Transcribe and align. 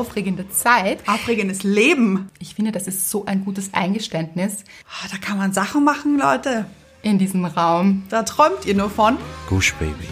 aufregende 0.00 0.48
Zeit. 0.48 1.06
Aufregendes 1.06 1.62
Leben. 1.62 2.30
Ich 2.38 2.54
finde, 2.54 2.72
das 2.72 2.86
ist 2.86 3.10
so 3.10 3.26
ein 3.26 3.44
gutes 3.44 3.74
Eingeständnis 3.74 4.64
Ah, 4.88 5.08
Da 5.10 5.18
kann 5.18 5.36
man 5.38 5.52
Sachen 5.52 5.84
machen, 5.84 6.18
Leute. 6.18 6.64
in 7.02 7.18
diesem 7.18 7.44
Raum. 7.44 8.02
Da 8.10 8.22
träumt 8.24 8.64
ihr 8.66 8.74
nur 8.74 8.90
von. 8.90 9.16
Gush 9.48 9.74
Baby. 9.74 10.06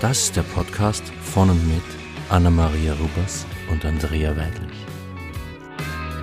Das 0.00 0.22
ist 0.24 0.36
der 0.36 0.42
Podcast 0.42 1.02
von 1.22 1.50
und 1.50 1.66
mit 1.68 1.82
Anna-Maria 2.30 2.92
Rubers 2.94 3.44
und 3.70 3.84
Andrea 3.84 4.36
Weidlich. 4.36 4.78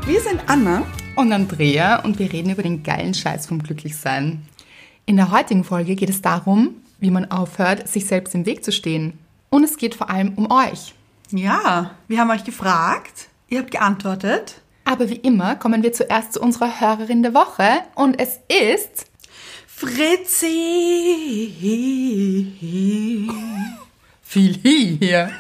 Wir 0.06 0.22
sind 0.22 0.42
Anna. 0.48 0.84
Und 1.18 1.32
Andrea 1.32 2.02
und 2.04 2.20
wir 2.20 2.32
reden 2.34 2.50
über 2.52 2.62
den 2.64 2.84
geilen 2.84 3.14
Scheiß 3.14 3.48
vom 3.48 3.64
Glücklichsein. 3.64 4.46
In 5.06 5.16
der 5.16 5.32
heutigen 5.32 5.64
Folge 5.64 5.96
geht 5.96 6.10
es 6.10 6.22
darum, 6.22 6.72
wie 7.00 7.10
man 7.12 7.32
aufhört, 7.32 7.88
sich 7.88 8.06
selbst 8.06 8.36
im 8.36 8.46
Weg 8.46 8.66
zu 8.66 8.74
stehen. 8.74 9.14
Und 9.50 9.64
es 9.64 9.78
geht 9.78 9.96
vor 9.96 10.10
allem 10.10 10.34
um 10.36 10.52
euch. 10.52 10.94
Ja, 11.32 11.96
wir 12.08 12.20
haben 12.20 12.30
euch 12.30 12.44
gefragt. 12.44 13.30
Ihr 13.48 13.58
habt 13.60 13.72
geantwortet. 13.72 14.62
Aber 14.84 15.10
wie 15.10 15.16
immer 15.16 15.56
kommen 15.56 15.82
wir 15.82 15.94
zuerst 15.94 16.34
zu 16.34 16.42
unserer 16.42 16.80
Hörerin 16.80 17.24
der 17.24 17.34
Woche 17.34 17.68
und 17.96 18.20
es 18.20 18.40
ist 18.48 19.08
Fritzi. 19.68 20.46
viel 24.22 24.60
Hi 24.64 24.98
hier. 25.02 25.32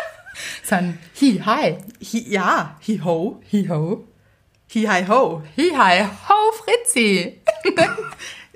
Sein 0.64 0.98
Hi 1.20 1.40
Hi. 1.44 1.78
Hi, 2.12 2.30
ja, 2.30 2.76
hi 2.86 3.00
ho. 3.02 3.40
Hi 3.50 3.66
Ho. 3.68 4.04
Hi 4.74 4.86
hi 4.86 5.04
ho. 5.08 5.42
Hi 5.56 5.70
Hi 5.74 6.04
Ho 6.28 6.52
Fritzi. 6.62 7.40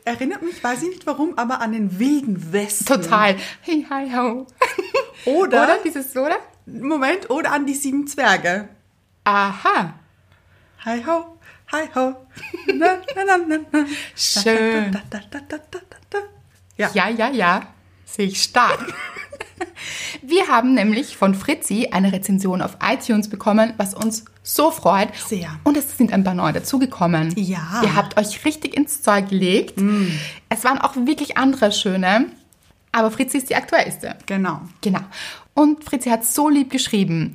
Erinnert 0.05 0.43
mich, 0.43 0.63
weiß 0.63 0.83
ich 0.83 0.91
nicht 0.91 1.07
warum, 1.07 1.39
aber 1.39 1.63
an 1.63 1.73
den 1.73 1.99
wilden 1.99 2.53
Westen. 2.53 2.85
Total. 2.85 3.37
Hi 3.67 3.87
Hi 3.89 4.11
Ho. 4.15 4.47
Oder, 5.25 5.63
Oder 5.65 5.79
dieses, 5.83 6.15
oder? 6.15 6.39
Moment, 6.67 7.31
oder 7.31 7.53
an 7.53 7.65
die 7.65 7.75
sieben 7.75 8.09
Zwerge. 8.09 8.69
Aha. 9.23 9.95
Hi 10.85 11.05
ho, 11.05 11.39
hi 11.71 11.89
ho. 11.95 12.15
Na, 12.75 12.99
na, 13.15 13.37
na, 13.39 13.59
na. 13.71 13.87
Schön. 14.17 15.01
Ja. 16.77 16.91
Ja, 16.93 17.09
ja, 17.09 17.31
ja. 17.31 17.63
Sehe 18.05 18.27
ich 18.27 18.43
stark. 18.43 18.93
Wir 20.23 20.49
haben 20.49 20.75
nämlich 20.75 21.17
von 21.17 21.35
Fritzi 21.35 21.89
eine 21.93 22.13
Rezension 22.13 22.61
auf 22.61 22.77
iTunes 22.83 23.31
bekommen, 23.31 23.75
was 23.77 23.95
uns 23.95 24.25
so 24.43 24.71
freut. 24.73 25.09
Sehr. 25.17 25.51
Und 25.63 25.77
es 25.77 25.97
sind 25.97 26.13
ein 26.13 26.25
paar 26.25 26.35
neue 26.35 26.53
dazugekommen. 26.53 27.33
Ja. 27.37 27.81
Ihr 27.83 27.95
habt 27.95 28.19
euch 28.19 28.45
richtig 28.45 28.77
ins 28.77 29.03
Zeug 29.03 29.29
gelegt. 29.29 29.81
Es 30.49 30.65
waren 30.65 30.79
auch 30.79 30.97
wirklich 30.97 31.37
andere 31.37 31.71
schöne. 31.71 32.27
Aber 32.91 33.11
Fritzi 33.11 33.39
ist 33.39 33.51
die 33.51 33.57
aktuellste. 33.57 34.17
Genau. 34.27 34.63
Genau. 34.81 35.01
Und 35.57 35.83
Fritzi 35.85 36.11
hat 36.11 36.25
so 36.25 36.49
lieb 36.49 36.71
geschrieben. 36.71 37.35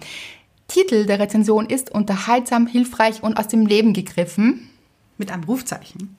Titel 0.67 1.05
der 1.05 1.19
Rezension 1.19 1.65
ist 1.65 1.91
unterhaltsam, 1.91 2.67
hilfreich 2.67 3.21
und 3.23 3.35
aus 3.37 3.47
dem 3.49 3.65
Leben 3.65 3.91
gegriffen. 3.93 4.69
Mit 5.17 5.31
einem 5.31 5.43
Rufzeichen. 5.43 6.15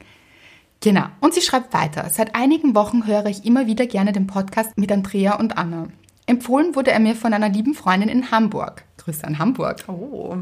Genau. 0.81 1.07
Und 1.21 1.33
sie 1.33 1.41
schreibt 1.43 1.73
weiter. 1.73 2.11
Seit 2.11 2.35
einigen 2.35 2.75
Wochen 2.75 3.07
höre 3.07 3.27
ich 3.27 3.45
immer 3.45 3.67
wieder 3.67 3.87
gerne 3.87 4.13
den 4.13 4.27
Podcast 4.27 4.77
mit 4.77 4.91
Andrea 4.93 5.37
und 5.37 5.57
Anna. 5.57 5.89
Empfohlen 6.27 6.75
wurde 6.75 6.91
er 6.91 7.01
mir 7.01 7.15
von 7.15 7.33
einer 7.33 7.49
lieben 7.49 7.75
Freundin 7.75 8.09
in 8.09 8.31
Hamburg. 8.31 8.85
Grüße 8.99 9.25
an 9.25 9.39
Hamburg. 9.39 9.85
Oh, 9.89 10.37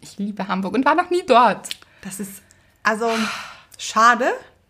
Ich 0.00 0.18
liebe 0.18 0.48
Hamburg 0.48 0.74
und 0.74 0.84
war 0.84 0.94
noch 0.94 1.10
nie 1.10 1.22
dort. 1.26 1.68
das 2.02 2.18
ist 2.20 2.42
also 2.82 3.06
schade. 3.78 4.24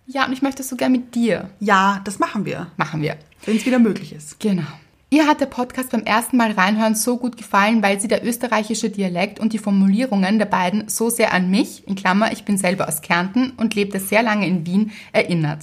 Ja, 0.07 0.27
und 0.27 0.33
ich 0.33 0.43
möchte 0.43 0.63
es 0.63 0.69
so 0.69 0.77
gern 0.77 0.93
mit 0.93 1.15
dir. 1.15 1.51
Ja, 1.61 2.01
das 2.05 2.19
machen 2.19 2.45
wir, 2.45 2.69
Machen 2.77 3.03
wir. 3.03 3.17
wenn 3.47 3.57
es 3.57 3.67
wieder 3.67 3.79
möglich 3.79 4.13
ist. 4.13 4.41
Genau. 4.41 4.63
Ihr 5.11 5.27
hat 5.27 5.41
der 5.41 5.47
Podcast 5.47 5.91
beim 5.91 6.03
ersten 6.03 6.37
Mal 6.37 6.53
reinhören 6.53 6.95
so 6.95 7.17
gut 7.17 7.39
gefallen, 7.39 7.83
weil 7.83 7.99
sie 7.99 8.09
der 8.09 8.23
österreichische 8.27 8.91
Dialekt 8.91 9.41
und 9.41 9.55
die 9.55 9.59
Formulierungen 9.59 10.39
der 10.39 10.45
beiden 10.45 10.87
so 10.91 11.09
sehr 11.09 11.33
an 11.33 11.51
mich, 11.51 11.89
in 11.89 11.95
Klammer, 11.95 12.31
ich 12.31 12.45
bin 12.45 12.59
selber 12.59 12.87
aus 12.89 13.01
Kärnten 13.01 13.53
und 13.57 13.75
lebte 13.75 14.01
sehr 14.01 14.23
lange 14.23 14.47
in 14.47 14.67
Wien, 14.67 14.93
erinnert. 15.13 15.61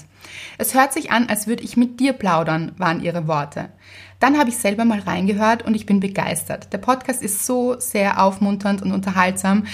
Es 0.58 0.74
hört 0.74 0.94
sich 0.94 1.12
an, 1.12 1.30
als 1.30 1.46
würde 1.46 1.62
ich 1.62 1.78
mit 1.78 2.00
dir 2.00 2.14
plaudern, 2.14 2.72
waren 2.80 3.04
ihre 3.04 3.28
Worte. 3.28 3.70
Dann 4.20 4.40
habe 4.40 4.50
ich 4.50 4.58
selber 4.58 4.84
mal 4.84 5.02
reingehört 5.02 5.62
und 5.62 5.76
ich 5.76 5.86
bin 5.86 6.00
begeistert. 6.00 6.74
Der 6.74 6.80
Podcast 6.80 7.22
ist 7.22 7.46
so 7.46 7.80
sehr 7.80 8.24
aufmunternd 8.24 8.82
und 8.82 8.92
unterhaltsam, 8.92 9.68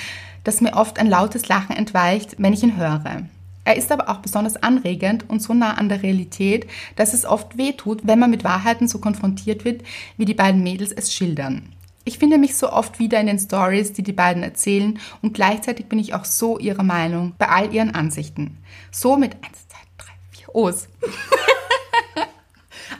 dass 0.43 0.59
mir 0.59 0.73
oft 0.73 0.99
ein 0.99 1.07
lautes 1.07 1.47
Lachen 1.47 1.77
entweicht, 1.77 2.35
wenn 2.39 2.51
ich 2.51 2.63
ihn 2.63 2.75
höre. 2.75 3.23
Er 3.63 3.75
ist 3.75 3.91
aber 3.91 4.09
auch 4.09 4.17
besonders 4.17 4.57
anregend 4.57 5.29
und 5.29 5.41
so 5.41 5.53
nah 5.53 5.75
an 5.75 5.89
der 5.89 6.01
Realität, 6.01 6.67
dass 6.95 7.13
es 7.13 7.25
oft 7.25 7.57
wehtut, 7.57 8.01
wenn 8.03 8.19
man 8.19 8.31
mit 8.31 8.43
Wahrheiten 8.43 8.87
so 8.87 8.99
konfrontiert 8.99 9.65
wird, 9.65 9.83
wie 10.17 10.25
die 10.25 10.33
beiden 10.33 10.63
Mädels 10.63 10.91
es 10.91 11.13
schildern. 11.13 11.73
Ich 12.03 12.17
finde 12.17 12.39
mich 12.39 12.57
so 12.57 12.71
oft 12.71 12.97
wieder 12.97 13.19
in 13.19 13.27
den 13.27 13.37
Stories, 13.37 13.93
die 13.93 14.01
die 14.01 14.11
beiden 14.11 14.41
erzählen 14.41 14.99
und 15.21 15.35
gleichzeitig 15.35 15.85
bin 15.85 15.99
ich 15.99 16.15
auch 16.15 16.25
so 16.25 16.57
ihrer 16.57 16.81
Meinung 16.81 17.35
bei 17.37 17.47
all 17.47 17.71
ihren 17.71 17.93
Ansichten. 17.93 18.57
So 18.89 19.17
mit 19.17 19.35
1, 19.35 19.43
2, 19.69 19.77
3, 19.97 20.11
4 20.31 20.55
O's. 20.55 20.87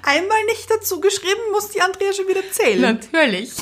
Einmal 0.04 0.46
nicht 0.46 0.70
dazu 0.70 1.02
geschrieben, 1.02 1.42
muss 1.52 1.70
die 1.70 1.82
Andrea 1.82 2.14
schon 2.14 2.28
wieder 2.28 2.42
zählen. 2.52 2.82
Natürlich. 2.82 3.54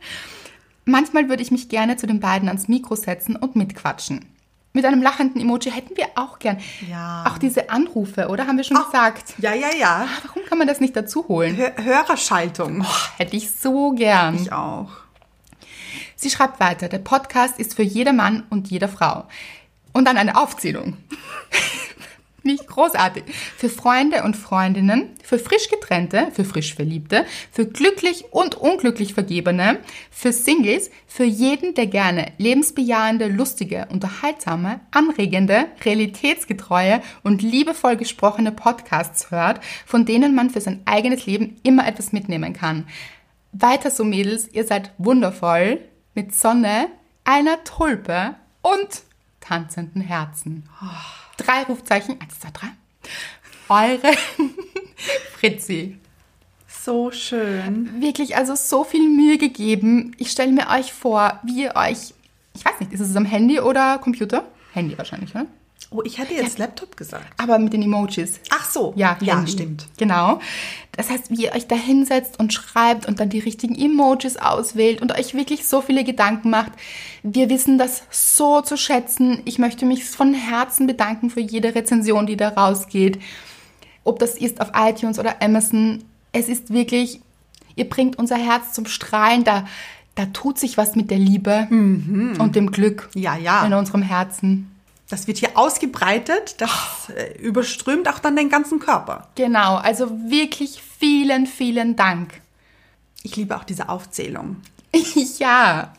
Manchmal 0.84 1.28
würde 1.28 1.42
ich 1.42 1.50
mich 1.50 1.68
gerne 1.68 1.96
zu 1.96 2.06
den 2.06 2.20
beiden 2.20 2.48
ans 2.48 2.68
Mikro 2.68 2.94
setzen 2.94 3.36
und 3.36 3.56
mitquatschen. 3.56 4.37
Mit 4.72 4.84
einem 4.84 5.02
lachenden 5.02 5.40
Emoji 5.40 5.70
hätten 5.70 5.96
wir 5.96 6.06
auch 6.14 6.38
gern. 6.38 6.58
Ja. 6.88 7.24
Auch 7.26 7.38
diese 7.38 7.70
Anrufe, 7.70 8.28
oder? 8.28 8.46
Haben 8.46 8.58
wir 8.58 8.64
schon 8.64 8.76
Ach. 8.76 8.86
gesagt. 8.86 9.34
Ja, 9.38 9.54
ja, 9.54 9.68
ja. 9.78 10.06
Warum 10.26 10.42
kann 10.48 10.58
man 10.58 10.68
das 10.68 10.78
nicht 10.80 10.94
dazu 10.94 11.26
holen? 11.26 11.56
Hör 11.56 11.72
Hörerschaltung. 11.82 12.86
Hätte 13.16 13.36
ich 13.36 13.50
so 13.50 13.92
gern. 13.92 14.36
Ich 14.36 14.52
auch. 14.52 14.90
Sie 16.16 16.30
schreibt 16.30 16.60
weiter, 16.60 16.88
der 16.88 16.98
Podcast 16.98 17.58
ist 17.58 17.74
für 17.74 17.82
jeder 17.82 18.12
Mann 18.12 18.44
und 18.50 18.68
jede 18.70 18.88
Frau. 18.88 19.26
Und 19.92 20.04
dann 20.06 20.16
eine 20.16 20.36
Aufzählung. 20.36 20.96
Nicht 22.44 22.68
großartig. 22.68 23.24
Für 23.56 23.68
Freunde 23.68 24.22
und 24.22 24.36
Freundinnen, 24.36 25.10
für 25.24 25.40
frisch 25.40 25.68
getrennte, 25.68 26.28
für 26.32 26.44
frisch 26.44 26.74
Verliebte, 26.74 27.26
für 27.50 27.66
glücklich 27.66 28.26
und 28.30 28.54
unglücklich 28.54 29.12
Vergebene, 29.12 29.80
für 30.10 30.32
Singles, 30.32 30.88
für 31.08 31.24
jeden, 31.24 31.74
der 31.74 31.88
gerne 31.88 32.32
lebensbejahende, 32.38 33.26
lustige, 33.26 33.88
unterhaltsame, 33.90 34.80
anregende, 34.92 35.66
realitätsgetreue 35.84 37.02
und 37.24 37.42
liebevoll 37.42 37.96
gesprochene 37.96 38.52
Podcasts 38.52 39.32
hört, 39.32 39.60
von 39.84 40.06
denen 40.06 40.36
man 40.36 40.50
für 40.50 40.60
sein 40.60 40.82
eigenes 40.84 41.26
Leben 41.26 41.56
immer 41.64 41.88
etwas 41.88 42.12
mitnehmen 42.12 42.52
kann. 42.52 42.86
Weiter 43.50 43.90
so, 43.90 44.04
Mädels, 44.04 44.48
ihr 44.52 44.64
seid 44.64 44.92
wundervoll, 44.98 45.80
mit 46.14 46.34
Sonne, 46.34 46.88
einer 47.24 47.64
Tulpe 47.64 48.36
und 48.62 49.02
tanzenden 49.40 50.02
Herzen. 50.02 50.68
Drei 51.38 51.62
Rufzeichen, 51.62 52.20
eins, 52.20 52.38
zwei, 52.38 52.50
drei. 52.52 52.68
Eure 53.68 54.12
Fritzi. 55.38 55.96
So 56.68 57.10
schön. 57.10 58.00
Wirklich, 58.00 58.36
also 58.36 58.54
so 58.54 58.84
viel 58.84 59.08
Mühe 59.08 59.38
gegeben. 59.38 60.14
Ich 60.18 60.30
stelle 60.30 60.52
mir 60.52 60.68
euch 60.68 60.92
vor, 60.92 61.40
wie 61.42 61.62
ihr 61.62 61.76
euch, 61.76 62.14
ich 62.54 62.64
weiß 62.64 62.80
nicht, 62.80 62.92
ist 62.92 63.00
es 63.00 63.16
am 63.16 63.24
Handy 63.24 63.60
oder 63.60 63.98
Computer? 63.98 64.44
Handy 64.72 64.96
wahrscheinlich, 64.98 65.34
oder? 65.34 65.46
Oh, 65.90 66.02
ich 66.04 66.18
hatte 66.18 66.34
jetzt 66.34 66.58
Laptop 66.58 66.98
gesagt. 66.98 67.24
Aber 67.38 67.58
mit 67.58 67.72
den 67.72 67.80
Emojis. 67.82 68.40
Ach 68.50 68.68
so. 68.68 68.92
Ja, 68.94 69.16
ja, 69.22 69.36
Handy. 69.38 69.52
stimmt. 69.52 69.86
Genau. 69.96 70.38
Das 70.92 71.08
heißt, 71.08 71.30
wie 71.30 71.44
ihr 71.44 71.52
euch 71.54 71.66
da 71.66 71.76
hinsetzt 71.76 72.38
und 72.38 72.52
schreibt 72.52 73.06
und 73.06 73.20
dann 73.20 73.30
die 73.30 73.38
richtigen 73.38 73.74
Emojis 73.74 74.36
auswählt 74.36 75.00
und 75.00 75.12
euch 75.18 75.32
wirklich 75.34 75.66
so 75.66 75.80
viele 75.80 76.04
Gedanken 76.04 76.50
macht. 76.50 76.72
Wir 77.22 77.48
wissen 77.48 77.78
das 77.78 78.02
so 78.10 78.60
zu 78.60 78.76
schätzen. 78.76 79.40
Ich 79.46 79.58
möchte 79.58 79.86
mich 79.86 80.04
von 80.04 80.34
Herzen 80.34 80.86
bedanken 80.86 81.30
für 81.30 81.40
jede 81.40 81.74
Rezension, 81.74 82.26
die 82.26 82.36
da 82.36 82.50
rausgeht. 82.50 83.18
Ob 84.04 84.18
das 84.18 84.36
ist 84.36 84.60
auf 84.60 84.72
iTunes 84.74 85.18
oder 85.18 85.40
Amazon. 85.42 86.04
Es 86.32 86.48
ist 86.50 86.70
wirklich, 86.70 87.20
ihr 87.76 87.88
bringt 87.88 88.18
unser 88.18 88.36
Herz 88.36 88.74
zum 88.74 88.84
Strahlen. 88.84 89.44
Da, 89.44 89.66
da 90.16 90.26
tut 90.26 90.58
sich 90.58 90.76
was 90.76 90.96
mit 90.96 91.10
der 91.10 91.18
Liebe 91.18 91.66
und 91.70 92.50
dem 92.54 92.72
Glück 92.72 93.08
Ja, 93.14 93.36
ja. 93.38 93.64
in 93.64 93.72
unserem 93.72 94.02
Herzen. 94.02 94.70
Das 95.08 95.26
wird 95.26 95.38
hier 95.38 95.56
ausgebreitet. 95.56 96.60
Das 96.60 97.10
äh, 97.14 97.38
überströmt 97.38 98.08
auch 98.08 98.18
dann 98.18 98.36
den 98.36 98.50
ganzen 98.50 98.78
Körper. 98.78 99.28
Genau, 99.34 99.76
also 99.76 100.10
wirklich 100.30 100.82
vielen, 100.82 101.46
vielen 101.46 101.96
Dank. 101.96 102.40
Ich 103.22 103.36
liebe 103.36 103.56
auch 103.56 103.64
diese 103.64 103.88
Aufzählung. 103.88 104.56
ja. 105.38 105.92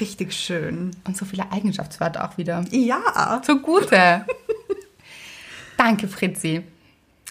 Richtig 0.00 0.34
schön. 0.34 0.94
Und 1.04 1.16
so 1.16 1.24
viele 1.24 1.50
Eigenschaftswörter 1.50 2.28
auch 2.28 2.36
wieder. 2.36 2.64
Ja. 2.70 3.40
Zugute. 3.44 4.26
Danke, 5.76 6.08
Fritzi. 6.08 6.62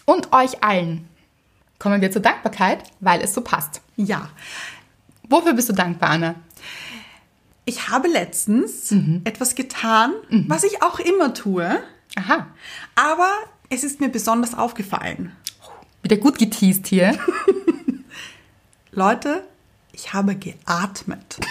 Und 0.04 0.32
euch 0.32 0.62
allen. 0.62 1.08
Kommen 1.78 2.00
wir 2.00 2.10
zur 2.10 2.22
Dankbarkeit, 2.22 2.84
weil 3.00 3.20
es 3.20 3.32
so 3.32 3.40
passt. 3.40 3.80
Ja. 3.96 4.28
Wofür 5.28 5.54
bist 5.54 5.68
du 5.68 5.72
dankbar, 5.72 6.10
Anna? 6.10 6.34
Ich 7.64 7.88
habe 7.88 8.08
letztens 8.08 8.90
Mhm. 8.90 9.20
etwas 9.24 9.54
getan, 9.54 10.12
was 10.48 10.64
ich 10.64 10.82
auch 10.82 10.98
immer 10.98 11.32
tue, 11.34 11.80
Aha, 12.16 12.46
aber 12.96 13.30
es 13.70 13.84
ist 13.84 14.00
mir 14.00 14.08
besonders 14.08 14.54
aufgefallen. 14.54 15.34
wieder 16.02 16.16
gut 16.16 16.38
geteased 16.38 16.88
hier. 16.88 17.16
Leute, 18.90 19.44
ich 19.92 20.12
habe 20.12 20.34
geatmet. 20.34 21.38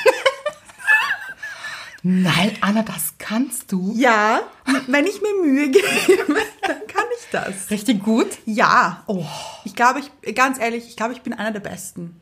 Nein, 2.03 2.57
Anna, 2.61 2.81
das 2.81 3.13
kannst 3.19 3.71
du. 3.71 3.93
Ja, 3.95 4.41
wenn 4.87 5.05
ich 5.05 5.21
mir 5.21 5.33
Mühe 5.43 5.69
gebe, 5.69 5.87
dann 6.63 6.87
kann 6.87 7.03
ich 7.19 7.27
das. 7.31 7.69
Richtig 7.69 8.03
gut. 8.03 8.27
Ja. 8.45 9.03
Oh. 9.05 9.23
Ich 9.65 9.75
glaube, 9.75 10.01
ich, 10.23 10.35
ganz 10.35 10.59
ehrlich, 10.59 10.87
ich 10.87 10.97
glaube, 10.97 11.13
ich 11.13 11.21
bin 11.21 11.33
einer 11.33 11.51
der 11.51 11.59
Besten. 11.59 12.19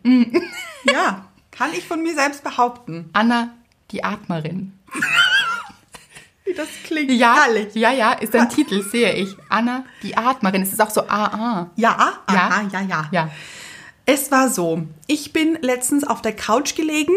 Ja, 0.84 1.26
kann 1.52 1.72
ich 1.74 1.88
von 1.88 2.04
mir 2.04 2.14
selbst 2.14 2.44
behaupten. 2.44 3.10
Anna, 3.14 3.54
die 3.92 4.04
Atmerin. 4.04 4.74
Wie 6.46 6.54
das 6.58 6.68
klingt. 6.86 7.12
Ja, 7.12 7.44
Herrlich. 7.46 7.74
ja, 7.76 7.92
ja, 7.92 8.14
ist 8.14 8.36
ein 8.36 8.50
Titel, 8.50 8.82
sehe 8.84 9.14
ich. 9.14 9.36
Anna, 9.50 9.86
die 10.04 10.16
Atmerin. 10.18 10.62
Es 10.62 10.72
ist 10.74 10.82
auch 10.82 10.90
so 10.90 11.08
AA. 11.08 11.70
Ja, 11.76 12.14
Ja. 12.30 12.36
aha, 12.36 12.62
ja, 12.72 12.82
ja. 12.82 13.08
Ja. 13.12 13.32
Es 14.06 14.32
war 14.32 14.50
so, 14.50 14.84
ich 15.08 15.34
bin 15.34 15.58
letztens 15.62 16.04
auf 16.04 16.22
der 16.24 16.36
Couch 16.36 16.76
gelegen, 16.76 17.14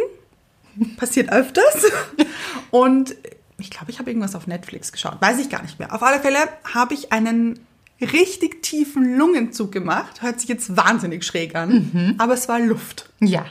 passiert 0.98 1.30
öfters, 1.32 1.86
und 2.70 3.14
ich 3.58 3.70
glaube, 3.70 3.90
ich 3.90 3.98
habe 3.98 4.10
irgendwas 4.10 4.34
auf 4.34 4.46
Netflix 4.46 4.92
geschaut, 4.92 5.16
weiß 5.20 5.38
ich 5.38 5.48
gar 5.48 5.62
nicht 5.62 5.78
mehr. 5.78 5.94
Auf 5.94 6.02
alle 6.02 6.20
Fälle 6.20 6.38
habe 6.74 6.92
ich 6.94 7.12
einen 7.12 7.60
richtig 8.00 8.62
tiefen 8.62 9.16
Lungenzug 9.16 9.70
gemacht, 9.72 10.20
hört 10.20 10.40
sich 10.40 10.48
jetzt 10.50 10.76
wahnsinnig 10.76 11.24
schräg 11.24 11.54
an, 11.54 12.16
aber 12.18 12.34
es 12.34 12.48
war 12.48 12.58
Luft. 12.58 13.08
Ja. 13.20 13.46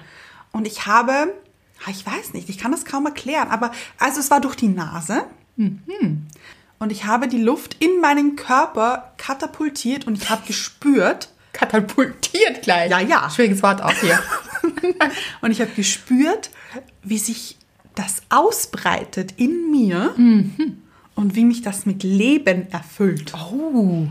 Und 0.52 0.68
ich 0.68 0.86
habe, 0.86 1.34
ich 1.90 2.06
weiß 2.06 2.34
nicht, 2.34 2.50
ich 2.50 2.58
kann 2.58 2.72
das 2.72 2.86
kaum 2.86 3.06
erklären, 3.06 3.50
aber 3.50 3.72
also 3.98 4.20
es 4.20 4.30
war 4.30 4.42
durch 4.42 4.56
die 4.56 4.68
Nase. 4.68 5.26
Und 6.80 6.92
ich 6.92 7.06
habe 7.06 7.28
die 7.28 7.42
Luft 7.42 7.78
in 7.80 8.00
meinen 8.02 8.36
Körper 8.36 9.14
katapultiert 9.18 10.08
und 10.08 10.16
ich 10.16 10.30
habe 10.30 10.46
gespürt, 10.46 11.30
Katapultiert 11.54 12.62
gleich. 12.62 12.90
Ja, 12.90 13.00
ja. 13.00 13.30
Schwieriges 13.30 13.62
Wort 13.62 13.82
auch 13.82 13.94
hier. 13.94 14.20
Und 15.42 15.52
ich 15.52 15.60
habe 15.60 15.72
gespürt, 15.72 16.50
wie 17.04 17.18
sich 17.18 17.58
das 17.96 18.22
ausbreitet 18.30 19.34
in 19.38 19.70
mir 19.70 20.14
und 21.16 21.36
wie 21.36 21.44
mich 21.44 21.62
das 21.62 21.86
mit 21.86 22.04
Leben 22.04 22.72
erfüllt. 22.72 23.34
Oh. 23.34 24.08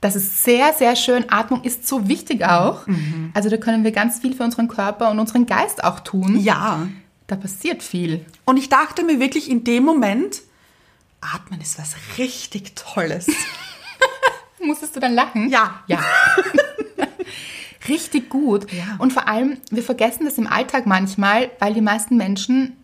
Das 0.00 0.14
ist 0.14 0.44
sehr, 0.44 0.72
sehr 0.74 0.94
schön. 0.94 1.24
Atmung 1.30 1.62
ist 1.62 1.88
so 1.88 2.08
wichtig 2.08 2.44
auch. 2.44 2.86
Also 3.34 3.48
da 3.48 3.56
können 3.56 3.82
wir 3.82 3.92
ganz 3.92 4.20
viel 4.20 4.34
für 4.34 4.44
unseren 4.44 4.68
Körper 4.68 5.10
und 5.10 5.18
unseren 5.18 5.46
Geist 5.46 5.82
auch 5.84 6.00
tun. 6.00 6.38
Ja. 6.40 6.86
Da 7.26 7.34
passiert 7.36 7.82
viel. 7.82 8.24
Und 8.44 8.56
ich 8.58 8.68
dachte 8.68 9.02
mir 9.02 9.18
wirklich 9.18 9.50
in 9.50 9.64
dem 9.64 9.84
Moment, 9.84 10.42
Atmen 11.20 11.60
ist 11.60 11.78
was 11.78 11.96
richtig 12.18 12.74
Tolles. 12.76 13.26
Musstest 14.62 14.94
du 14.96 15.00
dann 15.00 15.14
lachen? 15.14 15.48
Ja. 15.48 15.80
Ja. 15.86 15.98
Richtig 17.88 18.28
gut. 18.30 18.70
Ja. 18.72 18.96
Und 18.98 19.12
vor 19.12 19.28
allem, 19.28 19.58
wir 19.70 19.82
vergessen 19.82 20.24
das 20.24 20.38
im 20.38 20.46
Alltag 20.48 20.86
manchmal, 20.86 21.50
weil 21.60 21.72
die 21.74 21.80
meisten 21.80 22.16
Menschen, 22.16 22.76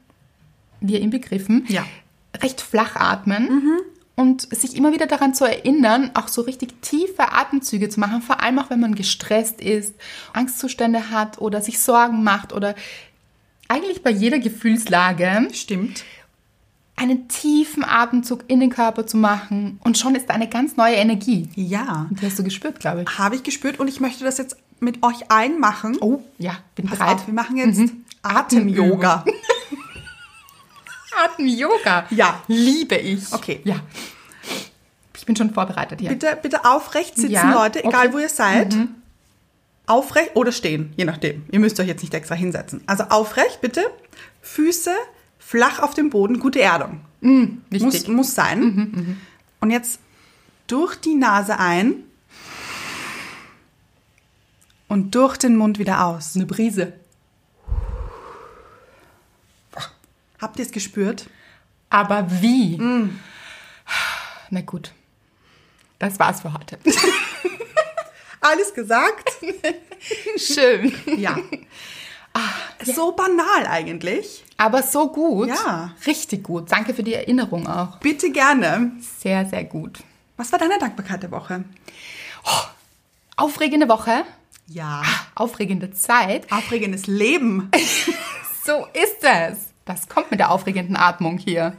wir 0.80 1.00
inbegriffen, 1.00 1.64
Ja. 1.68 1.84
recht 2.40 2.60
flach 2.60 2.94
atmen. 2.96 3.80
Und 4.14 4.54
sich 4.54 4.76
immer 4.76 4.92
wieder 4.92 5.06
daran 5.06 5.34
zu 5.34 5.44
erinnern, 5.44 6.10
auch 6.14 6.28
so 6.28 6.42
richtig 6.42 6.80
tiefe 6.82 7.32
Atemzüge 7.32 7.88
zu 7.88 7.98
machen, 7.98 8.20
vor 8.20 8.42
allem 8.42 8.58
auch 8.58 8.68
wenn 8.68 8.78
man 8.80 8.94
gestresst 8.94 9.60
ist, 9.60 9.94
Angstzustände 10.34 11.10
hat 11.10 11.38
oder 11.40 11.62
sich 11.62 11.78
Sorgen 11.78 12.22
macht 12.22 12.52
oder 12.52 12.74
eigentlich 13.68 14.02
bei 14.02 14.10
jeder 14.10 14.38
Gefühlslage 14.38 15.48
Stimmt. 15.54 16.04
einen 16.94 17.26
tiefen 17.28 17.84
Atemzug 17.84 18.44
in 18.48 18.60
den 18.60 18.68
Körper 18.68 19.06
zu 19.06 19.16
machen 19.16 19.80
und 19.82 19.96
schon 19.96 20.14
ist 20.14 20.28
da 20.28 20.34
eine 20.34 20.48
ganz 20.48 20.76
neue 20.76 20.96
Energie. 20.96 21.48
Ja. 21.54 22.06
Die 22.10 22.26
hast 22.26 22.38
du 22.38 22.44
gespürt, 22.44 22.80
glaube 22.80 23.02
ich. 23.02 23.18
Habe 23.18 23.34
ich 23.34 23.42
gespürt 23.42 23.80
und 23.80 23.88
ich 23.88 23.98
möchte 24.00 24.24
das 24.24 24.36
jetzt 24.36 24.56
mit 24.78 25.02
euch 25.02 25.30
allen 25.30 25.58
machen. 25.58 25.96
Oh, 26.02 26.20
ja, 26.38 26.58
bin 26.74 26.86
Pass 26.86 26.98
bereit. 26.98 27.14
auf, 27.14 27.26
wir 27.26 27.34
machen 27.34 27.56
jetzt 27.56 27.80
Atem-Yoga. 28.22 29.24
Atem-Yoga. 31.24 32.06
Ja. 32.10 32.42
Liebe 32.48 32.96
ich. 32.96 33.32
Okay. 33.32 33.60
Ja. 33.64 33.76
Ich 35.16 35.26
bin 35.26 35.36
schon 35.36 35.52
vorbereitet 35.54 36.00
hier. 36.00 36.10
Bitte, 36.10 36.36
bitte 36.42 36.64
aufrecht 36.64 37.16
sitzen, 37.16 37.30
Ja, 37.30 37.52
Leute, 37.54 37.84
egal 37.84 37.94
okay. 37.94 38.08
Mhm. 38.08 38.12
wo 38.14 38.18
ihr 38.18 38.28
seid. 38.28 38.76
Aufrecht 39.86 40.30
oder 40.34 40.52
stehen, 40.52 40.92
je 40.96 41.04
nachdem. 41.04 41.44
Ihr 41.50 41.60
müsst 41.60 41.78
euch 41.80 41.86
jetzt 41.88 42.02
nicht 42.02 42.14
extra 42.14 42.34
hinsetzen. 42.34 42.82
Also 42.86 43.04
aufrecht, 43.04 43.60
bitte. 43.60 43.84
Füße 44.40 44.90
flach 45.38 45.80
auf 45.80 45.94
dem 45.94 46.10
Boden, 46.10 46.38
gute 46.40 46.60
Erdung. 46.60 47.00
Muss. 47.20 48.06
Mhm, 48.08 48.14
muss 48.14 48.34
sein. 48.34 49.20
Und 49.60 49.70
jetzt 49.70 50.00
durch 50.66 50.96
die 50.96 51.14
Nase 51.14 51.58
ein 51.58 51.94
und 54.88 55.14
durch 55.14 55.36
den 55.36 55.56
Mund 55.56 55.78
wieder 55.78 56.04
aus. 56.06 56.34
Eine 56.36 56.46
Brise. 56.46 56.92
Habt 60.42 60.58
ihr 60.58 60.64
es 60.64 60.72
gespürt? 60.72 61.30
Aber 61.88 62.26
wie? 62.42 62.76
Mm. 62.76 63.20
Na 64.50 64.60
gut. 64.62 64.90
Das 66.00 66.18
war's 66.18 66.40
für 66.40 66.52
heute. 66.52 66.80
Alles 68.40 68.74
gesagt? 68.74 69.30
Schön. 70.36 70.92
Ja. 71.16 71.38
So 72.84 73.12
banal 73.12 73.68
eigentlich. 73.68 74.44
Aber 74.56 74.82
so 74.82 75.12
gut. 75.12 75.48
Ja. 75.48 75.94
Richtig 76.08 76.42
gut. 76.42 76.72
Danke 76.72 76.92
für 76.92 77.04
die 77.04 77.14
Erinnerung 77.14 77.68
auch. 77.68 77.98
Bitte 77.98 78.32
gerne. 78.32 78.90
Sehr, 79.20 79.46
sehr 79.46 79.62
gut. 79.62 80.00
Was 80.36 80.50
war 80.50 80.58
deine 80.58 80.76
Dankbarkeit 80.78 81.22
der 81.22 81.30
Woche? 81.30 81.62
Aufregende 83.36 83.88
Woche. 83.88 84.24
Ja. 84.66 85.02
Aufregende 85.36 85.92
Zeit. 85.92 86.50
Aufregendes 86.50 87.06
Leben. 87.06 87.70
So 88.64 88.86
ist 88.92 89.16
es. 89.22 89.71
Das 89.84 90.08
kommt 90.08 90.30
mit 90.30 90.40
der 90.40 90.50
aufregenden 90.50 90.96
Atmung 90.96 91.38
hier. 91.38 91.74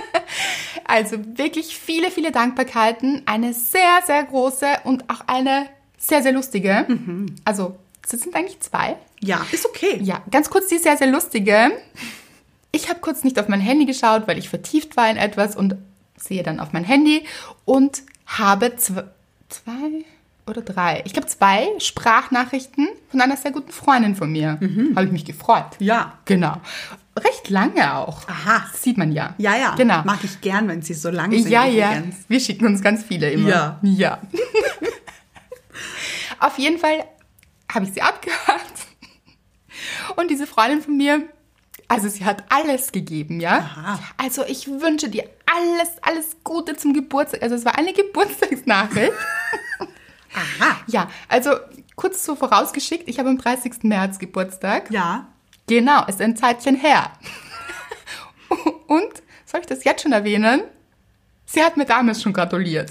also 0.84 1.16
wirklich 1.36 1.78
viele, 1.78 2.10
viele 2.10 2.32
Dankbarkeiten. 2.32 3.22
Eine 3.26 3.52
sehr, 3.52 4.00
sehr 4.06 4.24
große 4.24 4.66
und 4.84 5.08
auch 5.10 5.22
eine 5.26 5.66
sehr, 5.98 6.22
sehr 6.22 6.32
lustige. 6.32 6.86
Also, 7.44 7.76
es 8.04 8.20
sind 8.20 8.34
eigentlich 8.34 8.60
zwei. 8.60 8.96
Ja, 9.20 9.44
ist 9.50 9.66
okay. 9.66 9.98
Ja, 10.00 10.22
ganz 10.30 10.50
kurz 10.50 10.68
die 10.68 10.78
sehr, 10.78 10.96
sehr 10.96 11.08
lustige. 11.08 11.72
Ich 12.70 12.88
habe 12.88 13.00
kurz 13.00 13.24
nicht 13.24 13.40
auf 13.40 13.48
mein 13.48 13.60
Handy 13.60 13.86
geschaut, 13.86 14.28
weil 14.28 14.38
ich 14.38 14.48
vertieft 14.48 14.96
war 14.96 15.10
in 15.10 15.16
etwas 15.16 15.56
und 15.56 15.76
sehe 16.16 16.42
dann 16.42 16.60
auf 16.60 16.72
mein 16.72 16.84
Handy 16.84 17.24
und 17.64 18.02
habe 18.26 18.76
zw 18.76 19.02
zwei 19.48 20.04
oder 20.46 20.62
drei, 20.62 21.02
ich 21.04 21.12
glaube 21.12 21.28
zwei 21.28 21.68
Sprachnachrichten 21.78 22.88
von 23.10 23.20
einer 23.20 23.36
sehr 23.36 23.50
guten 23.50 23.72
Freundin 23.72 24.14
von 24.14 24.30
mir. 24.30 24.58
Habe 24.94 25.06
ich 25.06 25.12
mich 25.12 25.24
gefreut. 25.24 25.66
Ja. 25.78 26.18
Genau. 26.24 26.56
Recht 27.16 27.48
lange 27.48 27.96
auch. 27.96 28.28
Aha. 28.28 28.66
Das 28.70 28.82
sieht 28.82 28.98
man 28.98 29.12
ja. 29.12 29.34
Ja, 29.38 29.56
ja. 29.56 29.74
Genau. 29.74 30.02
Mag 30.04 30.22
ich 30.22 30.40
gern, 30.40 30.68
wenn 30.68 30.82
sie 30.82 30.94
so 30.94 31.10
lang 31.10 31.30
sind. 31.30 31.48
Ja, 31.48 31.64
ja. 31.64 31.92
übrigens. 31.92 32.16
Wir 32.28 32.40
schicken 32.40 32.66
uns 32.66 32.82
ganz 32.82 33.04
viele 33.04 33.30
immer. 33.30 33.48
Ja. 33.48 33.78
Ja. 33.82 34.18
Auf 36.40 36.58
jeden 36.58 36.78
Fall 36.78 37.04
habe 37.72 37.86
ich 37.86 37.94
sie 37.94 38.02
abgehört. 38.02 38.62
Und 40.16 40.30
diese 40.30 40.46
Freundin 40.46 40.82
von 40.82 40.96
mir, 40.96 41.22
also 41.88 42.08
sie 42.08 42.24
hat 42.24 42.44
alles 42.50 42.92
gegeben, 42.92 43.40
ja. 43.40 43.58
Aha. 43.58 43.98
Also 44.16 44.44
ich 44.46 44.66
wünsche 44.68 45.08
dir 45.08 45.24
alles, 45.46 45.90
alles 46.02 46.36
Gute 46.44 46.76
zum 46.76 46.92
Geburtstag. 46.92 47.42
Also 47.42 47.54
es 47.54 47.64
war 47.64 47.78
eine 47.78 47.92
Geburtstagsnachricht. 47.92 49.12
Aha. 50.34 50.80
ja, 50.86 51.08
also 51.28 51.52
kurz 51.94 52.24
so 52.24 52.36
vorausgeschickt, 52.36 53.08
ich 53.08 53.18
habe 53.18 53.30
am 53.30 53.38
30. 53.38 53.84
März 53.84 54.18
Geburtstag. 54.18 54.90
Ja. 54.90 55.28
Genau, 55.68 56.04
ist 56.06 56.20
ein 56.20 56.36
Zeitchen 56.36 56.76
her. 56.76 57.10
Und, 58.86 59.22
soll 59.44 59.60
ich 59.60 59.66
das 59.66 59.84
jetzt 59.84 60.02
schon 60.02 60.12
erwähnen? 60.12 60.62
Sie 61.44 61.62
hat 61.62 61.76
mir 61.76 61.84
damals 61.86 62.22
schon 62.22 62.32
gratuliert. 62.32 62.90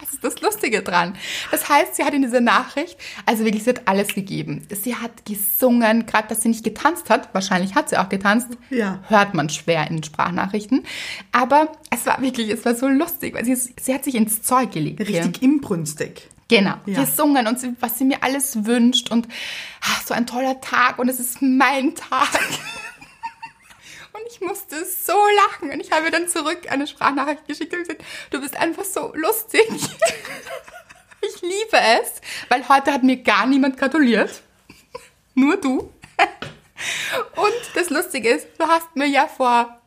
Das 0.00 0.12
ist 0.14 0.24
das 0.24 0.40
Lustige 0.40 0.82
dran. 0.82 1.14
Das 1.50 1.68
heißt, 1.68 1.96
sie 1.96 2.04
hat 2.04 2.14
in 2.14 2.22
dieser 2.22 2.40
Nachricht, 2.40 2.98
also 3.26 3.44
wirklich, 3.44 3.64
sie 3.64 3.70
hat 3.70 3.86
alles 3.86 4.08
gegeben. 4.14 4.66
Sie 4.70 4.96
hat 4.96 5.26
gesungen, 5.26 6.06
gerade 6.06 6.28
dass 6.28 6.42
sie 6.42 6.48
nicht 6.48 6.64
getanzt 6.64 7.10
hat, 7.10 7.32
wahrscheinlich 7.34 7.74
hat 7.74 7.90
sie 7.90 7.98
auch 7.98 8.08
getanzt, 8.08 8.48
Ja. 8.70 9.00
hört 9.08 9.34
man 9.34 9.50
schwer 9.50 9.86
in 9.90 10.02
Sprachnachrichten. 10.02 10.84
Aber 11.32 11.70
es 11.90 12.06
war 12.06 12.20
wirklich, 12.22 12.48
es 12.48 12.64
war 12.64 12.74
so 12.74 12.88
lustig, 12.88 13.34
weil 13.34 13.44
sie, 13.44 13.54
sie 13.54 13.94
hat 13.94 14.04
sich 14.04 14.14
ins 14.14 14.42
Zeug 14.42 14.72
gelegt. 14.72 15.06
hier. 15.06 15.22
Richtig 15.24 15.42
inbrünstig. 15.42 16.28
Genau, 16.50 16.74
Ja. 16.84 17.04
gesungen 17.04 17.46
und 17.46 17.60
sie, 17.60 17.76
was 17.78 17.96
sie 17.96 18.04
mir 18.04 18.24
alles 18.24 18.66
wünscht 18.66 19.10
und 19.12 19.28
ach, 19.82 20.02
so 20.04 20.12
ein 20.12 20.26
toller 20.26 20.60
Tag 20.60 20.98
und 20.98 21.08
es 21.08 21.20
ist 21.20 21.40
mein 21.40 21.94
Tag. 21.94 22.28
und 24.12 24.22
ich 24.28 24.40
musste 24.40 24.84
so 24.84 25.12
lachen 25.46 25.70
und 25.70 25.78
ich 25.78 25.92
habe 25.92 26.10
dann 26.10 26.26
zurück 26.26 26.62
eine 26.68 26.88
Sprachnachricht 26.88 27.46
geschickt 27.46 27.72
und 27.72 27.80
gesagt, 27.80 28.04
du 28.30 28.40
bist 28.40 28.56
einfach 28.56 28.82
so 28.82 29.12
lustig. 29.14 29.62
ich 31.22 31.40
liebe 31.40 31.78
es, 32.02 32.20
weil 32.48 32.68
heute 32.68 32.92
hat 32.92 33.04
mir 33.04 33.18
gar 33.18 33.46
niemand 33.46 33.76
gratuliert. 33.78 34.42
Nur 35.34 35.56
du. 35.56 35.78
und 37.36 37.70
das 37.74 37.90
Lustige 37.90 38.28
ist, 38.28 38.48
du 38.58 38.66
hast 38.66 38.96
mir 38.96 39.06
ja 39.06 39.28
vor 39.28 39.80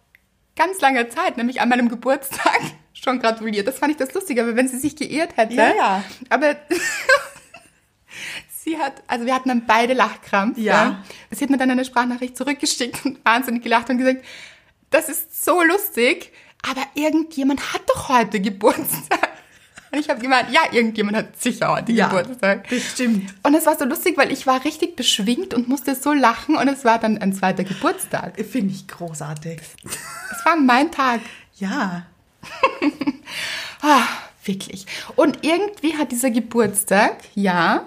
ganz 0.55 0.79
langer 0.79 1.09
Zeit, 1.09 1.35
nämlich 1.35 1.59
an 1.59 1.67
meinem 1.67 1.89
Geburtstag, 1.89 2.61
schon 3.03 3.19
gratuliert. 3.19 3.67
Das 3.67 3.79
fand 3.79 3.91
ich 3.91 3.97
das 3.97 4.13
Lustige, 4.13 4.41
aber 4.43 4.55
wenn 4.55 4.67
sie 4.67 4.79
sich 4.79 4.95
geirrt 4.95 5.35
hätte. 5.37 5.53
Ja, 5.53 5.73
ja. 5.75 6.03
Aber 6.29 6.55
sie 8.63 8.77
hat, 8.77 9.03
also 9.07 9.25
wir 9.25 9.33
hatten 9.35 9.49
dann 9.49 9.65
beide 9.65 9.93
Lachkrampf. 9.93 10.57
Ja. 10.57 11.03
Sie 11.31 11.43
hat 11.43 11.49
mir 11.49 11.57
dann 11.57 11.71
eine 11.71 11.85
Sprachnachricht 11.85 12.37
zurückgeschickt 12.37 13.05
und 13.05 13.23
wahnsinnig 13.25 13.63
gelacht 13.63 13.89
und 13.89 13.97
gesagt, 13.97 14.23
das 14.89 15.09
ist 15.09 15.43
so 15.43 15.61
lustig, 15.63 16.31
aber 16.61 16.81
irgendjemand 16.93 17.73
hat 17.73 17.81
doch 17.87 18.09
heute 18.09 18.39
Geburtstag. 18.39 19.29
Und 19.91 19.99
ich 19.99 20.09
habe 20.09 20.19
gemeint, 20.19 20.49
ja, 20.49 20.61
irgendjemand 20.71 21.15
hat 21.15 21.39
sicher 21.39 21.71
heute 21.71 21.91
Ja, 21.91 22.07
Geburtstag. 22.07 22.67
bestimmt. 22.67 23.31
Und 23.43 23.53
es 23.53 23.67
war 23.67 23.77
so 23.77 23.85
lustig, 23.85 24.17
weil 24.17 24.31
ich 24.31 24.47
war 24.47 24.65
richtig 24.65 24.95
beschwingt 24.95 25.53
und 25.53 25.67
musste 25.69 25.93
so 25.93 26.13
lachen 26.13 26.55
und 26.55 26.67
es 26.67 26.83
war 26.83 26.97
dann 26.97 27.19
ein 27.19 27.31
zweiter 27.31 27.63
Geburtstag. 27.63 28.43
Finde 28.43 28.73
ich 28.73 28.87
großartig. 28.87 29.61
Es 29.85 30.45
war 30.45 30.55
mein 30.55 30.91
Tag. 30.91 31.19
Ja. 31.57 32.07
Ah, 33.81 34.03
wirklich. 34.45 34.85
Und 35.15 35.39
irgendwie 35.45 35.97
hat 35.97 36.11
dieser 36.11 36.31
Geburtstag, 36.31 37.17
ja, 37.35 37.85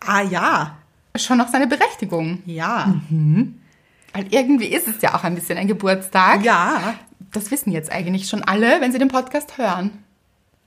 Ah 0.00 0.20
ja. 0.22 0.76
schon 1.16 1.38
noch 1.38 1.48
seine 1.48 1.66
Berechtigung. 1.66 2.42
Ja. 2.44 2.94
Weil 4.12 4.26
irgendwie 4.30 4.66
ist 4.66 4.88
es 4.88 5.00
ja 5.00 5.14
auch 5.14 5.24
ein 5.24 5.34
bisschen 5.34 5.56
ein 5.56 5.66
Geburtstag. 5.68 6.44
Ja. 6.44 6.94
Das 7.32 7.50
wissen 7.50 7.70
jetzt 7.72 7.90
eigentlich 7.90 8.28
schon 8.28 8.42
alle, 8.42 8.80
wenn 8.82 8.92
sie 8.92 8.98
den 8.98 9.08
Podcast 9.08 9.56
hören. 9.56 10.02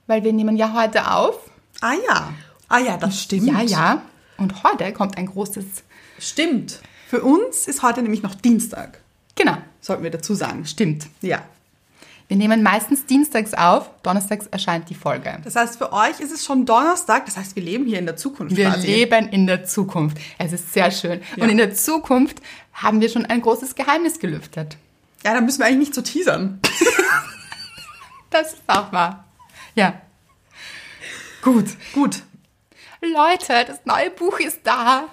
Weil 0.08 0.24
wir 0.24 0.32
nehmen 0.32 0.56
ja 0.56 0.72
heute 0.72 1.10
auf. 1.12 1.38
Ah 1.80 1.94
ja. 2.08 2.32
Ah 2.68 2.78
ja, 2.78 2.96
das 2.96 3.22
stimmt. 3.22 3.46
Ja, 3.46 3.60
ja. 3.60 4.02
Und 4.38 4.64
heute 4.64 4.92
kommt 4.92 5.16
ein 5.18 5.26
großes. 5.26 5.64
Stimmt. 6.18 6.80
Für 7.08 7.22
uns 7.22 7.68
ist 7.68 7.82
heute 7.82 8.02
nämlich 8.02 8.22
noch 8.22 8.34
Dienstag. 8.34 9.00
Genau, 9.36 9.56
Sollten 9.80 10.02
wir 10.02 10.10
dazu 10.10 10.34
sagen. 10.34 10.64
stimmt. 10.66 11.06
Ja. 11.20 11.42
Wir 12.28 12.36
nehmen 12.36 12.62
meistens 12.62 13.06
dienstags 13.06 13.54
auf, 13.54 13.88
donnerstags 14.02 14.46
erscheint 14.48 14.90
die 14.90 14.94
Folge. 14.96 15.38
Das 15.44 15.54
heißt, 15.54 15.78
für 15.78 15.92
euch 15.92 16.18
ist 16.18 16.32
es 16.32 16.44
schon 16.44 16.66
Donnerstag. 16.66 17.24
Das 17.26 17.36
heißt, 17.36 17.54
wir 17.54 17.62
leben 17.62 17.86
hier 17.86 18.00
in 18.00 18.06
der 18.06 18.16
Zukunft 18.16 18.56
Wir 18.56 18.70
quasi. 18.70 18.86
leben 18.88 19.28
in 19.28 19.46
der 19.46 19.64
Zukunft. 19.64 20.18
Es 20.38 20.52
ist 20.52 20.72
sehr 20.72 20.90
schön. 20.90 21.22
Ja. 21.36 21.44
Und 21.44 21.50
in 21.50 21.56
der 21.56 21.72
Zukunft 21.74 22.38
haben 22.72 23.00
wir 23.00 23.08
schon 23.08 23.26
ein 23.26 23.40
großes 23.42 23.76
Geheimnis 23.76 24.18
gelüftet. 24.18 24.76
Ja, 25.24 25.34
da 25.34 25.40
müssen 25.40 25.60
wir 25.60 25.66
eigentlich 25.66 25.78
nicht 25.88 25.94
so 25.94 26.02
teasern. 26.02 26.60
Das 28.28 28.54
ist 28.54 28.62
auch 28.66 28.92
wahr. 28.92 29.24
Ja. 29.76 30.00
Gut. 31.42 31.66
Gut. 31.94 32.22
Leute, 33.00 33.64
das 33.66 33.78
neue 33.84 34.10
Buch 34.10 34.40
ist 34.40 34.60
da. 34.64 35.04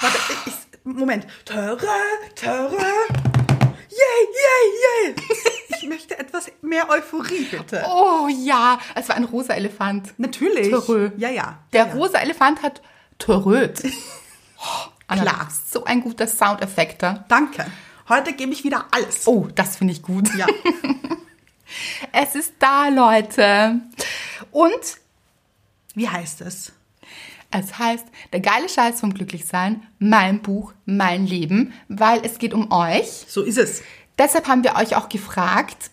Warte, 0.00 0.18
ich, 0.46 0.52
Moment. 0.84 1.26
Töre, 1.44 1.86
töre. 2.34 2.76
Yay. 4.66 5.14
Ich 5.76 5.88
möchte 5.88 6.18
etwas 6.18 6.50
mehr 6.62 6.88
Euphorie, 6.88 7.44
bitte. 7.44 7.84
Oh 7.88 8.28
ja, 8.28 8.78
es 8.94 9.08
war 9.08 9.16
ein 9.16 9.24
rosa 9.24 9.54
Elefant. 9.54 10.14
Natürlich. 10.18 10.70
Törö. 10.70 11.10
Ja, 11.16 11.28
ja. 11.30 11.58
Der 11.72 11.86
ja. 11.86 11.92
rosa 11.92 12.18
Elefant 12.18 12.62
hat 12.62 12.82
Töröt. 13.18 13.82
Oh, 14.58 14.88
Anna, 15.06 15.20
Klar. 15.22 15.48
So 15.68 15.84
ein 15.84 16.00
guter 16.00 16.26
Soundeffekter. 16.26 17.26
Danke. 17.28 17.66
Heute 18.08 18.32
gebe 18.32 18.54
ich 18.54 18.64
wieder 18.64 18.86
alles. 18.90 19.26
Oh, 19.26 19.48
das 19.54 19.76
finde 19.76 19.92
ich 19.92 20.00
gut. 20.00 20.34
Ja. 20.34 20.46
Es 22.12 22.34
ist 22.34 22.54
da, 22.58 22.88
Leute. 22.88 23.80
Und 24.50 24.98
Wie 25.94 26.08
heißt 26.08 26.40
es? 26.40 26.72
es 27.50 27.78
heißt, 27.78 28.06
der 28.32 28.40
geile 28.40 28.68
Scheiß 28.68 29.00
vom 29.00 29.14
Glücklichsein, 29.14 29.86
mein 29.98 30.42
Buch, 30.42 30.72
mein 30.84 31.26
Leben, 31.26 31.72
weil 31.88 32.20
es 32.24 32.38
geht 32.38 32.52
um 32.54 32.70
euch. 32.72 33.24
So 33.28 33.42
ist 33.42 33.58
es. 33.58 33.82
Deshalb 34.18 34.48
haben 34.48 34.64
wir 34.64 34.76
euch 34.76 34.96
auch 34.96 35.08
gefragt, 35.08 35.90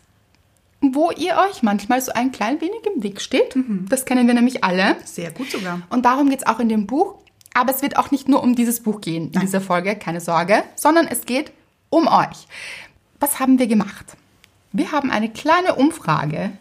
wo 0.81 1.11
ihr 1.11 1.37
euch 1.37 1.63
manchmal 1.63 2.01
so 2.01 2.11
ein 2.13 2.31
klein 2.31 2.59
wenig 2.61 2.79
im 2.95 3.03
Weg 3.03 3.21
steht. 3.21 3.55
Das 3.89 4.05
kennen 4.05 4.27
wir 4.27 4.33
nämlich 4.33 4.63
alle. 4.63 4.97
Sehr 5.05 5.31
gut 5.31 5.49
sogar. 5.51 5.81
Und 5.89 6.03
darum 6.05 6.29
geht 6.29 6.39
es 6.39 6.47
auch 6.47 6.59
in 6.59 6.69
dem 6.69 6.87
Buch. 6.87 7.15
Aber 7.53 7.71
es 7.71 7.81
wird 7.81 7.97
auch 7.97 8.09
nicht 8.11 8.27
nur 8.27 8.41
um 8.41 8.55
dieses 8.55 8.81
Buch 8.81 8.99
gehen 8.99 9.31
in 9.31 9.39
dieser 9.41 9.61
Folge, 9.61 9.95
keine 9.95 10.19
Sorge, 10.21 10.63
sondern 10.75 11.07
es 11.07 11.25
geht 11.25 11.51
um 11.89 12.07
euch. 12.07 12.47
Was 13.19 13.39
haben 13.39 13.59
wir 13.59 13.67
gemacht? 13.67 14.17
Wir 14.71 14.91
haben 14.91 15.11
eine 15.11 15.29
kleine 15.29 15.75
Umfrage, 15.75 16.51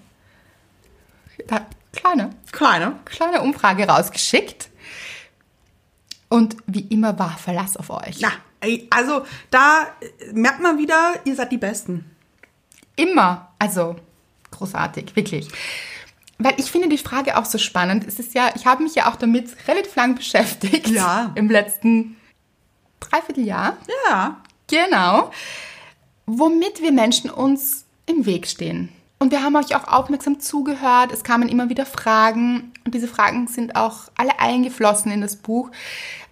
da, 1.48 1.66
kleine, 1.92 2.30
Kleine. 2.52 2.98
kleine 3.06 3.40
Umfrage 3.40 3.88
rausgeschickt. 3.88 4.68
Und 6.28 6.56
wie 6.66 6.80
immer 6.80 7.18
war 7.18 7.38
Verlass 7.38 7.76
auf 7.78 7.88
euch. 7.88 8.20
Na, 8.20 8.32
also 8.90 9.24
da 9.50 9.88
äh, 10.00 10.32
merkt 10.32 10.60
man 10.60 10.78
wieder, 10.78 11.14
ihr 11.24 11.34
seid 11.34 11.52
die 11.52 11.58
Besten. 11.58 12.10
Immer. 12.96 13.52
Also 13.58 13.96
großartig, 14.50 15.16
wirklich. 15.16 15.48
Weil 16.38 16.54
ich 16.58 16.70
finde 16.70 16.88
die 16.88 16.98
Frage 16.98 17.36
auch 17.36 17.44
so 17.44 17.58
spannend. 17.58 18.06
Es 18.06 18.18
ist 18.18 18.34
ja, 18.34 18.50
ich 18.54 18.66
habe 18.66 18.82
mich 18.82 18.94
ja 18.94 19.10
auch 19.10 19.16
damit 19.16 19.56
relativ 19.68 19.94
lang 19.96 20.14
beschäftigt. 20.14 20.88
Ja. 20.88 21.32
Im 21.34 21.48
letzten 21.48 22.16
Dreivierteljahr. 23.00 23.76
Ja. 24.08 24.40
Genau. 24.68 25.30
Womit 26.26 26.80
wir 26.80 26.92
Menschen 26.92 27.30
uns 27.30 27.84
im 28.06 28.26
Weg 28.26 28.46
stehen. 28.46 28.88
Und 29.22 29.30
wir 29.30 29.44
haben 29.44 29.54
euch 29.54 29.76
auch 29.76 29.86
aufmerksam 29.86 30.40
zugehört. 30.40 31.12
Es 31.12 31.22
kamen 31.22 31.48
immer 31.48 31.68
wieder 31.68 31.86
Fragen. 31.86 32.72
Und 32.84 32.92
diese 32.92 33.06
Fragen 33.06 33.46
sind 33.46 33.76
auch 33.76 34.10
alle 34.16 34.40
eingeflossen 34.40 35.12
in 35.12 35.20
das 35.20 35.36
Buch, 35.36 35.70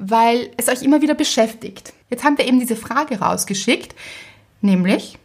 weil 0.00 0.50
es 0.56 0.68
euch 0.68 0.82
immer 0.82 1.00
wieder 1.00 1.14
beschäftigt. 1.14 1.92
Jetzt 2.10 2.24
haben 2.24 2.36
wir 2.36 2.48
eben 2.48 2.58
diese 2.58 2.74
Frage 2.74 3.20
rausgeschickt, 3.20 3.94
nämlich, 4.60 5.18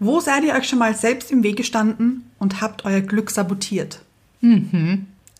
Wo 0.00 0.18
seid 0.18 0.42
ihr 0.42 0.54
euch 0.54 0.68
schon 0.68 0.80
mal 0.80 0.92
selbst 0.96 1.30
im 1.30 1.44
Weg 1.44 1.56
gestanden 1.56 2.28
und 2.40 2.60
habt 2.60 2.84
euer 2.84 3.00
Glück 3.00 3.30
sabotiert? 3.30 4.00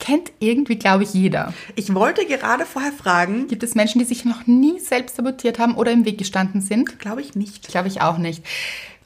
Kennt 0.00 0.32
irgendwie, 0.38 0.76
glaube 0.76 1.04
ich, 1.04 1.14
jeder. 1.14 1.52
Ich 1.76 1.94
wollte 1.94 2.26
gerade 2.26 2.66
vorher 2.66 2.92
fragen, 2.92 3.46
Gibt 3.48 3.62
es 3.62 3.74
Menschen, 3.74 3.98
die 4.00 4.04
sich 4.04 4.24
noch 4.24 4.46
nie 4.46 4.78
selbst 4.80 5.16
sabotiert 5.16 5.58
haben 5.58 5.76
oder 5.76 5.92
im 5.92 6.04
Weg 6.04 6.18
gestanden 6.18 6.60
sind? 6.60 6.98
glaube 6.98 7.20
ich 7.20 7.34
nicht. 7.34 7.68
Glaube 7.68 7.88
ich 7.88 8.00
auch 8.00 8.18
nicht. 8.18 8.42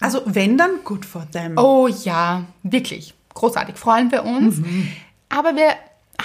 Also 0.01 0.23
wenn, 0.25 0.57
dann 0.57 0.71
good 0.85 1.05
for 1.05 1.27
them. 1.31 1.59
Oh 1.59 1.89
ja, 1.89 2.45
wirklich. 2.63 3.15
Großartig. 3.35 3.77
Freuen 3.77 4.11
wir 4.11 4.25
uns. 4.25 4.57
Aber 5.29 5.55
wir 5.57 5.71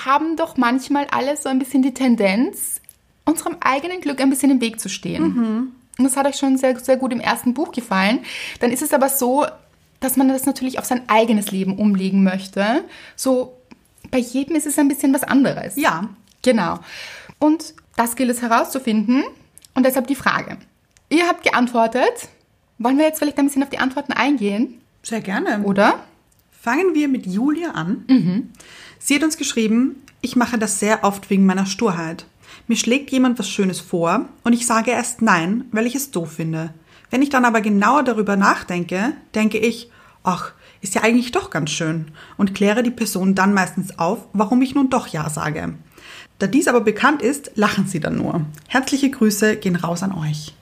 haben 0.05 0.37
doch 0.37 0.57
manchmal 0.57 1.05
alle 1.11 1.37
so 1.37 1.49
ein 1.49 1.59
bisschen 1.59 1.83
die 1.83 1.93
Tendenz, 1.93 2.81
unserem 3.25 3.57
eigenen 3.59 4.01
Glück 4.01 4.19
ein 4.21 4.29
bisschen 4.29 4.51
im 4.51 4.61
Weg 4.61 4.79
zu 4.79 4.89
stehen. 4.89 5.73
Und 5.97 6.03
das 6.03 6.17
hat 6.17 6.25
euch 6.25 6.37
schon 6.37 6.57
sehr, 6.57 6.79
sehr 6.79 6.97
gut 6.97 7.13
im 7.13 7.19
ersten 7.19 7.53
Buch 7.53 7.71
gefallen. 7.71 8.19
Dann 8.59 8.71
ist 8.71 8.81
es 8.81 8.93
aber 8.93 9.09
so, 9.09 9.45
dass 9.99 10.17
man 10.17 10.27
das 10.27 10.45
natürlich 10.45 10.79
auf 10.79 10.85
sein 10.85 11.03
eigenes 11.07 11.51
Leben 11.51 11.77
umlegen 11.77 12.23
möchte. 12.23 12.83
So, 13.15 13.57
bei 14.13 14.19
jedem 14.19 14.55
ist 14.55 14.67
es 14.67 14.77
ein 14.77 14.87
bisschen 14.87 15.11
was 15.11 15.23
anderes. 15.23 15.75
Ja. 15.75 16.07
Genau. 16.43 16.79
Und 17.39 17.73
das 17.95 18.15
gilt 18.15 18.29
es 18.29 18.43
herauszufinden. 18.43 19.23
Und 19.73 19.87
deshalb 19.87 20.05
die 20.05 20.15
Frage. 20.15 20.57
Ihr 21.09 21.27
habt 21.27 21.43
geantwortet. 21.43 22.29
Wollen 22.77 22.99
wir 22.99 23.05
jetzt 23.05 23.17
vielleicht 23.17 23.39
ein 23.39 23.47
bisschen 23.47 23.63
auf 23.63 23.71
die 23.71 23.79
Antworten 23.79 24.13
eingehen? 24.13 24.79
Sehr 25.01 25.21
gerne. 25.21 25.63
Oder? 25.63 26.03
Fangen 26.51 26.93
wir 26.93 27.07
mit 27.07 27.25
Julia 27.25 27.71
an. 27.71 28.51
Sie 28.99 29.15
hat 29.15 29.23
uns 29.23 29.35
geschrieben, 29.37 30.03
ich 30.21 30.35
mache 30.35 30.59
das 30.59 30.79
sehr 30.79 31.03
oft 31.03 31.31
wegen 31.31 31.47
meiner 31.47 31.65
Sturheit. 31.65 32.27
Mir 32.67 32.77
schlägt 32.77 33.09
jemand 33.09 33.39
was 33.39 33.49
Schönes 33.49 33.79
vor 33.79 34.29
und 34.43 34.53
ich 34.53 34.67
sage 34.67 34.91
erst 34.91 35.23
nein, 35.23 35.65
weil 35.71 35.87
ich 35.87 35.95
es 35.95 36.11
doof 36.11 36.33
finde. 36.33 36.71
Wenn 37.09 37.23
ich 37.23 37.29
dann 37.29 37.45
aber 37.45 37.61
genauer 37.61 38.03
darüber 38.03 38.35
nachdenke, 38.35 39.13
denke 39.33 39.57
ich, 39.57 39.89
ach, 40.23 40.53
ist 40.83 40.95
ja 40.95 41.01
eigentlich 41.01 41.31
doch 41.31 41.49
ganz 41.49 41.71
schön 41.71 42.11
und 42.37 42.53
kläre 42.53 42.83
die 42.83 42.91
Person 42.91 43.35
dann 43.35 43.53
meistens 43.53 43.97
auf, 43.97 44.27
warum 44.33 44.61
ich 44.61 44.75
nun 44.75 44.89
doch 44.89 45.07
ja 45.07 45.29
sage. 45.29 45.73
Da 46.39 46.47
dies 46.47 46.67
aber 46.67 46.81
bekannt 46.81 47.21
ist, 47.21 47.51
lachen 47.55 47.87
sie 47.87 48.01
dann 48.01 48.17
nur. 48.17 48.41
Herzliche 48.67 49.09
Grüße 49.09 49.55
gehen 49.55 49.77
raus 49.77 50.03
an 50.03 50.11
euch. 50.11 50.53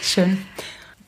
Schön. 0.00 0.38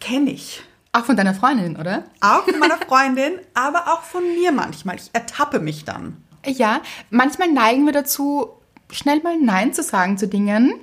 Kenne 0.01 0.31
ich. 0.31 0.63
Auch 0.93 1.07
von 1.07 1.17
deiner 1.17 1.35
Freundin, 1.35 1.77
oder? 1.77 2.05
Auch 2.21 2.45
von 2.45 2.59
meiner 2.59 2.77
Freundin, 2.89 3.33
aber 3.55 3.93
auch 3.93 4.03
von 4.03 4.23
mir 4.35 4.53
manchmal. 4.53 4.97
Ich 4.97 5.11
ertappe 5.15 5.61
mich 5.61 5.85
dann. 5.85 6.19
Ja, 6.45 6.83
manchmal 7.09 7.51
neigen 7.51 7.87
wir 7.87 7.93
dazu, 7.93 8.51
schnell 8.91 9.23
mal 9.23 9.39
Nein 9.41 9.73
zu 9.73 9.83
sagen 9.83 10.19
zu 10.19 10.29
Dingen. 10.29 10.75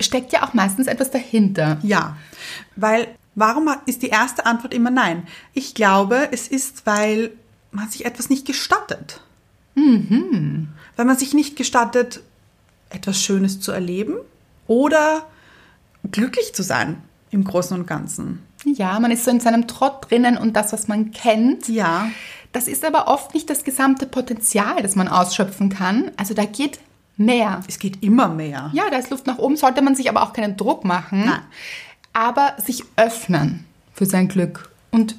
Steckt 0.00 0.32
ja 0.32 0.44
auch 0.44 0.54
meistens 0.54 0.86
etwas 0.86 1.10
dahinter. 1.10 1.78
Ja, 1.82 2.16
weil 2.76 3.08
warum 3.34 3.68
ist 3.86 4.02
die 4.02 4.08
erste 4.08 4.46
Antwort 4.46 4.74
immer 4.74 4.90
nein? 4.90 5.26
Ich 5.54 5.74
glaube, 5.74 6.28
es 6.32 6.48
ist, 6.48 6.86
weil 6.86 7.30
man 7.70 7.88
sich 7.88 8.04
etwas 8.04 8.28
nicht 8.30 8.46
gestattet. 8.46 9.20
Weil 9.74 11.04
man 11.06 11.16
sich 11.16 11.32
nicht 11.34 11.56
gestattet, 11.56 12.22
etwas 12.90 13.22
Schönes 13.22 13.60
zu 13.60 13.72
erleben 13.72 14.16
oder 14.66 15.26
glücklich 16.10 16.54
zu 16.54 16.62
sein 16.62 17.02
im 17.30 17.44
Großen 17.44 17.78
und 17.78 17.86
Ganzen. 17.86 18.42
Ja, 18.64 19.00
man 19.00 19.10
ist 19.10 19.24
so 19.24 19.30
in 19.30 19.40
seinem 19.40 19.66
Trott 19.66 20.10
drinnen 20.10 20.36
und 20.36 20.54
das, 20.54 20.72
was 20.72 20.88
man 20.88 21.10
kennt. 21.10 21.68
Ja, 21.68 22.10
Das 22.52 22.68
ist 22.68 22.84
aber 22.84 23.08
oft 23.08 23.32
nicht 23.32 23.48
das 23.48 23.64
gesamte 23.64 24.06
Potenzial, 24.06 24.82
das 24.82 24.94
man 24.94 25.08
ausschöpfen 25.08 25.70
kann. 25.70 26.10
Also 26.18 26.34
da 26.34 26.44
geht 26.44 26.78
mehr. 27.16 27.62
es 27.66 27.78
geht 27.78 28.02
immer 28.02 28.28
mehr. 28.28 28.70
Ja, 28.74 28.84
da 28.90 28.98
ist 28.98 29.10
Luft 29.10 29.26
nach 29.26 29.38
oben, 29.38 29.56
sollte 29.56 29.80
man 29.80 29.94
sich 29.94 30.10
aber 30.10 30.22
auch 30.22 30.34
keinen 30.34 30.56
Druck 30.58 30.84
machen. 30.84 31.24
Nein. 31.24 31.40
Aber 32.12 32.54
sich 32.64 32.84
öffnen 32.96 33.64
für 33.94 34.06
sein 34.06 34.28
Glück. 34.28 34.70
Und 34.90 35.16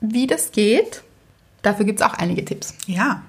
wie 0.00 0.26
das 0.26 0.52
geht, 0.52 1.02
dafür 1.62 1.84
gibt 1.86 2.00
es 2.00 2.06
auch 2.06 2.14
einige 2.14 2.44
Tipps. 2.44 2.74
Ja, 2.86 3.22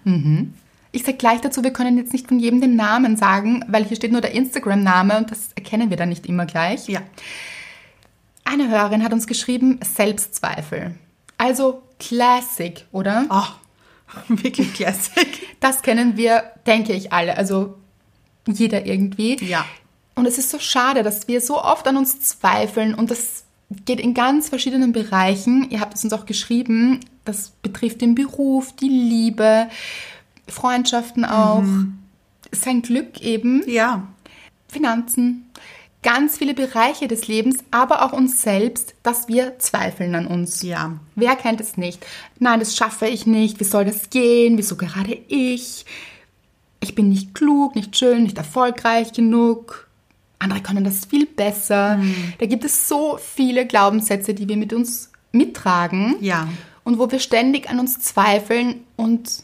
Ich 0.92 1.04
sage 1.04 1.18
gleich 1.18 1.42
dazu, 1.42 1.64
wir 1.64 1.72
können 1.74 1.98
jetzt 1.98 2.14
nicht 2.14 2.28
von 2.28 2.40
jedem 2.40 2.62
den 2.62 2.76
Namen 2.76 3.18
sagen, 3.18 3.64
weil 3.68 3.86
hier 3.86 3.98
steht 3.98 4.12
nur 4.12 4.22
der 4.22 4.32
Instagram-Name 4.32 5.18
und 5.18 5.32
das 5.32 5.50
erkennen 5.56 5.90
wir 5.90 5.98
dann 5.98 6.10
nicht 6.10 6.26
immer 6.26 6.46
gleich. 6.46 6.88
ja. 6.88 7.02
Eine 8.48 8.70
Hörerin 8.70 9.04
hat 9.04 9.12
uns 9.12 9.26
geschrieben, 9.26 9.80
Selbstzweifel. 9.84 10.94
Also 11.38 11.82
Classic, 12.00 12.86
oder? 12.92 13.26
Oh, 13.30 13.44
wirklich 14.28 14.74
Classic. 14.74 15.28
Das 15.60 15.82
kennen 15.82 16.16
wir, 16.16 16.44
denke 16.68 16.94
ich, 16.94 17.12
alle. 17.12 17.38
Also 17.38 17.76
jeder 18.48 18.86
irgendwie. 18.86 19.44
Ja. 19.44 19.66
Und 20.16 20.26
es 20.26 20.38
ist 20.38 20.50
so 20.50 20.60
schade, 20.60 21.04
dass 21.04 21.28
wir 21.28 21.42
so 21.42 21.62
oft 21.62 21.88
an 21.88 21.98
uns 21.98 22.20
zweifeln 22.22 22.96
und 22.96 23.12
das 23.12 23.44
geht 23.86 24.00
in 24.00 24.14
ganz 24.14 24.50
verschiedenen 24.50 24.94
Bereichen. 24.94 25.70
Ihr 25.70 25.80
habt 25.82 25.96
es 25.96 26.04
uns 26.04 26.14
auch 26.14 26.26
geschrieben. 26.26 27.02
Das 27.26 27.52
betrifft 27.62 28.02
den 28.02 28.16
Beruf, 28.16 28.74
die 28.74 28.90
Liebe, 28.90 29.68
Freundschaften 30.48 31.26
auch, 31.26 31.64
sein 32.52 32.82
Glück 32.82 33.22
eben, 33.22 33.64
Ja. 33.68 34.08
Finanzen, 34.68 35.50
ganz 36.04 36.38
viele 36.38 36.54
Bereiche 36.54 37.08
des 37.08 37.28
Lebens, 37.28 37.58
aber 37.72 38.04
auch 38.04 38.14
uns 38.14 38.42
selbst, 38.42 38.94
dass 39.04 39.28
wir 39.28 39.58
zweifeln 39.60 40.14
an 40.14 40.28
uns. 40.28 40.62
Ja. 40.62 41.00
Wer 41.16 41.36
kennt 41.36 41.62
es 41.62 41.78
nicht? 41.78 42.06
Nein, 42.40 42.60
das 42.60 42.76
schaffe 42.76 43.08
ich 43.08 43.26
nicht. 43.26 43.60
Wie 43.60 43.64
soll 43.64 43.86
das 43.86 44.10
gehen? 44.10 44.58
Wieso 44.58 44.76
gerade 44.76 45.18
ich? 45.28 45.86
Ich 46.80 46.94
bin 46.94 47.10
nicht 47.10 47.34
klug, 47.34 47.76
nicht 47.76 47.98
schön, 47.98 48.24
nicht 48.24 48.38
erfolgreich 48.38 49.14
genug. 49.14 49.85
Andere 50.39 50.62
können 50.62 50.84
das 50.84 51.06
viel 51.06 51.25
besser. 51.25 52.00
Da 52.39 52.46
gibt 52.46 52.65
es 52.65 52.88
so 52.88 53.18
viele 53.18 53.65
Glaubenssätze, 53.65 54.34
die 54.34 54.48
wir 54.48 54.58
mit 54.58 54.74
uns 54.74 55.12
mittragen. 55.32 56.15
Ja. 56.22 56.48
Und 56.84 57.00
wo 57.00 57.10
wir 57.12 57.20
ständig 57.20 57.70
an 57.70 57.80
uns 57.80 58.00
zweifeln. 58.00 58.82
Und 58.96 59.44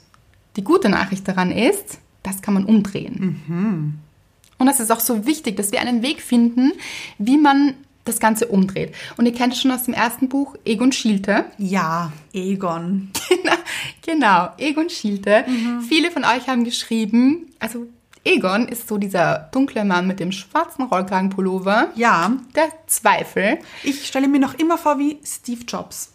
die 0.55 0.63
gute 0.63 0.89
Nachricht 0.89 1.27
daran 1.27 1.51
ist, 1.51 2.00
das 2.24 2.41
kann 2.41 2.53
man 2.53 2.65
umdrehen. 2.65 4.00
Und 4.57 4.65
das 4.67 4.79
ist 4.79 4.91
auch 4.91 5.00
so 5.00 5.25
wichtig, 5.25 5.57
dass 5.57 5.71
wir 5.71 5.81
einen 5.81 6.03
Weg 6.03 6.21
finden, 6.21 6.74
wie 7.17 7.38
man 7.38 7.75
das 8.05 8.19
Ganze 8.19 8.48
umdreht. 8.48 8.93
Und 9.17 9.25
ihr 9.25 9.33
kennt 9.33 9.53
es 9.53 9.62
schon 9.62 9.71
aus 9.71 9.83
dem 9.83 9.93
ersten 9.93 10.29
Buch, 10.29 10.55
Egon 10.65 10.91
Schielte. 10.91 11.45
Ja. 11.57 12.12
Egon. 12.33 13.10
Genau, 13.29 13.55
genau, 14.01 14.50
Egon 14.57 14.89
Schielte. 14.89 15.45
Viele 15.88 16.12
von 16.12 16.24
euch 16.24 16.48
haben 16.48 16.63
geschrieben, 16.63 17.48
also 17.60 17.88
Egon 18.24 18.68
ist 18.68 18.88
so 18.88 18.98
dieser 18.98 19.50
dunkle 19.51 19.84
Mann 19.84 20.06
mit 20.08 20.20
dem 20.20 20.32
schwarzen 20.32 20.84
Rollkragenpullover. 20.84 21.90
Ja. 21.96 22.34
Der 22.56 22.70
Zweifel. 22.88 23.58
Ich 23.84 24.06
stelle 24.08 24.28
mir 24.28 24.40
noch 24.40 24.54
immer 24.56 24.78
vor 24.78 25.00
wie 25.00 25.20
Steve 25.25 25.63
Jobs. 25.68 26.13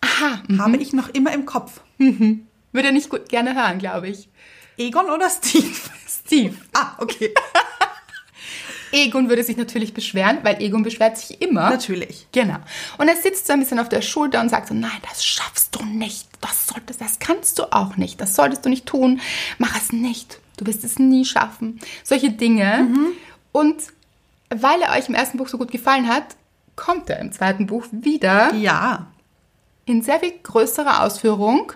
Aha, 0.00 0.42
Habe 0.58 0.78
ich 0.78 0.92
noch 0.92 1.10
immer 1.10 1.32
im 1.32 1.44
Kopf. 1.46 1.80
würde 1.98 2.88
er 2.88 2.92
nicht 2.92 3.10
gut 3.10 3.28
gerne 3.28 3.54
hören, 3.54 3.78
glaube 3.78 4.08
ich. 4.08 4.28
Egon 4.78 5.10
oder 5.10 5.28
Steve? 5.30 5.68
Steve. 6.08 6.54
Ah, 6.72 6.94
okay. 6.98 7.34
Egon 8.92 9.28
würde 9.28 9.42
sich 9.42 9.56
natürlich 9.56 9.94
beschweren, 9.94 10.38
weil 10.42 10.60
Egon 10.62 10.82
beschwert 10.82 11.16
sich 11.16 11.40
immer. 11.40 11.70
Natürlich. 11.70 12.26
Genau. 12.32 12.56
Und 12.98 13.08
er 13.08 13.16
sitzt 13.16 13.46
so 13.46 13.52
ein 13.54 13.60
bisschen 13.60 13.78
auf 13.78 13.88
der 13.88 14.02
Schulter 14.02 14.40
und 14.40 14.50
sagt 14.50 14.68
so, 14.68 14.74
nein, 14.74 14.90
das 15.08 15.24
schaffst 15.24 15.74
du 15.74 15.84
nicht. 15.84 16.28
Das 16.40 16.66
solltest, 16.66 17.00
das 17.00 17.18
kannst 17.18 17.58
du 17.58 17.72
auch 17.72 17.96
nicht. 17.96 18.20
Das 18.20 18.34
solltest 18.36 18.64
du 18.64 18.68
nicht 18.68 18.84
tun. 18.86 19.20
Mach 19.58 19.76
es 19.76 19.92
nicht. 19.92 20.38
Du 20.62 20.68
wirst 20.70 20.84
es 20.84 20.98
nie 20.98 21.24
schaffen. 21.24 21.80
Solche 22.04 22.30
Dinge. 22.30 22.88
Und 23.50 23.76
weil 24.50 24.80
er 24.82 24.96
euch 24.96 25.08
im 25.08 25.14
ersten 25.16 25.38
Buch 25.38 25.48
so 25.48 25.58
gut 25.58 25.72
gefallen 25.72 26.06
hat, 26.08 26.36
kommt 26.76 27.10
er 27.10 27.18
im 27.18 27.32
zweiten 27.32 27.66
Buch 27.66 27.84
wieder 27.90 28.54
Ja. 28.54 29.06
in 29.86 30.02
sehr 30.02 30.20
viel 30.20 30.32
größerer 30.42 31.02
Ausführung. 31.02 31.72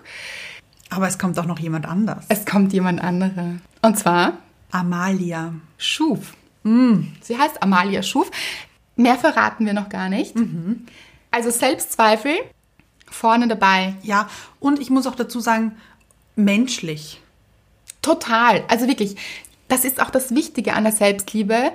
Aber 0.89 1.07
es 1.07 1.19
kommt 1.19 1.37
auch 1.37 1.45
noch 1.45 1.59
jemand 1.59 1.85
anders. 1.85 2.23
Es 2.29 2.45
kommt 2.45 2.71
jemand 2.71 3.01
anderer. 3.01 3.55
Und 3.81 3.99
zwar 3.99 4.37
Amalia. 4.71 5.53
Schuf. 5.77 6.33
Sie 6.63 7.37
heißt 7.37 7.61
Amalia 7.61 8.03
Schuf. 8.03 8.31
Mehr 8.95 9.15
verraten 9.15 9.65
wir 9.65 9.73
noch 9.73 9.89
gar 9.89 10.07
nicht. 10.07 10.33
Also 11.31 11.49
Selbstzweifel 11.49 12.33
vorne 13.09 13.47
dabei. 13.49 13.95
Ja, 14.03 14.29
und 14.61 14.79
ich 14.79 14.89
muss 14.89 15.07
auch 15.07 15.15
dazu 15.15 15.39
sagen, 15.41 15.77
menschlich. 16.37 17.21
Total. 18.07 18.63
Also 18.69 18.87
wirklich, 18.87 19.15
das 19.67 19.83
ist 19.83 20.01
auch 20.01 20.09
das 20.09 20.33
Wichtige 20.33 20.73
an 20.73 20.83
der 20.83 20.93
Selbstliebe. 20.93 21.71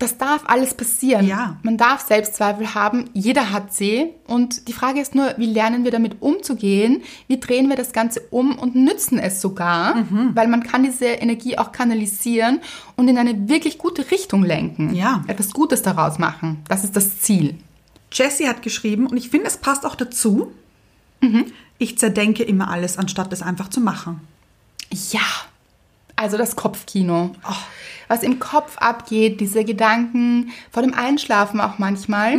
Das 0.00 0.18
darf 0.18 0.42
alles 0.46 0.74
passieren. 0.74 1.24
Ja. 1.24 1.56
Man 1.62 1.76
darf 1.76 2.00
Selbstzweifel 2.00 2.74
haben. 2.74 3.08
Jeder 3.14 3.52
hat 3.52 3.72
sie. 3.72 4.10
Und 4.26 4.66
die 4.66 4.72
Frage 4.72 5.00
ist 5.00 5.14
nur, 5.14 5.34
wie 5.36 5.46
lernen 5.46 5.84
wir 5.84 5.92
damit 5.92 6.20
umzugehen? 6.20 7.02
Wie 7.28 7.38
drehen 7.38 7.68
wir 7.68 7.76
das 7.76 7.92
Ganze 7.92 8.20
um 8.30 8.58
und 8.58 8.74
nützen 8.74 9.20
es 9.20 9.40
sogar? 9.40 9.94
Mhm. 9.94 10.32
Weil 10.34 10.48
man 10.48 10.64
kann 10.64 10.82
diese 10.82 11.06
Energie 11.06 11.56
auch 11.58 11.70
kanalisieren 11.70 12.60
und 12.96 13.06
in 13.06 13.16
eine 13.18 13.48
wirklich 13.48 13.78
gute 13.78 14.10
Richtung 14.10 14.42
lenken. 14.42 14.94
Ja. 14.94 15.22
Etwas 15.28 15.52
Gutes 15.52 15.82
daraus 15.82 16.18
machen. 16.18 16.64
Das 16.66 16.82
ist 16.82 16.96
das 16.96 17.20
Ziel. 17.20 17.54
Jessie 18.12 18.48
hat 18.48 18.62
geschrieben, 18.62 19.06
und 19.06 19.16
ich 19.16 19.30
finde, 19.30 19.46
es 19.46 19.58
passt 19.58 19.86
auch 19.86 19.94
dazu. 19.94 20.52
Ich 21.78 21.98
zerdenke 21.98 22.42
immer 22.42 22.68
alles, 22.68 22.98
anstatt 22.98 23.32
es 23.32 23.42
einfach 23.42 23.68
zu 23.68 23.80
machen. 23.80 24.20
Ja, 24.90 25.20
also 26.16 26.36
das 26.38 26.56
Kopfkino. 26.56 27.34
Was 28.08 28.22
im 28.22 28.38
Kopf 28.38 28.76
abgeht, 28.78 29.40
diese 29.40 29.64
Gedanken 29.64 30.52
vor 30.70 30.82
dem 30.82 30.94
Einschlafen 30.94 31.60
auch 31.60 31.78
manchmal. 31.78 32.36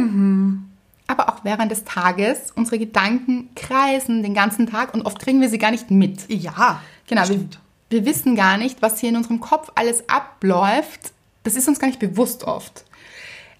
Aber 1.07 1.29
auch 1.29 1.43
während 1.43 1.71
des 1.71 1.83
Tages. 1.83 2.51
Unsere 2.55 2.79
Gedanken 2.79 3.49
kreisen 3.55 4.23
den 4.23 4.33
ganzen 4.33 4.67
Tag 4.67 4.93
und 4.93 5.05
oft 5.05 5.19
kriegen 5.19 5.41
wir 5.41 5.49
sie 5.49 5.57
gar 5.57 5.71
nicht 5.71 5.91
mit. 5.91 6.29
Ja, 6.29 6.81
Genau, 7.07 7.27
wir, 7.29 7.47
wir 7.89 8.05
wissen 8.05 8.35
gar 8.35 8.57
nicht, 8.57 8.81
was 8.81 8.99
hier 8.99 9.09
in 9.09 9.17
unserem 9.17 9.39
Kopf 9.39 9.71
alles 9.75 10.09
abläuft. 10.09 11.11
Das 11.43 11.55
ist 11.55 11.67
uns 11.67 11.79
gar 11.79 11.87
nicht 11.87 11.99
bewusst 11.99 12.43
oft. 12.43 12.85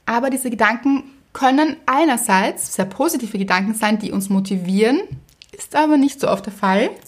Aber 0.06 0.30
diese 0.30 0.50
Gedanken 0.50 1.04
können 1.34 1.78
einerseits 1.86 2.74
sehr 2.76 2.86
positive 2.86 3.38
Gedanken 3.38 3.74
sein, 3.74 4.00
die 4.00 4.12
uns 4.12 4.30
motivieren, 4.30 5.00
ist 5.58 5.76
aber 5.76 5.98
nicht 5.98 6.20
so 6.20 6.28
oft 6.30 6.46
der 6.46 6.54
Fall. 6.54 6.89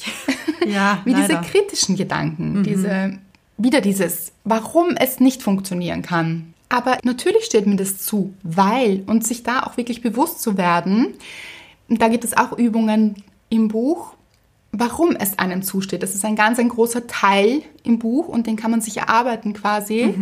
Ja, 0.68 1.00
Wie 1.06 1.14
diese 1.14 1.34
leider. 1.34 1.42
kritischen 1.48 1.96
Gedanken, 1.96 2.64
diese, 2.64 3.18
wieder 3.58 3.80
dieses, 3.80 4.34
warum 4.44 4.96
es 4.98 5.20
nicht 5.22 5.42
funktionieren 5.42 6.02
kann. 6.02 6.54
Aber 6.68 6.98
natürlich 7.04 7.46
steht 7.46 7.68
mir 7.68 7.78
das 7.78 8.00
zu, 8.00 8.34
weil, 8.44 9.04
und 9.08 9.26
sich 9.26 9.44
da 9.44 9.62
auch 9.64 9.78
wirklich 9.78 10.02
bewusst 10.02 10.42
zu 10.42 10.58
werden, 10.58 11.14
da 11.88 12.10
gibt 12.10 12.26
es 12.26 12.36
auch 12.36 12.52
Übungen 12.58 13.24
im 13.48 13.70
Buch, 13.70 14.14
warum 14.74 15.16
es 15.16 15.40
einem 15.40 15.62
zusteht. 15.62 16.04
Das 16.04 16.16
ist 16.16 16.26
ein 16.26 16.36
ganz 16.36 16.60
ein 16.60 16.68
großer 16.68 17.08
Teil 17.08 17.62
im 17.84 17.98
Buch 18.00 18.28
und 18.28 18.46
den 18.46 18.58
kann 18.58 18.72
man 18.72 18.82
sich 18.82 18.98
erarbeiten 18.98 19.54
quasi. 19.54 20.16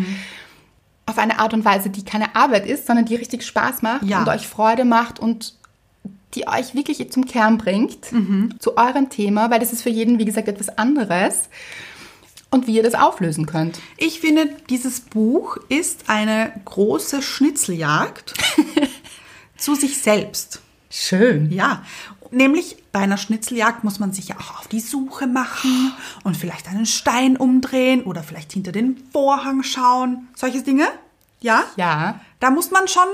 Auf 1.07 1.17
eine 1.17 1.39
Art 1.39 1.55
und 1.55 1.65
Weise, 1.65 1.89
die 1.89 2.05
keine 2.05 2.35
Arbeit 2.35 2.67
ist, 2.67 2.85
sondern 2.85 3.05
die 3.05 3.15
richtig 3.15 3.43
Spaß 3.43 3.81
macht 3.81 4.03
Ja. 4.03 4.19
und 4.19 4.27
euch 4.29 4.47
Freude 4.47 4.85
macht 4.85 5.19
und 5.19 5.55
die 6.35 6.47
euch 6.47 6.75
wirklich 6.75 7.11
zum 7.11 7.25
Kern 7.25 7.57
bringt, 7.57 8.05
zu 8.59 8.77
eurem 8.77 9.09
Thema, 9.09 9.49
weil 9.49 9.59
das 9.59 9.73
ist 9.73 9.81
für 9.81 9.89
jeden, 9.89 10.19
wie 10.19 10.25
gesagt, 10.25 10.47
etwas 10.47 10.77
anderes. 10.77 11.49
Und 12.51 12.67
wie 12.67 12.75
ihr 12.75 12.83
das 12.83 12.93
auflösen 12.93 13.47
könnt. 13.47 13.79
Ich 13.97 14.21
finde, 14.21 14.47
dieses 14.69 15.01
Buch 15.01 15.57
ist 15.67 16.09
eine 16.09 16.53
große 16.63 17.21
Schnitzeljagd 17.21 18.33
zu 19.57 19.75
sich 19.75 20.01
selbst. 20.01 20.61
Schön. 20.89 21.51
Ja, 21.51 21.83
nämlich 22.31 22.77
bei 22.91 22.99
einer 22.99 23.17
Schnitzeljagd 23.17 23.83
muss 23.83 23.99
man 23.99 24.13
sich 24.13 24.29
ja 24.29 24.37
auch 24.37 24.59
auf 24.59 24.67
die 24.67 24.79
Suche 24.79 25.27
machen 25.27 25.91
und 26.23 26.37
vielleicht 26.37 26.69
einen 26.69 26.85
Stein 26.85 27.35
umdrehen 27.35 28.03
oder 28.03 28.23
vielleicht 28.23 28.53
hinter 28.53 28.71
den 28.71 29.03
Vorhang 29.11 29.63
schauen. 29.63 30.27
Solche 30.35 30.61
Dinge. 30.61 30.87
Ja? 31.41 31.63
Ja. 31.75 32.21
Da 32.39 32.51
muss 32.51 32.71
man 32.71 32.87
schon 32.87 33.07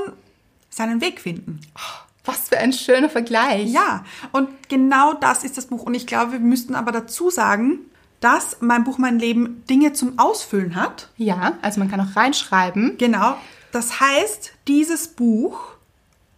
seinen 0.69 1.01
Weg 1.01 1.19
finden. 1.19 1.62
Was 2.25 2.49
für 2.49 2.57
ein 2.57 2.73
schöner 2.73 3.10
Vergleich. 3.10 3.71
Ja, 3.71 4.03
und 4.31 4.49
genau 4.69 5.13
das 5.13 5.43
ist 5.43 5.57
das 5.57 5.65
Buch. 5.65 5.84
Und 5.84 5.95
ich 5.95 6.05
glaube, 6.05 6.34
wir 6.34 6.39
müssten 6.39 6.75
aber 6.75 6.91
dazu 6.91 7.29
sagen, 7.29 7.79
dass 8.19 8.57
mein 8.62 8.84
Buch 8.84 8.99
Mein 8.99 9.19
Leben 9.19 9.63
Dinge 9.69 9.93
zum 9.93 10.19
Ausfüllen 10.19 10.75
hat. 10.75 11.10
Ja, 11.17 11.57
also 11.62 11.79
man 11.79 11.89
kann 11.89 11.99
auch 11.99 12.15
reinschreiben. 12.15 12.97
Genau. 12.97 13.36
Das 13.71 13.99
heißt, 13.99 14.53
dieses 14.67 15.07
Buch 15.07 15.60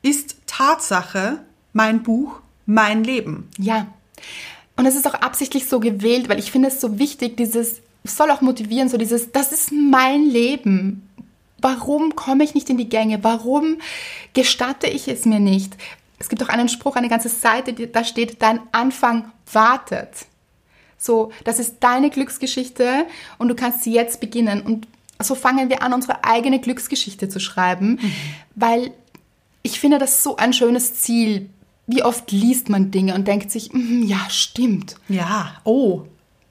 ist 0.01 0.37
Tatsache 0.47 1.39
mein 1.73 2.03
Buch, 2.03 2.39
mein 2.65 3.03
Leben. 3.03 3.49
Ja. 3.57 3.87
Und 4.77 4.85
es 4.85 4.95
ist 4.95 5.07
auch 5.07 5.15
absichtlich 5.15 5.67
so 5.67 5.79
gewählt, 5.79 6.29
weil 6.29 6.39
ich 6.39 6.51
finde 6.51 6.69
es 6.69 6.79
so 6.79 6.97
wichtig, 6.99 7.37
dieses, 7.37 7.81
es 8.03 8.17
soll 8.17 8.31
auch 8.31 8.41
motivieren, 8.41 8.89
so 8.89 8.97
dieses, 8.97 9.31
das 9.31 9.51
ist 9.51 9.71
mein 9.71 10.23
Leben. 10.23 11.09
Warum 11.63 12.15
komme 12.15 12.43
ich 12.43 12.53
nicht 12.53 12.69
in 12.69 12.77
die 12.77 12.89
Gänge? 12.89 13.23
Warum 13.23 13.77
gestatte 14.33 14.87
ich 14.87 15.07
es 15.07 15.25
mir 15.25 15.39
nicht? 15.39 15.75
Es 16.19 16.29
gibt 16.29 16.43
auch 16.43 16.49
einen 16.49 16.69
Spruch, 16.69 16.95
eine 16.97 17.09
ganze 17.09 17.29
Seite, 17.29 17.73
da 17.73 18.03
steht, 18.03 18.41
dein 18.41 18.59
Anfang 18.71 19.31
wartet. 19.51 20.09
So, 20.97 21.31
das 21.43 21.59
ist 21.59 21.77
deine 21.79 22.09
Glücksgeschichte 22.09 23.05
und 23.37 23.47
du 23.47 23.55
kannst 23.55 23.83
sie 23.83 23.93
jetzt 23.93 24.19
beginnen. 24.19 24.61
Und 24.61 24.87
so 25.21 25.35
fangen 25.35 25.69
wir 25.69 25.81
an, 25.83 25.93
unsere 25.93 26.23
eigene 26.23 26.59
Glücksgeschichte 26.59 27.29
zu 27.29 27.39
schreiben, 27.39 27.99
weil 28.55 28.91
ich 29.61 29.79
finde 29.79 29.97
das 29.97 30.21
so 30.21 30.35
ein 30.35 30.53
schönes 30.53 30.95
Ziel. 30.95 31.49
Wie 31.87 32.03
oft 32.03 32.31
liest 32.31 32.69
man 32.69 32.91
Dinge 32.91 33.15
und 33.15 33.27
denkt 33.27 33.51
sich, 33.51 33.73
"Mhm, 33.73 34.03
ja, 34.03 34.19
stimmt. 34.29 34.95
Ja, 35.09 35.55
oh, 35.63 36.03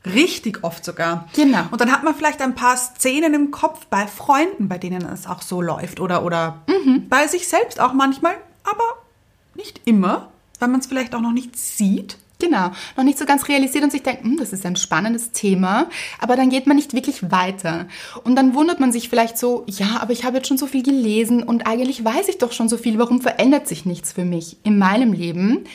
Richtig 0.04 0.64
oft 0.64 0.84
sogar. 0.84 1.28
Genau. 1.34 1.62
Und 1.70 1.80
dann 1.80 1.92
hat 1.92 2.02
man 2.02 2.14
vielleicht 2.14 2.40
ein 2.40 2.54
paar 2.54 2.76
Szenen 2.76 3.34
im 3.34 3.50
Kopf 3.50 3.86
bei 3.86 4.06
Freunden, 4.06 4.68
bei 4.68 4.78
denen 4.78 5.04
es 5.06 5.26
auch 5.26 5.42
so 5.42 5.62
läuft. 5.62 6.00
Oder, 6.00 6.24
oder 6.24 6.62
Mhm. 6.68 7.08
bei 7.08 7.26
sich 7.26 7.46
selbst 7.48 7.78
auch 7.80 7.92
manchmal, 7.92 8.34
aber 8.64 8.84
nicht 9.54 9.80
immer, 9.84 10.30
weil 10.58 10.68
man 10.68 10.80
es 10.80 10.86
vielleicht 10.86 11.14
auch 11.14 11.20
noch 11.20 11.32
nicht 11.32 11.56
sieht. 11.58 12.16
Genau, 12.40 12.72
noch 12.96 13.04
nicht 13.04 13.18
so 13.18 13.24
ganz 13.24 13.46
realisiert 13.46 13.84
und 13.84 13.92
sich 13.92 14.02
denkt, 14.02 14.24
hm, 14.24 14.36
das 14.36 14.52
ist 14.52 14.66
ein 14.66 14.74
spannendes 14.74 15.30
Thema, 15.30 15.88
aber 16.18 16.34
dann 16.34 16.50
geht 16.50 16.66
man 16.66 16.74
nicht 16.74 16.92
wirklich 16.92 17.30
weiter. 17.30 17.86
Und 18.24 18.34
dann 18.34 18.54
wundert 18.54 18.80
man 18.80 18.90
sich 18.90 19.08
vielleicht 19.08 19.38
so, 19.38 19.62
ja, 19.68 19.98
aber 20.00 20.12
ich 20.12 20.24
habe 20.24 20.38
jetzt 20.38 20.48
schon 20.48 20.58
so 20.58 20.66
viel 20.66 20.82
gelesen 20.82 21.44
und 21.44 21.68
eigentlich 21.68 22.04
weiß 22.04 22.26
ich 22.26 22.38
doch 22.38 22.50
schon 22.50 22.68
so 22.68 22.76
viel, 22.76 22.98
warum 22.98 23.20
verändert 23.20 23.68
sich 23.68 23.86
nichts 23.86 24.10
für 24.10 24.24
mich 24.24 24.56
in 24.64 24.76
meinem 24.76 25.12
Leben? 25.12 25.66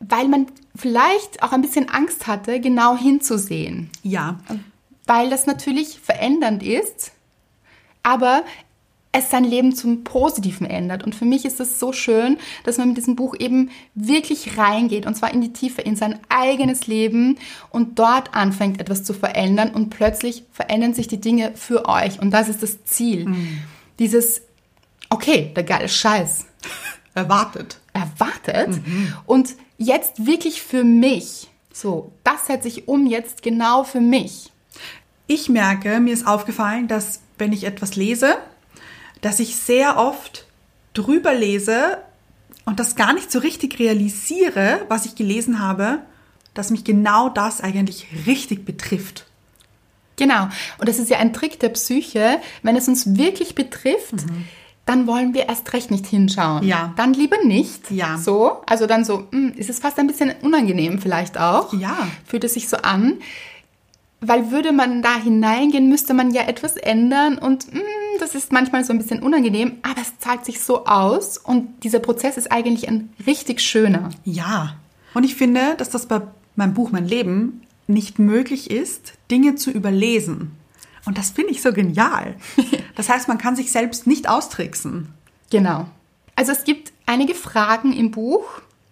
Weil 0.00 0.28
man 0.28 0.46
vielleicht 0.76 1.42
auch 1.42 1.52
ein 1.52 1.62
bisschen 1.62 1.88
Angst 1.88 2.26
hatte, 2.26 2.60
genau 2.60 2.96
hinzusehen. 2.96 3.90
Ja. 4.02 4.38
Weil 5.06 5.30
das 5.30 5.46
natürlich 5.46 5.98
verändernd 6.00 6.62
ist, 6.62 7.12
aber 8.02 8.44
es 9.10 9.30
sein 9.30 9.44
Leben 9.44 9.74
zum 9.74 10.04
Positiven 10.04 10.66
ändert. 10.66 11.02
Und 11.02 11.14
für 11.14 11.24
mich 11.24 11.44
ist 11.44 11.60
es 11.60 11.80
so 11.80 11.92
schön, 11.92 12.38
dass 12.64 12.78
man 12.78 12.88
mit 12.88 12.96
diesem 12.96 13.16
Buch 13.16 13.34
eben 13.38 13.70
wirklich 13.94 14.58
reingeht 14.58 15.06
und 15.06 15.16
zwar 15.16 15.32
in 15.32 15.40
die 15.40 15.52
Tiefe, 15.52 15.80
in 15.80 15.96
sein 15.96 16.18
eigenes 16.28 16.86
Leben 16.86 17.38
und 17.70 17.98
dort 17.98 18.34
anfängt 18.34 18.80
etwas 18.80 19.04
zu 19.04 19.14
verändern 19.14 19.70
und 19.70 19.90
plötzlich 19.90 20.44
verändern 20.52 20.94
sich 20.94 21.08
die 21.08 21.20
Dinge 21.20 21.52
für 21.54 21.88
euch. 21.88 22.20
Und 22.20 22.30
das 22.30 22.48
ist 22.48 22.62
das 22.62 22.84
Ziel. 22.84 23.34
Dieses, 23.98 24.42
okay, 25.08 25.52
der 25.56 25.64
geile 25.64 25.88
Scheiß 25.88 26.44
Erwartet. 27.14 27.78
erwartet 27.94 28.80
und 29.26 29.56
jetzt 29.78 30.26
wirklich 30.26 30.60
für 30.60 30.84
mich. 30.84 31.48
So, 31.72 32.12
das 32.24 32.46
setze 32.46 32.68
ich 32.68 32.88
um 32.88 33.06
jetzt 33.06 33.42
genau 33.42 33.84
für 33.84 34.00
mich. 34.00 34.52
Ich 35.26 35.48
merke, 35.48 36.00
mir 36.00 36.12
ist 36.12 36.26
aufgefallen, 36.26 36.88
dass 36.88 37.20
wenn 37.38 37.52
ich 37.52 37.64
etwas 37.64 37.96
lese, 37.96 38.36
dass 39.20 39.40
ich 39.40 39.56
sehr 39.56 39.96
oft 39.96 40.46
drüber 40.94 41.34
lese 41.34 41.98
und 42.64 42.80
das 42.80 42.96
gar 42.96 43.12
nicht 43.12 43.30
so 43.30 43.38
richtig 43.38 43.78
realisiere, 43.78 44.84
was 44.88 45.06
ich 45.06 45.14
gelesen 45.14 45.60
habe, 45.60 46.00
dass 46.54 46.70
mich 46.70 46.82
genau 46.82 47.28
das 47.28 47.60
eigentlich 47.60 48.06
richtig 48.26 48.64
betrifft. 48.64 49.26
Genau. 50.16 50.48
Und 50.78 50.88
das 50.88 50.98
ist 50.98 51.10
ja 51.10 51.18
ein 51.18 51.32
Trick 51.32 51.60
der 51.60 51.68
Psyche. 51.68 52.40
Wenn 52.62 52.76
es 52.76 52.88
uns 52.88 53.16
wirklich 53.16 53.54
betrifft, 53.54 54.14
dann 54.88 55.06
wollen 55.06 55.34
wir 55.34 55.48
erst 55.48 55.74
recht 55.74 55.90
nicht 55.90 56.06
hinschauen. 56.06 56.66
Ja. 56.66 56.94
Dann 56.96 57.12
lieber 57.12 57.36
nicht. 57.44 57.90
Ja. 57.90 58.16
So. 58.16 58.62
Also 58.64 58.86
dann 58.86 59.04
so, 59.04 59.24
hm, 59.30 59.52
ist 59.54 59.68
es 59.68 59.80
fast 59.80 59.98
ein 59.98 60.06
bisschen 60.06 60.32
unangenehm 60.40 60.98
vielleicht 60.98 61.38
auch. 61.38 61.74
Ja. 61.74 62.08
Fühlt 62.24 62.44
es 62.44 62.54
sich 62.54 62.68
so 62.68 62.78
an. 62.78 63.18
Weil 64.20 64.50
würde 64.50 64.72
man 64.72 65.02
da 65.02 65.14
hineingehen, 65.16 65.90
müsste 65.90 66.14
man 66.14 66.30
ja 66.32 66.42
etwas 66.48 66.76
ändern 66.76 67.38
und 67.38 67.64
hm, 67.64 67.82
das 68.18 68.34
ist 68.34 68.50
manchmal 68.50 68.82
so 68.82 68.92
ein 68.92 68.98
bisschen 68.98 69.22
unangenehm, 69.22 69.74
aber 69.82 70.00
es 70.00 70.18
zahlt 70.18 70.44
sich 70.44 70.60
so 70.60 70.86
aus 70.86 71.38
und 71.38 71.84
dieser 71.84 72.00
Prozess 72.00 72.36
ist 72.36 72.50
eigentlich 72.50 72.88
ein 72.88 73.10
richtig 73.26 73.60
schöner. 73.60 74.08
Ja. 74.24 74.74
Und 75.14 75.22
ich 75.22 75.36
finde, 75.36 75.74
dass 75.76 75.90
das 75.90 76.06
bei 76.06 76.22
meinem 76.56 76.74
Buch 76.74 76.90
Mein 76.90 77.06
Leben 77.06 77.62
nicht 77.86 78.18
möglich 78.18 78.70
ist, 78.70 79.12
Dinge 79.30 79.54
zu 79.54 79.70
überlesen. 79.70 80.52
Und 81.08 81.16
das 81.16 81.30
finde 81.30 81.52
ich 81.52 81.62
so 81.62 81.72
genial. 81.72 82.36
Das 82.96 83.08
heißt, 83.08 83.28
man 83.28 83.38
kann 83.38 83.54
sich 83.54 83.70
selbst 83.70 84.08
nicht 84.08 84.28
austricksen. 84.28 85.14
Genau. 85.50 85.86
Also 86.34 86.50
es 86.50 86.64
gibt 86.64 86.92
einige 87.06 87.32
Fragen 87.36 87.92
im 87.92 88.10
Buch, 88.10 88.44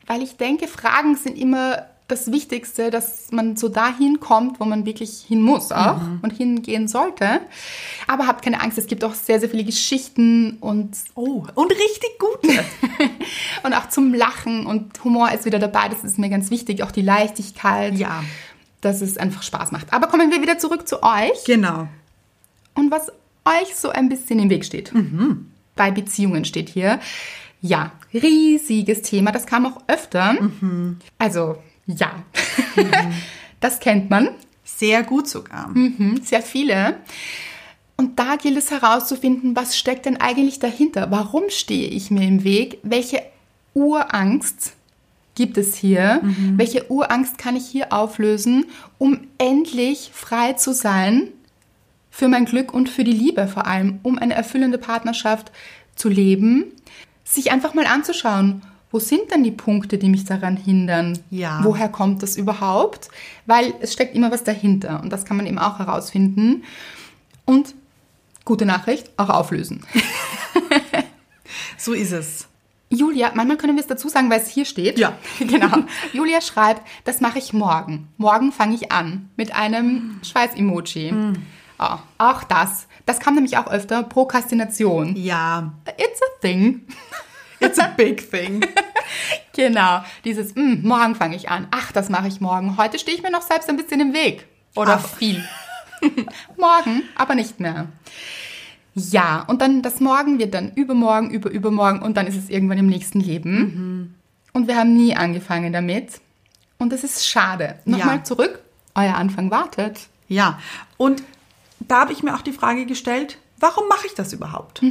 weil 0.06 0.22
ich 0.22 0.36
denke, 0.36 0.68
Fragen 0.68 1.16
sind 1.16 1.36
immer 1.36 1.86
das 2.06 2.30
Wichtigste, 2.30 2.90
dass 2.92 3.32
man 3.32 3.56
so 3.56 3.68
dahin 3.68 4.20
kommt, 4.20 4.60
wo 4.60 4.64
man 4.64 4.86
wirklich 4.86 5.24
hin 5.26 5.42
muss 5.42 5.72
auch 5.72 6.00
und 6.22 6.32
hingehen 6.32 6.86
sollte. 6.86 7.40
Aber 8.06 8.28
habt 8.28 8.44
keine 8.44 8.60
Angst, 8.60 8.78
es 8.78 8.86
gibt 8.86 9.02
auch 9.02 9.14
sehr, 9.14 9.40
sehr 9.40 9.50
viele 9.50 9.64
Geschichten 9.64 10.58
und, 10.60 10.96
Oh, 11.16 11.44
und 11.56 11.72
richtig 11.72 12.18
gute. 12.20 12.64
und 13.64 13.74
auch 13.74 13.88
zum 13.88 14.14
Lachen 14.14 14.66
und 14.66 15.02
Humor 15.02 15.32
ist 15.32 15.46
wieder 15.46 15.58
dabei. 15.58 15.88
Das 15.88 16.04
ist 16.04 16.16
mir 16.16 16.30
ganz 16.30 16.50
wichtig. 16.52 16.84
Auch 16.84 16.92
die 16.92 17.02
Leichtigkeit. 17.02 17.94
Ja. 17.94 18.22
Dass 18.82 19.00
es 19.00 19.18
einfach 19.18 19.42
Spaß 19.42 19.72
macht. 19.72 19.92
Aber 19.92 20.06
kommen 20.06 20.30
wir 20.30 20.40
wieder 20.40 20.58
zurück 20.58 20.86
zu 20.86 21.02
euch 21.02 21.44
Genau. 21.44 21.88
Und 22.76 22.90
was 22.90 23.10
euch 23.44 23.74
so 23.74 23.90
ein 23.90 24.08
bisschen 24.08 24.38
im 24.38 24.50
Weg 24.50 24.64
steht. 24.64 24.92
Bei 25.74 25.90
Beziehungen 25.90 26.44
steht 26.44 26.68
hier. 26.68 27.00
Ja, 27.60 27.92
riesiges 28.12 29.02
Thema. 29.02 29.32
Das 29.32 29.46
kam 29.46 29.66
auch 29.66 29.82
öfter. 29.88 30.34
Also, 31.18 31.56
ja. 31.86 32.12
das 33.60 33.80
kennt 33.80 34.10
man. 34.10 34.30
Sehr 34.64 35.02
gut 35.02 35.28
sogar. 35.28 35.68
Mhm, 35.68 36.20
sehr 36.22 36.42
viele. 36.42 36.98
Und 37.96 38.18
da 38.18 38.36
gilt 38.36 38.58
es 38.58 38.70
herauszufinden, 38.70 39.56
was 39.56 39.76
steckt 39.76 40.06
denn 40.06 40.18
eigentlich 40.18 40.58
dahinter? 40.58 41.10
Warum 41.10 41.44
stehe 41.48 41.88
ich 41.88 42.10
mir 42.10 42.26
im 42.26 42.44
Weg? 42.44 42.78
Welche 42.82 43.22
Urangst 43.74 44.74
gibt 45.34 45.56
es 45.56 45.76
hier? 45.76 46.20
Welche 46.56 46.90
Urangst 46.90 47.38
kann 47.38 47.56
ich 47.56 47.66
hier 47.66 47.92
auflösen, 47.92 48.66
um 48.98 49.20
endlich 49.38 50.10
frei 50.12 50.54
zu 50.54 50.74
sein 50.74 51.28
für 52.16 52.28
mein 52.28 52.46
Glück 52.46 52.72
und 52.72 52.88
für 52.88 53.04
die 53.04 53.12
Liebe 53.12 53.46
vor 53.46 53.66
allem, 53.66 54.00
um 54.02 54.18
eine 54.18 54.32
erfüllende 54.32 54.78
Partnerschaft 54.78 55.52
zu 55.96 56.08
leben? 56.08 56.72
Sich 57.24 57.52
einfach 57.52 57.74
mal 57.74 57.84
anzuschauen, 57.84 58.62
wo 58.90 58.98
sind 58.98 59.30
denn 59.30 59.44
die 59.44 59.50
Punkte, 59.50 59.98
die 59.98 60.08
mich 60.08 60.24
daran 60.24 60.56
hindern? 60.56 61.18
Ja. 61.28 61.60
Woher 61.62 61.90
kommt 61.90 62.22
das 62.22 62.38
überhaupt? 62.38 63.10
Weil 63.44 63.74
es 63.80 63.92
steckt 63.92 64.14
immer 64.14 64.30
was 64.30 64.44
dahinter 64.44 65.02
und 65.02 65.12
das 65.12 65.26
kann 65.26 65.36
man 65.36 65.46
eben 65.46 65.58
auch 65.58 65.78
herausfinden. 65.78 66.64
Und 67.44 67.74
gute 68.46 68.64
Nachricht, 68.64 69.10
auch 69.18 69.28
auflösen. 69.28 69.84
So 71.78 71.92
ist 71.92 72.10
es. 72.12 72.48
Julia, 72.88 73.30
manchmal 73.34 73.58
können 73.58 73.76
wir 73.76 73.80
es 73.80 73.86
dazu 73.86 74.08
sagen, 74.08 74.28
weil 74.30 74.40
es 74.40 74.48
hier 74.48 74.64
steht. 74.64 74.98
Ja. 74.98 75.16
genau. 75.38 75.84
Julia 76.12 76.40
schreibt, 76.40 76.82
das 77.04 77.20
mache 77.20 77.38
ich 77.38 77.52
morgen. 77.52 78.08
Morgen 78.16 78.50
fange 78.50 78.74
ich 78.74 78.90
an 78.90 79.28
mit 79.36 79.54
einem 79.54 80.18
Schweiß-Emoji. 80.22 81.12
Oh, 81.78 81.96
auch 82.18 82.44
das. 82.44 82.86
Das 83.04 83.20
kam 83.20 83.34
nämlich 83.34 83.56
auch 83.58 83.66
öfter. 83.66 84.02
Prokrastination. 84.02 85.14
Ja. 85.16 85.72
It's 85.98 86.20
a 86.22 86.40
thing. 86.40 86.86
It's 87.60 87.78
a 87.78 87.88
big 87.96 88.30
thing. 88.30 88.64
Genau. 89.54 90.02
Dieses, 90.24 90.54
"Mm, 90.54 90.82
morgen 90.86 91.14
fange 91.14 91.36
ich 91.36 91.48
an. 91.48 91.68
Ach, 91.70 91.90
das 91.92 92.10
mache 92.10 92.28
ich 92.28 92.40
morgen. 92.42 92.76
Heute 92.76 92.98
stehe 92.98 93.16
ich 93.16 93.22
mir 93.22 93.30
noch 93.30 93.40
selbst 93.42 93.70
ein 93.70 93.76
bisschen 93.76 94.00
im 94.00 94.12
Weg. 94.12 94.46
Oder 94.74 95.00
Ach. 95.02 95.08
viel. 95.16 95.42
morgen, 96.58 97.02
aber 97.14 97.34
nicht 97.34 97.58
mehr. 97.60 97.86
Ja, 98.94 99.44
und 99.46 99.62
dann 99.62 99.80
das 99.82 100.00
Morgen 100.00 100.38
wird 100.38 100.54
dann 100.54 100.72
übermorgen, 100.74 101.30
über 101.30 101.50
übermorgen 101.50 102.02
und 102.02 102.16
dann 102.16 102.26
ist 102.26 102.36
es 102.36 102.48
irgendwann 102.50 102.78
im 102.78 102.86
nächsten 102.88 103.20
Leben. 103.20 104.14
Und 104.52 104.68
wir 104.68 104.76
haben 104.76 104.94
nie 104.94 105.14
angefangen 105.16 105.72
damit. 105.72 106.20
Und 106.78 106.92
das 106.92 107.04
ist 107.04 107.26
schade. 107.26 107.78
Nochmal 107.84 108.16
Ja. 108.16 108.24
zurück. 108.24 108.60
Euer 108.94 109.14
Anfang 109.14 109.50
wartet. 109.50 110.00
Ja. 110.28 110.58
Und 110.96 111.22
da 111.80 112.00
habe 112.00 112.12
ich 112.12 112.22
mir 112.22 112.34
auch 112.34 112.42
die 112.42 112.52
Frage 112.52 112.86
gestellt, 112.86 113.38
warum 113.58 113.88
mache 113.88 114.06
ich 114.06 114.14
das 114.14 114.32
überhaupt? 114.32 114.82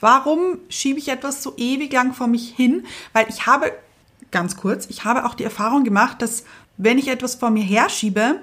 Warum 0.00 0.58
schiebe 0.68 0.98
ich 0.98 1.08
etwas 1.08 1.42
so 1.42 1.54
ewig 1.56 1.92
lang 1.92 2.12
vor 2.14 2.26
mich 2.26 2.50
hin? 2.54 2.84
Weil 3.12 3.26
ich 3.28 3.46
habe, 3.46 3.72
ganz 4.30 4.56
kurz, 4.56 4.86
ich 4.86 5.04
habe 5.04 5.24
auch 5.24 5.34
die 5.34 5.44
Erfahrung 5.44 5.84
gemacht, 5.84 6.20
dass 6.20 6.44
wenn 6.76 6.98
ich 6.98 7.08
etwas 7.08 7.36
vor 7.36 7.50
mir 7.50 7.62
herschiebe 7.62 8.40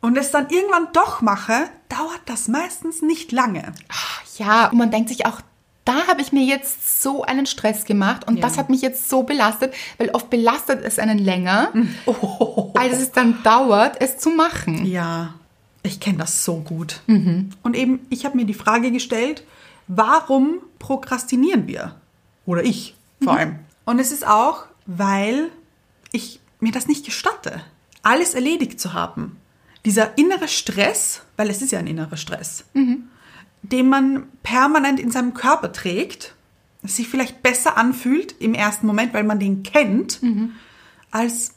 und 0.00 0.16
es 0.16 0.30
dann 0.30 0.48
irgendwann 0.48 0.88
doch 0.92 1.20
mache, 1.20 1.68
dauert 1.88 2.20
das 2.26 2.48
meistens 2.48 3.02
nicht 3.02 3.30
lange. 3.32 3.72
Ja, 4.38 4.68
und 4.68 4.78
man 4.78 4.90
denkt 4.90 5.08
sich 5.10 5.26
auch, 5.26 5.40
da 5.84 6.06
habe 6.06 6.20
ich 6.20 6.32
mir 6.32 6.44
jetzt 6.44 7.02
so 7.02 7.22
einen 7.24 7.46
Stress 7.46 7.84
gemacht 7.84 8.26
und 8.28 8.36
Ja. 8.36 8.42
das 8.42 8.58
hat 8.58 8.68
mich 8.68 8.82
jetzt 8.82 9.08
so 9.08 9.22
belastet, 9.22 9.72
weil 9.96 10.10
oft 10.10 10.28
belastet 10.30 10.82
es 10.84 10.98
einen 10.98 11.18
länger, 11.18 11.72
als 12.74 12.98
es 13.00 13.10
dann 13.12 13.42
dauert, 13.42 14.00
es 14.00 14.18
zu 14.18 14.30
machen. 14.30 14.84
Ja, 14.84 15.34
ich 15.88 16.00
kenne 16.00 16.18
das 16.18 16.44
so 16.44 16.60
gut. 16.60 17.00
Und 17.62 17.74
eben, 17.76 18.00
ich 18.10 18.24
habe 18.24 18.36
mir 18.36 18.44
die 18.46 18.54
Frage 18.54 18.92
gestellt, 18.92 19.42
warum 19.88 20.60
prokrastinieren 20.78 21.66
wir? 21.66 21.96
Oder 22.46 22.62
ich 22.64 22.94
vor 23.22 23.32
allem. 23.38 23.58
Und 23.84 23.98
es 23.98 24.12
ist 24.12 24.26
auch, 24.26 24.66
weil 24.86 25.50
ich 26.12 26.40
mir 26.60 26.72
das 26.72 26.86
nicht 26.86 27.04
gestatte, 27.04 27.60
alles 28.02 28.34
erledigt 28.34 28.78
zu 28.80 28.92
haben. 28.92 29.36
Dieser 29.84 30.16
innere 30.18 30.48
Stress, 30.48 31.22
weil 31.36 31.50
es 31.50 31.62
ist 31.62 31.72
ja 31.72 31.78
ein 31.78 31.86
innerer 31.86 32.16
Stress, 32.16 32.64
den 33.62 33.88
man 33.88 34.24
permanent 34.42 35.00
in 35.00 35.10
seinem 35.10 35.34
Körper 35.34 35.72
trägt, 35.72 36.34
sich 36.82 37.08
vielleicht 37.08 37.42
besser 37.42 37.76
anfühlt 37.76 38.34
im 38.40 38.54
ersten 38.54 38.86
Moment, 38.86 39.12
weil 39.14 39.24
man 39.24 39.40
den 39.40 39.62
kennt, 39.62 40.20
als 41.10 41.54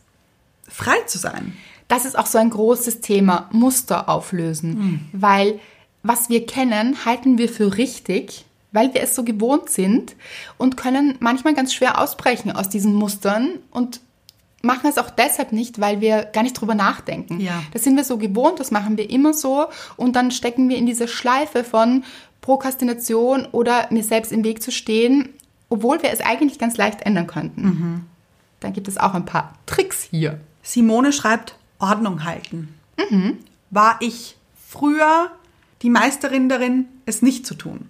frei 0.68 0.98
zu 1.06 1.18
sein. 1.18 1.54
Das 1.92 2.06
ist 2.06 2.18
auch 2.18 2.26
so 2.26 2.38
ein 2.38 2.50
großes 2.50 3.02
Thema, 3.02 3.50
Muster 3.52 4.08
auflösen, 4.08 5.10
weil 5.12 5.60
was 6.04 6.30
wir 6.30 6.46
kennen, 6.46 7.04
halten 7.04 7.38
wir 7.38 7.50
für 7.50 7.76
richtig, 7.78 8.46
weil 8.72 8.94
wir 8.94 9.02
es 9.02 9.14
so 9.14 9.26
gewohnt 9.26 9.70
sind 9.70 10.16
und 10.58 10.78
können 10.78 11.18
manchmal 11.20 11.54
ganz 11.54 11.74
schwer 11.74 12.00
ausbrechen 12.00 12.50
aus 12.54 12.70
diesen 12.70 12.94
Mustern 12.94 13.60
und 13.72 14.00
machen 14.62 14.90
es 14.90 14.98
auch 14.98 15.10
deshalb 15.10 15.52
nicht, 15.52 15.82
weil 15.82 16.00
wir 16.00 16.24
gar 16.24 16.44
nicht 16.44 16.54
drüber 16.54 16.76
nachdenken. 16.76 17.42
Ja. 17.42 17.62
Das 17.74 17.84
sind 17.84 17.98
wir 17.98 18.06
so 18.06 18.18
gewohnt, 18.18 18.62
das 18.62 18.72
machen 18.72 18.96
wir 18.96 19.10
immer 19.10 19.34
so 19.34 19.66
und 19.98 20.16
dann 20.16 20.32
stecken 20.32 20.70
wir 20.70 20.78
in 20.78 20.86
diese 20.86 21.10
Schleife 21.10 21.66
von 21.66 22.06
Prokrastination 22.40 23.50
oder 23.52 23.88
mir 23.90 24.06
selbst 24.06 24.32
im 24.32 24.46
Weg 24.46 24.64
zu 24.64 24.72
stehen, 24.72 25.28
obwohl 25.68 26.02
wir 26.02 26.12
es 26.12 26.22
eigentlich 26.22 26.58
ganz 26.58 26.78
leicht 26.78 27.02
ändern 27.02 27.28
könnten. 27.28 28.08
Dann 28.62 28.72
gibt 28.72 28.88
es 28.88 28.98
auch 28.98 29.14
ein 29.14 29.26
paar 29.26 29.56
Tricks 29.66 30.04
hier. 30.10 30.40
Simone 30.64 31.12
schreibt, 31.12 31.56
Ordnung 31.82 32.24
halten. 32.24 32.74
War 33.70 33.98
ich 34.00 34.38
früher 34.70 35.32
die 35.82 35.90
Meisterin 35.90 36.50
darin, 36.50 36.86
es 37.06 37.22
nicht 37.22 37.46
zu 37.46 37.56
tun? 37.56 37.90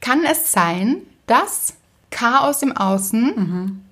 Kann 0.00 0.24
es 0.24 0.52
sein, 0.52 0.98
dass 1.26 1.74
Chaos 2.10 2.62
im 2.62 2.76
Außen 2.76 3.82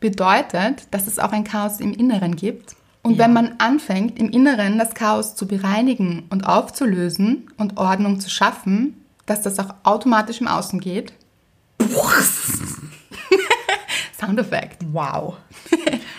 bedeutet, 0.00 0.86
dass 0.92 1.06
es 1.06 1.18
auch 1.18 1.32
ein 1.32 1.44
Chaos 1.44 1.80
im 1.80 1.92
Inneren 1.92 2.36
gibt? 2.36 2.76
Und 3.02 3.18
wenn 3.18 3.34
man 3.34 3.56
anfängt, 3.58 4.18
im 4.18 4.30
Inneren 4.30 4.78
das 4.78 4.94
Chaos 4.94 5.34
zu 5.34 5.46
bereinigen 5.46 6.24
und 6.30 6.46
aufzulösen 6.46 7.50
und 7.58 7.76
Ordnung 7.76 8.18
zu 8.18 8.30
schaffen, 8.30 9.04
dass 9.26 9.42
das 9.42 9.58
auch 9.58 9.74
automatisch 9.82 10.40
im 10.40 10.48
Außen 10.48 10.80
geht? 10.80 11.12
Soundeffekt. 14.18 14.78
Wow. 14.92 15.36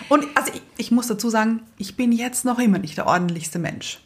Und 0.08 0.26
also 0.36 0.52
ich, 0.54 0.62
ich 0.76 0.90
muss 0.90 1.06
dazu 1.06 1.30
sagen, 1.30 1.62
ich 1.78 1.96
bin 1.96 2.12
jetzt 2.12 2.44
noch 2.44 2.58
immer 2.58 2.78
nicht 2.78 2.96
der 2.96 3.06
ordentlichste 3.06 3.58
Mensch. 3.58 4.00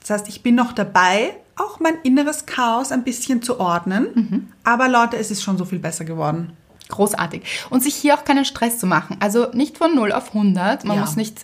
Das 0.00 0.10
heißt, 0.10 0.28
ich 0.28 0.42
bin 0.42 0.54
noch 0.54 0.72
dabei, 0.72 1.34
auch 1.56 1.80
mein 1.80 1.94
inneres 2.02 2.46
Chaos 2.46 2.92
ein 2.92 3.04
bisschen 3.04 3.42
zu 3.42 3.60
ordnen. 3.60 4.52
Aber 4.64 4.88
Leute, 4.88 5.16
es 5.16 5.30
ist 5.30 5.42
schon 5.42 5.58
so 5.58 5.64
viel 5.64 5.78
besser 5.78 6.04
geworden. 6.04 6.52
Großartig. 6.88 7.42
Und 7.70 7.82
sich 7.82 7.94
hier 7.94 8.14
auch 8.14 8.24
keinen 8.24 8.44
Stress 8.44 8.78
zu 8.78 8.86
machen. 8.86 9.16
Also 9.20 9.48
nicht 9.52 9.78
von 9.78 9.94
0 9.94 10.12
auf 10.12 10.28
100. 10.34 10.84
Man 10.84 10.96
Ja. 10.96 11.02
muss 11.02 11.16
nicht 11.16 11.40
äh, 11.40 11.42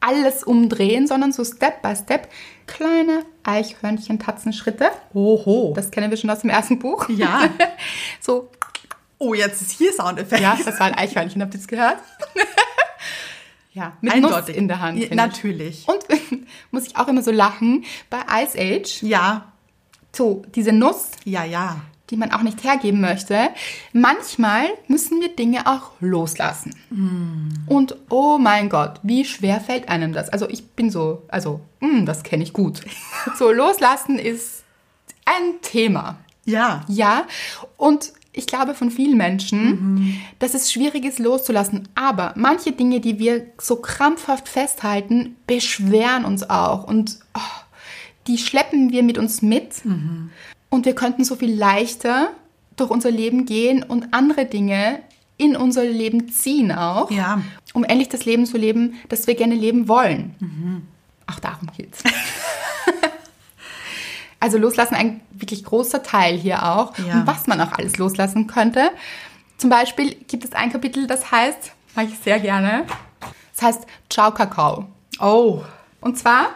alles 0.00 0.44
umdrehen, 0.44 1.06
sondern 1.08 1.32
so 1.32 1.44
Step 1.44 1.82
by 1.82 1.96
Step 1.96 2.28
kleine 2.66 3.24
Eichhörnchen-Tatzenschritte. 3.44 4.86
Oho. 5.14 5.72
Das 5.74 5.90
kennen 5.90 6.10
wir 6.10 6.16
schon 6.16 6.30
aus 6.30 6.40
dem 6.40 6.50
ersten 6.50 6.78
Buch. 6.78 7.08
Ja. 7.08 7.42
So, 8.20 8.50
Oh, 9.18 9.34
jetzt 9.34 9.62
ist 9.62 9.70
hier 9.70 9.92
Soundeffekt. 9.92 10.42
ja, 10.42 10.58
das 10.64 10.80
war 10.80 10.86
ein 10.88 10.94
Eichhörnchen, 10.94 11.40
habt 11.42 11.54
ihr 11.54 11.60
es 11.60 11.68
gehört? 11.68 11.98
ja, 13.72 13.96
mit 14.00 14.20
Nuss 14.20 14.48
in 14.48 14.68
der 14.68 14.80
Hand. 14.80 14.98
Ja, 14.98 15.08
finde 15.08 15.14
ich. 15.14 15.32
natürlich. 15.32 15.88
Und 15.88 16.04
muss 16.70 16.86
ich 16.86 16.96
auch 16.96 17.08
immer 17.08 17.22
so 17.22 17.30
lachen, 17.30 17.84
bei 18.10 18.20
Ice 18.42 18.58
Age, 18.58 19.02
Ja, 19.02 19.52
so 20.14 20.42
diese 20.54 20.72
Nuss, 20.72 21.10
ja, 21.24 21.44
ja. 21.44 21.80
die 22.10 22.16
man 22.16 22.32
auch 22.32 22.42
nicht 22.42 22.62
hergeben 22.64 23.00
möchte, 23.00 23.48
manchmal 23.94 24.66
müssen 24.88 25.20
wir 25.20 25.34
Dinge 25.34 25.66
auch 25.66 25.92
loslassen. 26.00 26.74
Und 27.66 27.96
oh 28.10 28.36
mein 28.38 28.68
Gott, 28.68 29.00
wie 29.02 29.24
schwer 29.24 29.60
fällt 29.60 29.88
einem 29.88 30.12
das? 30.12 30.28
Also 30.28 30.48
ich 30.50 30.68
bin 30.72 30.90
so, 30.90 31.22
also 31.28 31.60
mm, 31.80 32.04
das 32.04 32.22
kenne 32.22 32.42
ich 32.42 32.52
gut. 32.52 32.82
So 33.38 33.50
loslassen 33.52 34.18
ist 34.18 34.64
ein 35.24 35.62
Thema. 35.62 36.18
Ja. 36.44 36.84
Ja, 36.88 37.24
und 37.76 38.12
ich 38.32 38.46
glaube 38.46 38.74
von 38.74 38.90
vielen 38.90 39.18
Menschen, 39.18 40.22
dass 40.38 40.54
es 40.54 40.72
schwierig 40.72 41.04
ist 41.04 41.18
loszulassen. 41.18 41.88
Aber 41.94 42.32
manche 42.36 42.72
Dinge, 42.72 43.00
die 43.00 43.18
wir 43.18 43.46
so 43.58 43.76
krampfhaft 43.76 44.48
festhalten, 44.48 45.36
beschweren 45.46 46.24
uns 46.24 46.48
auch. 46.48 46.84
Und 46.84 47.18
oh, 47.34 47.40
die 48.26 48.38
schleppen 48.38 48.90
wir 48.90 49.02
mit 49.02 49.18
uns 49.18 49.42
mit. 49.42 49.82
Und 50.70 50.86
wir 50.86 50.94
könnten 50.94 51.24
so 51.24 51.36
viel 51.36 51.54
leichter 51.54 52.30
durch 52.76 52.90
unser 52.90 53.10
Leben 53.10 53.44
gehen 53.44 53.82
und 53.82 54.14
andere 54.14 54.46
Dinge 54.46 55.00
in 55.36 55.54
unser 55.56 55.84
Leben 55.84 56.30
ziehen 56.30 56.72
auch. 56.72 57.10
Ja. 57.10 57.42
Um 57.74 57.84
endlich 57.84 58.08
das 58.08 58.24
Leben 58.24 58.46
zu 58.46 58.56
leben, 58.56 58.94
das 59.10 59.26
wir 59.26 59.34
gerne 59.34 59.54
leben 59.54 59.88
wollen. 59.88 60.34
Auch 61.26 61.38
darum 61.40 61.68
geht's. 61.76 62.02
Also 64.42 64.58
loslassen 64.58 64.96
ein 64.96 65.20
wirklich 65.30 65.62
großer 65.62 66.02
Teil 66.02 66.36
hier 66.36 66.64
auch. 66.68 66.98
Ja. 66.98 67.14
Und 67.14 67.28
was 67.28 67.46
man 67.46 67.60
auch 67.60 67.70
alles 67.70 67.96
loslassen 67.98 68.48
könnte. 68.48 68.90
Zum 69.56 69.70
Beispiel 69.70 70.16
gibt 70.26 70.44
es 70.44 70.52
ein 70.52 70.72
Kapitel, 70.72 71.06
das 71.06 71.30
heißt, 71.30 71.70
mag 71.94 72.08
ich 72.08 72.18
sehr 72.18 72.40
gerne, 72.40 72.84
das 73.54 73.62
heißt 73.62 73.86
Ciao 74.10 74.34
Kakao. 74.34 74.86
Oh. 75.20 75.62
Und 76.00 76.18
zwar 76.18 76.48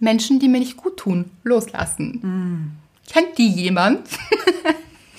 Menschen, 0.00 0.40
die 0.40 0.48
mir 0.48 0.58
nicht 0.58 0.76
gut 0.76 0.96
tun, 0.96 1.30
loslassen. 1.44 2.76
Kennt 3.08 3.38
die 3.38 3.48
jemand? 3.48 4.08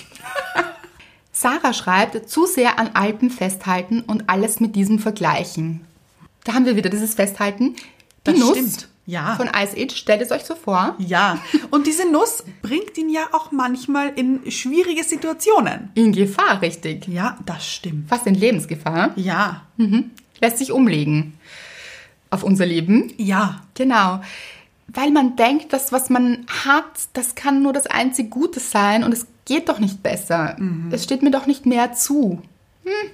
Sarah 1.31 1.71
schreibt, 1.71 2.29
zu 2.29 2.45
sehr 2.45 2.77
an 2.77 2.89
Alpen 2.93 3.29
festhalten 3.29 4.01
und 4.01 4.29
alles 4.29 4.59
mit 4.59 4.75
diesem 4.75 4.99
vergleichen. 4.99 5.87
Da 6.43 6.55
haben 6.55 6.65
wir 6.65 6.75
wieder 6.75 6.89
dieses 6.89 7.15
Festhalten. 7.15 7.77
Die 7.77 8.33
Das 8.33 8.37
Nuss 8.37 8.51
stimmt. 8.51 8.90
Ja. 9.05 9.35
von 9.35 9.47
Ice 9.47 9.75
Age, 9.75 9.95
stellt 9.95 10.21
es 10.21 10.31
euch 10.31 10.43
so 10.43 10.55
vor. 10.55 10.95
Ja. 10.99 11.39
Und 11.69 11.87
diese 11.87 12.09
Nuss 12.09 12.43
bringt 12.61 12.97
ihn 12.97 13.09
ja 13.09 13.21
auch 13.31 13.51
manchmal 13.51 14.09
in 14.09 14.49
schwierige 14.49 15.03
Situationen. 15.03 15.91
In 15.95 16.11
Gefahr, 16.11 16.61
richtig. 16.61 17.07
Ja, 17.07 17.37
das 17.45 17.67
stimmt. 17.67 18.09
Fast 18.09 18.27
in 18.27 18.35
Lebensgefahr. 18.35 19.11
Ja. 19.15 19.63
Lässt 20.39 20.59
sich 20.59 20.71
umlegen 20.71 21.33
auf 22.29 22.43
unser 22.43 22.65
Leben. 22.65 23.13
Ja. 23.17 23.61
Genau. 23.73 24.21
Weil 24.87 25.11
man 25.11 25.35
denkt, 25.35 25.73
das, 25.73 25.91
was 25.91 26.09
man 26.09 26.45
hat, 26.65 26.85
das 27.13 27.35
kann 27.35 27.61
nur 27.63 27.73
das 27.73 27.87
einzige 27.87 28.29
Gute 28.29 28.59
sein 28.59 29.03
und 29.03 29.13
es 29.13 29.25
geht 29.45 29.69
doch 29.69 29.79
nicht 29.79 30.03
besser. 30.03 30.57
Es 30.91 31.03
steht 31.03 31.23
mir 31.23 31.31
doch 31.31 31.45
nicht 31.45 31.65
mehr 31.65 31.93
zu. 31.93 32.41
Hm, 32.83 33.11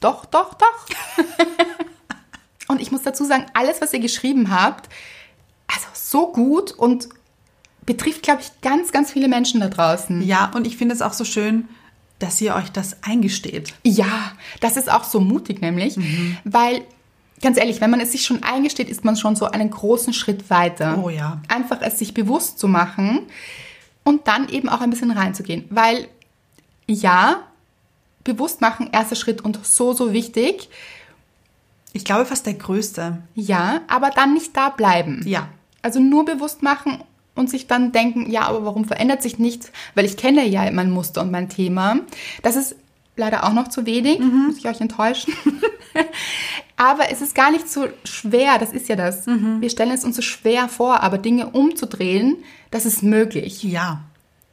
doch, 0.00 0.24
doch, 0.26 0.54
doch. 0.54 0.86
und 2.68 2.80
ich 2.80 2.92
muss 2.92 3.02
dazu 3.02 3.24
sagen, 3.24 3.46
alles, 3.54 3.80
was 3.80 3.92
ihr 3.92 4.00
geschrieben 4.00 4.50
habt, 4.50 4.88
so 6.14 6.28
gut 6.28 6.70
und 6.70 7.08
betrifft, 7.86 8.22
glaube 8.22 8.40
ich, 8.40 8.60
ganz, 8.60 8.92
ganz 8.92 9.10
viele 9.10 9.26
Menschen 9.26 9.58
da 9.58 9.68
draußen. 9.68 10.22
Ja, 10.22 10.52
und 10.54 10.64
ich 10.64 10.76
finde 10.76 10.94
es 10.94 11.02
auch 11.02 11.12
so 11.12 11.24
schön, 11.24 11.68
dass 12.20 12.40
ihr 12.40 12.54
euch 12.54 12.70
das 12.70 13.02
eingesteht. 13.02 13.74
Ja, 13.82 14.30
das 14.60 14.76
ist 14.76 14.88
auch 14.88 15.02
so 15.02 15.18
mutig 15.18 15.60
nämlich, 15.60 15.96
weil 16.44 16.82
ganz 17.42 17.58
ehrlich, 17.58 17.80
wenn 17.80 17.90
man 17.90 17.98
es 17.98 18.12
sich 18.12 18.24
schon 18.24 18.44
eingesteht, 18.44 18.88
ist 18.88 19.04
man 19.04 19.16
schon 19.16 19.34
so 19.34 19.46
einen 19.46 19.70
großen 19.70 20.12
Schritt 20.12 20.50
weiter. 20.50 21.02
Oh 21.02 21.08
ja. 21.08 21.42
Einfach 21.48 21.80
es 21.80 21.98
sich 21.98 22.14
bewusst 22.14 22.60
zu 22.60 22.68
machen 22.68 23.22
und 24.04 24.28
dann 24.28 24.48
eben 24.48 24.68
auch 24.68 24.82
ein 24.82 24.90
bisschen 24.90 25.10
reinzugehen, 25.10 25.64
weil 25.68 26.06
ja, 26.86 27.40
bewusst 28.22 28.60
machen, 28.60 28.88
erster 28.92 29.16
Schritt 29.16 29.40
und 29.40 29.66
so, 29.66 29.92
so 29.92 30.12
wichtig. 30.12 30.68
Ich 31.92 32.04
glaube 32.04 32.24
fast 32.24 32.46
der 32.46 32.54
größte. 32.54 33.18
Ja, 33.34 33.80
aber 33.88 34.10
dann 34.10 34.32
nicht 34.32 34.56
da 34.56 34.68
bleiben. 34.68 35.20
Ja. 35.26 35.48
Also 35.84 36.00
nur 36.00 36.24
bewusst 36.24 36.62
machen 36.62 37.04
und 37.34 37.50
sich 37.50 37.66
dann 37.66 37.92
denken, 37.92 38.30
ja, 38.30 38.48
aber 38.48 38.64
warum 38.64 38.86
verändert 38.86 39.22
sich 39.22 39.38
nichts? 39.38 39.70
Weil 39.94 40.06
ich 40.06 40.16
kenne 40.16 40.46
ja 40.48 40.70
mein 40.70 40.90
Muster 40.90 41.20
und 41.20 41.30
mein 41.30 41.50
Thema. 41.50 41.98
Das 42.42 42.56
ist 42.56 42.74
leider 43.16 43.44
auch 43.44 43.52
noch 43.52 43.68
zu 43.68 43.84
wenig, 43.84 44.18
muss 44.18 44.56
ich 44.56 44.66
euch 44.66 44.80
enttäuschen. 44.80 45.34
aber 46.76 47.10
es 47.10 47.20
ist 47.20 47.34
gar 47.34 47.50
nicht 47.50 47.68
so 47.68 47.86
schwer, 48.04 48.58
das 48.58 48.72
ist 48.72 48.88
ja 48.88 48.96
das. 48.96 49.26
Wir 49.26 49.68
stellen 49.68 49.90
es 49.90 50.04
uns 50.04 50.16
so 50.16 50.22
schwer 50.22 50.68
vor, 50.68 51.02
aber 51.02 51.18
Dinge 51.18 51.50
umzudrehen, 51.50 52.38
das 52.70 52.86
ist 52.86 53.02
möglich. 53.02 53.62
Ja. 53.62 54.04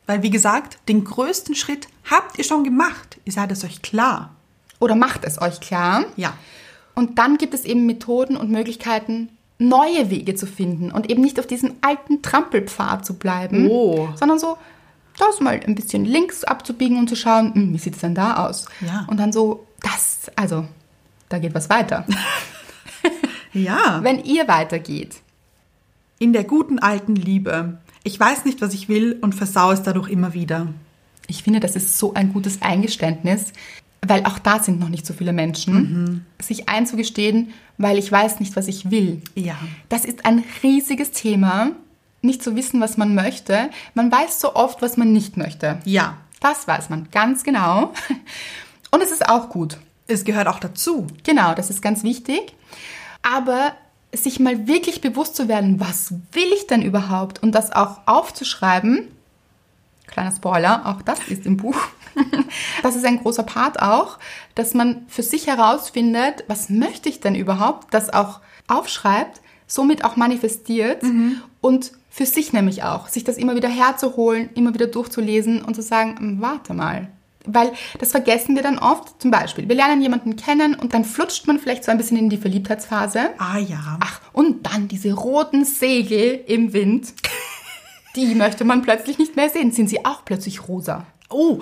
Weil, 0.07 0.23
wie 0.23 0.29
gesagt, 0.29 0.79
den 0.89 1.05
größten 1.05 1.55
Schritt 1.55 1.87
habt 2.09 2.37
ihr 2.37 2.43
schon 2.43 2.65
gemacht. 2.65 3.19
Ihr 3.23 3.31
seid 3.31 3.53
es 3.53 3.63
euch 3.63 3.81
klar. 3.81 4.35
Oder 4.79 4.95
macht 4.95 5.23
es 5.23 5.41
euch 5.41 5.61
klar. 5.61 6.03
Ja. 6.17 6.33
Und 6.93 7.19
dann 7.19 7.37
gibt 7.37 7.53
es 7.53 7.63
eben 7.63 7.85
Methoden 7.85 8.35
und 8.35 8.51
Möglichkeiten, 8.51 9.29
neue 9.61 10.09
Wege 10.09 10.35
zu 10.35 10.45
finden 10.47 10.91
und 10.91 11.09
eben 11.09 11.21
nicht 11.21 11.39
auf 11.39 11.47
diesem 11.47 11.73
alten 11.81 12.21
Trampelpfad 12.21 13.05
zu 13.05 13.13
bleiben, 13.15 13.67
Oh. 13.69 14.09
sondern 14.15 14.39
so 14.39 14.57
das 15.17 15.39
mal 15.39 15.59
ein 15.65 15.75
bisschen 15.75 16.03
links 16.05 16.43
abzubiegen 16.43 16.97
und 16.97 17.07
zu 17.07 17.15
schauen, 17.15 17.53
hm, 17.53 17.73
wie 17.73 17.77
sieht 17.77 17.95
es 17.95 18.01
denn 18.01 18.15
da 18.15 18.47
aus? 18.47 18.65
Ja. 18.81 19.05
Und 19.07 19.19
dann 19.19 19.31
so, 19.31 19.67
das, 19.81 20.31
also, 20.35 20.65
da 21.29 21.37
geht 21.39 21.53
was 21.53 21.69
weiter. 21.69 22.05
Ja. 23.53 23.99
Wenn 24.01 24.23
ihr 24.23 24.47
weitergeht. 24.47 25.17
In 26.19 26.31
der 26.31 26.45
guten 26.45 26.79
alten 26.79 27.15
Liebe. 27.15 27.79
Ich 28.03 28.17
weiß 28.19 28.45
nicht, 28.45 28.61
was 28.61 28.73
ich 28.73 28.87
will 28.89 29.17
und 29.21 29.35
versau 29.35 29.71
es 29.71 29.83
dadurch 29.83 30.09
immer 30.09 30.33
wieder. 30.33 30.67
Ich 31.27 31.43
finde, 31.43 31.59
das 31.59 31.75
ist 31.75 31.97
so 31.99 32.13
ein 32.13 32.31
gutes 32.31 32.61
Eingeständnis, 32.61 33.53
weil 34.05 34.25
auch 34.25 34.39
da 34.39 34.59
sind 34.59 34.79
noch 34.79 34.89
nicht 34.89 35.05
so 35.05 35.13
viele 35.13 35.33
Menschen, 35.33 36.25
sich 36.41 36.67
einzugestehen, 36.67 37.53
weil 37.77 37.97
ich 37.97 38.11
weiß 38.11 38.39
nicht, 38.39 38.55
was 38.55 38.67
ich 38.67 38.89
will. 38.89 39.21
Ja. 39.35 39.55
Das 39.89 40.05
ist 40.05 40.25
ein 40.25 40.43
riesiges 40.63 41.11
Thema, 41.11 41.71
nicht 42.21 42.43
zu 42.43 42.55
wissen, 42.55 42.81
was 42.81 42.97
man 42.97 43.15
möchte. 43.15 43.69
Man 43.93 44.11
weiß 44.11 44.39
so 44.39 44.55
oft, 44.55 44.81
was 44.81 44.97
man 44.97 45.13
nicht 45.13 45.37
möchte. 45.37 45.79
Ja. 45.85 46.17
Das 46.39 46.67
weiß 46.67 46.89
man 46.89 47.07
ganz 47.11 47.43
genau. 47.43 47.93
Und 48.89 49.03
es 49.03 49.11
ist 49.11 49.29
auch 49.29 49.49
gut. 49.49 49.77
Es 50.07 50.25
gehört 50.25 50.47
auch 50.47 50.59
dazu. 50.59 51.05
Genau, 51.23 51.53
das 51.53 51.69
ist 51.69 51.83
ganz 51.83 52.03
wichtig. 52.03 52.55
Aber 53.21 53.73
sich 54.13 54.39
mal 54.39 54.67
wirklich 54.67 55.01
bewusst 55.01 55.35
zu 55.35 55.47
werden, 55.47 55.79
was 55.79 56.13
will 56.31 56.51
ich 56.53 56.67
denn 56.67 56.81
überhaupt 56.81 57.43
und 57.43 57.53
das 57.53 57.71
auch 57.71 57.99
aufzuschreiben, 58.07 59.07
Kleiner 60.11 60.31
Spoiler, 60.31 60.85
auch 60.85 61.01
das 61.01 61.19
ist 61.27 61.45
im 61.45 61.57
Buch. 61.57 61.77
Das 62.83 62.97
ist 62.97 63.05
ein 63.05 63.19
großer 63.19 63.43
Part 63.43 63.81
auch, 63.81 64.17
dass 64.53 64.73
man 64.73 65.05
für 65.07 65.23
sich 65.23 65.47
herausfindet, 65.47 66.43
was 66.47 66.69
möchte 66.69 67.07
ich 67.07 67.21
denn 67.21 67.35
überhaupt, 67.35 67.93
das 67.93 68.11
auch 68.11 68.41
aufschreibt, 68.67 69.39
somit 69.65 70.03
auch 70.03 70.17
manifestiert 70.17 71.01
und 71.61 71.93
für 72.09 72.25
sich 72.25 72.51
nämlich 72.51 72.83
auch, 72.83 73.07
sich 73.07 73.23
das 73.23 73.37
immer 73.37 73.55
wieder 73.55 73.69
herzuholen, 73.69 74.49
immer 74.55 74.73
wieder 74.73 74.87
durchzulesen 74.87 75.61
und 75.61 75.75
zu 75.75 75.81
sagen, 75.81 76.17
"Hm, 76.19 76.41
warte 76.41 76.73
mal. 76.73 77.07
Weil 77.45 77.71
das 77.99 78.11
vergessen 78.11 78.55
wir 78.55 78.61
dann 78.63 78.77
oft. 78.77 79.21
Zum 79.21 79.31
Beispiel, 79.31 79.67
wir 79.69 79.75
lernen 79.75 80.01
jemanden 80.01 80.35
kennen 80.35 80.75
und 80.75 80.93
dann 80.93 81.05
flutscht 81.05 81.47
man 81.47 81.59
vielleicht 81.59 81.85
so 81.85 81.91
ein 81.91 81.97
bisschen 81.97 82.17
in 82.17 82.29
die 82.29 82.37
Verliebtheitsphase. 82.37 83.29
Ah 83.37 83.57
ja. 83.57 83.97
Ach, 84.01 84.19
und 84.33 84.65
dann 84.67 84.87
diese 84.89 85.13
roten 85.13 85.63
Segel 85.65 86.43
im 86.47 86.73
Wind. 86.73 87.13
Die 88.15 88.35
möchte 88.35 88.65
man 88.65 88.81
plötzlich 88.81 89.17
nicht 89.17 89.35
mehr 89.35 89.49
sehen. 89.49 89.71
Sind 89.71 89.89
sie 89.89 90.05
auch 90.05 90.25
plötzlich 90.25 90.67
rosa? 90.67 91.05
Oh, 91.29 91.59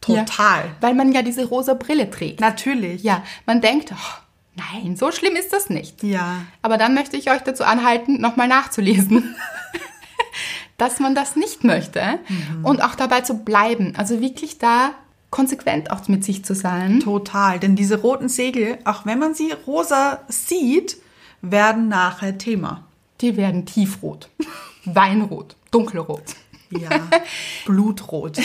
total. 0.00 0.64
Ja, 0.64 0.76
weil 0.80 0.94
man 0.94 1.12
ja 1.12 1.22
diese 1.22 1.46
rosa 1.46 1.74
Brille 1.74 2.10
trägt. 2.10 2.40
Natürlich. 2.40 3.02
Ja, 3.02 3.22
man 3.46 3.60
denkt, 3.60 3.92
oh, 3.92 4.22
nein, 4.54 4.96
so 4.96 5.10
schlimm 5.10 5.36
ist 5.36 5.52
das 5.52 5.68
nicht. 5.68 6.02
Ja. 6.02 6.42
Aber 6.62 6.78
dann 6.78 6.94
möchte 6.94 7.16
ich 7.16 7.30
euch 7.30 7.42
dazu 7.42 7.64
anhalten, 7.64 8.20
nochmal 8.20 8.48
nachzulesen. 8.48 9.34
dass 10.78 11.00
man 11.00 11.14
das 11.14 11.36
nicht 11.36 11.64
möchte 11.64 12.20
und 12.62 12.82
auch 12.82 12.94
dabei 12.94 13.20
zu 13.20 13.38
bleiben. 13.38 13.94
Also 13.96 14.20
wirklich 14.20 14.58
da 14.58 14.92
konsequent 15.30 15.90
auch 15.90 16.06
mit 16.08 16.24
sich 16.24 16.44
zu 16.44 16.54
sein. 16.54 17.00
Total. 17.00 17.58
Denn 17.58 17.76
diese 17.76 18.00
roten 18.00 18.28
Segel, 18.28 18.78
auch 18.84 19.04
wenn 19.04 19.18
man 19.18 19.34
sie 19.34 19.52
rosa 19.66 20.20
sieht, 20.28 20.96
werden 21.42 21.88
nachher 21.88 22.38
Thema. 22.38 22.84
Die 23.20 23.36
werden 23.36 23.66
tiefrot, 23.66 24.30
weinrot, 24.84 25.56
dunkelrot. 25.70 26.22
Ja. 26.70 26.90
Blutrot. 27.66 28.38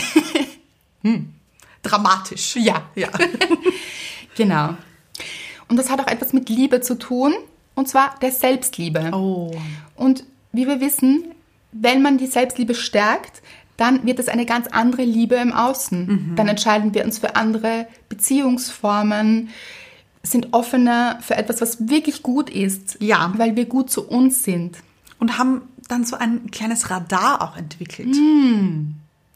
Hm. 1.01 1.33
Dramatisch. 1.81 2.55
Ja, 2.55 2.83
Ja. 2.95 3.09
genau. 4.35 4.75
Und 5.67 5.77
das 5.77 5.89
hat 5.89 5.99
auch 5.99 6.07
etwas 6.07 6.33
mit 6.33 6.49
Liebe 6.49 6.81
zu 6.81 6.95
tun, 6.95 7.33
und 7.75 7.87
zwar 7.87 8.15
der 8.21 8.31
Selbstliebe. 8.31 9.11
Oh. 9.13 9.51
Und 9.95 10.23
wie 10.51 10.67
wir 10.67 10.79
wissen, 10.81 11.33
wenn 11.71 12.01
man 12.01 12.17
die 12.17 12.27
Selbstliebe 12.27 12.75
stärkt, 12.75 13.41
dann 13.77 14.05
wird 14.05 14.19
es 14.19 14.27
eine 14.27 14.45
ganz 14.45 14.67
andere 14.67 15.03
Liebe 15.03 15.35
im 15.35 15.51
Außen. 15.51 16.33
Dann 16.35 16.47
entscheiden 16.47 16.93
wir 16.93 17.03
uns 17.03 17.17
für 17.17 17.35
andere 17.35 17.87
Beziehungsformen, 18.07 19.49
sind 20.21 20.53
offener 20.53 21.17
für 21.21 21.35
etwas, 21.35 21.59
was 21.59 21.89
wirklich 21.89 22.21
gut 22.21 22.51
ist. 22.51 22.97
Ja. 23.01 23.33
Weil 23.35 23.55
wir 23.55 23.65
gut 23.65 23.89
zu 23.89 24.07
uns 24.07 24.43
sind. 24.43 24.77
Und 25.23 25.37
haben 25.37 25.61
dann 25.87 26.03
so 26.03 26.17
ein 26.17 26.51
kleines 26.51 26.89
Radar 26.89 27.41
auch 27.41 27.55
entwickelt. 27.55 28.13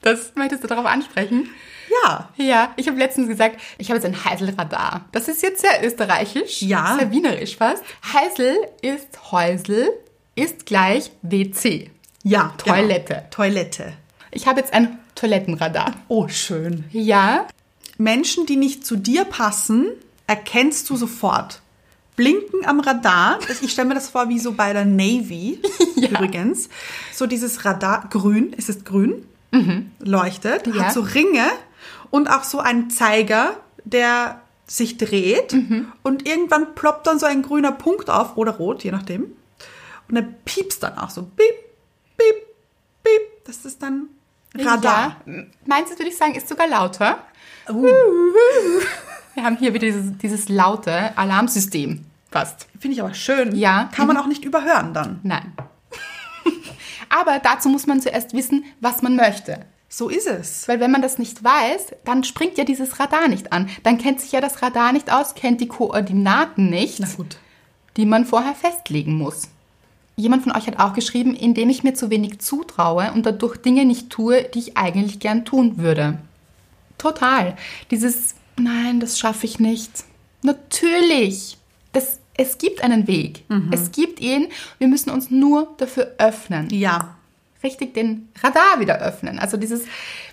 Das 0.01 0.33
möchtest 0.35 0.61
du 0.65 0.67
darauf 0.67 0.85
ansprechen? 0.85 1.47
Ja. 2.03 2.27
Ja, 2.35 2.73
ich 2.75 2.89
habe 2.89 2.97
letztens 2.99 3.29
gesagt, 3.29 3.57
ich 3.77 3.89
habe 3.89 3.95
jetzt 3.97 4.05
ein 4.05 4.25
Heiselradar. 4.25 5.05
Das 5.13 5.29
ist 5.29 5.41
jetzt 5.43 5.61
sehr 5.61 5.81
österreichisch, 5.85 6.61
Ja. 6.61 6.97
sehr 6.99 7.09
wienerisch 7.11 7.55
fast. 7.55 7.81
Heisel 8.11 8.57
ist 8.81 9.31
Häusel, 9.31 9.87
ist 10.35 10.65
gleich 10.65 11.09
WC. 11.21 11.89
Ja. 12.21 12.53
Toilette. 12.57 13.13
Genau. 13.13 13.27
Toilette. 13.29 13.93
Ich 14.31 14.45
habe 14.45 14.59
jetzt 14.59 14.73
ein 14.73 14.99
Toilettenradar. 15.15 15.93
Oh, 16.09 16.27
schön. 16.27 16.83
Ja, 16.91 17.47
Menschen, 17.97 18.45
die 18.45 18.57
nicht 18.57 18.85
zu 18.85 18.97
dir 18.97 19.23
passen, 19.23 19.87
erkennst 20.27 20.89
du 20.89 20.97
sofort. 20.97 21.61
Blinken 22.17 22.65
am 22.65 22.81
Radar. 22.81 23.39
Ich 23.61 23.71
stelle 23.71 23.87
mir 23.87 23.93
das 23.95 24.09
vor 24.09 24.27
wie 24.27 24.39
so 24.39 24.51
bei 24.51 24.73
der 24.73 24.83
Navy 24.83 25.61
übrigens. 25.95 26.67
So 27.13 27.25
dieses 27.27 27.63
Radar, 27.63 28.09
grün, 28.09 28.51
ist 28.51 28.67
es 28.69 28.83
grün? 28.83 29.23
Leuchtet, 29.99 30.67
Ja. 30.67 30.83
hat 30.87 30.93
so 30.93 30.99
Ringe 31.01 31.45
und 32.11 32.27
auch 32.29 32.43
so 32.43 32.59
einen 32.59 32.89
Zeiger, 32.91 33.55
der 33.85 34.41
sich 34.67 34.97
dreht. 34.97 35.55
Und 36.03 36.27
irgendwann 36.27 36.75
ploppt 36.75 37.07
dann 37.07 37.17
so 37.17 37.25
ein 37.25 37.41
grüner 37.41 37.71
Punkt 37.71 38.09
auf 38.09 38.35
oder 38.35 38.51
rot, 38.57 38.83
je 38.83 38.91
nachdem. 38.91 39.31
Und 40.09 40.15
er 40.17 40.23
piepst 40.45 40.83
dann 40.83 40.97
auch 40.97 41.09
so. 41.09 41.23
Piep, 41.23 41.55
piep, 42.17 42.35
piep. 43.03 43.45
Das 43.45 43.65
ist 43.65 43.81
dann 43.81 44.09
Radar. 44.55 45.15
Ja. 45.25 45.43
Meinst 45.65 45.93
du, 45.93 45.97
würde 45.97 46.09
ich 46.09 46.17
sagen, 46.17 46.35
ist 46.35 46.49
sogar 46.49 46.67
lauter? 46.67 47.19
Uh, 47.69 47.87
Wir 49.33 49.43
haben 49.43 49.57
hier 49.57 49.73
wieder 49.73 49.87
dieses, 49.87 50.17
dieses 50.17 50.49
laute 50.49 51.17
Alarmsystem 51.17 52.03
fast. 52.31 52.67
Finde 52.79 52.95
ich 52.95 53.01
aber 53.01 53.13
schön. 53.13 53.55
Ja. 53.55 53.89
Kann 53.93 54.07
man 54.07 54.17
auch 54.17 54.27
nicht 54.27 54.45
überhören 54.45 54.93
dann. 54.93 55.19
Nein. 55.23 55.53
Aber 57.09 57.39
dazu 57.39 57.69
muss 57.69 57.87
man 57.87 58.01
zuerst 58.01 58.33
wissen, 58.33 58.65
was 58.81 59.01
man 59.01 59.15
möchte. 59.15 59.65
So 59.89 60.09
ist 60.09 60.27
es. 60.27 60.67
Weil 60.67 60.79
wenn 60.79 60.91
man 60.91 61.01
das 61.01 61.17
nicht 61.17 61.43
weiß, 61.43 61.95
dann 62.03 62.23
springt 62.23 62.57
ja 62.57 62.65
dieses 62.65 62.99
Radar 62.99 63.27
nicht 63.27 63.53
an. 63.53 63.69
Dann 63.83 63.97
kennt 63.97 64.19
sich 64.19 64.33
ja 64.33 64.41
das 64.41 64.61
Radar 64.61 64.91
nicht 64.91 65.11
aus, 65.11 65.33
kennt 65.33 65.61
die 65.61 65.67
Koordinaten 65.67 66.69
nicht, 66.69 67.01
die 67.95 68.05
man 68.05 68.25
vorher 68.25 68.53
festlegen 68.53 69.13
muss. 69.17 69.43
Jemand 70.17 70.43
von 70.43 70.51
euch 70.51 70.67
hat 70.67 70.79
auch 70.79 70.93
geschrieben, 70.93 71.35
indem 71.35 71.69
ich 71.69 71.83
mir 71.83 71.93
zu 71.93 72.09
wenig 72.09 72.39
zutraue 72.39 73.11
und 73.13 73.25
dadurch 73.25 73.57
Dinge 73.57 73.85
nicht 73.85 74.09
tue, 74.09 74.43
die 74.43 74.59
ich 74.59 74.77
eigentlich 74.77 75.19
gern 75.19 75.45
tun 75.45 75.77
würde. 75.77 76.17
Total. 76.97 77.55
Dieses, 77.91 78.35
nein, 78.57 78.99
das 78.99 79.19
schaffe 79.19 79.45
ich 79.45 79.59
nicht. 79.59 79.91
Natürlich. 80.41 81.57
Das, 81.97 82.19
es 82.35 82.57
gibt 82.59 82.83
einen 82.83 83.07
Weg. 83.07 83.43
Es 83.71 83.91
gibt 83.91 84.19
ihn. 84.19 84.49
Wir 84.77 84.87
müssen 84.87 85.09
uns 85.09 85.31
nur 85.31 85.73
dafür 85.77 86.13
öffnen 86.19 86.69
Ja. 86.69 87.15
richtig 87.63 87.95
den 87.95 88.29
Radar 88.43 88.79
wieder 88.79 88.99
öffnen. 88.99 89.39
Also 89.39 89.57
dieses, 89.57 89.81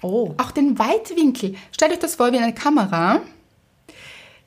Oh. 0.02 0.34
auch 0.36 0.50
den 0.50 0.78
Weitwinkel. 0.78 1.54
Stellt 1.72 1.92
euch 1.92 1.98
das 1.98 2.16
vor 2.16 2.30
wie 2.32 2.38
eine 2.38 2.52
Kamera. 2.52 3.22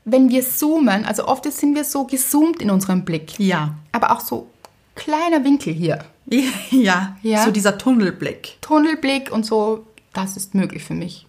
Wenn 0.05 0.29
wir 0.29 0.43
zoomen, 0.43 1.05
also 1.05 1.27
oft 1.27 1.51
sind 1.51 1.75
wir 1.75 1.83
so 1.83 2.05
gezoomt 2.05 2.61
in 2.61 2.69
unserem 2.69 3.03
Blick, 3.03 3.39
Ja. 3.39 3.73
aber 3.91 4.11
auch 4.11 4.21
so 4.21 4.47
kleiner 4.95 5.43
Winkel 5.43 5.73
hier. 5.73 6.05
Ja. 6.69 7.17
Ja. 7.23 7.43
So 7.45 7.51
dieser 7.51 7.77
Tunnelblick. 7.77 8.57
Tunnelblick 8.61 9.31
und 9.31 9.45
so, 9.45 9.87
das 10.13 10.37
ist 10.37 10.53
möglich 10.53 10.83
für 10.83 10.93
mich. 10.93 11.25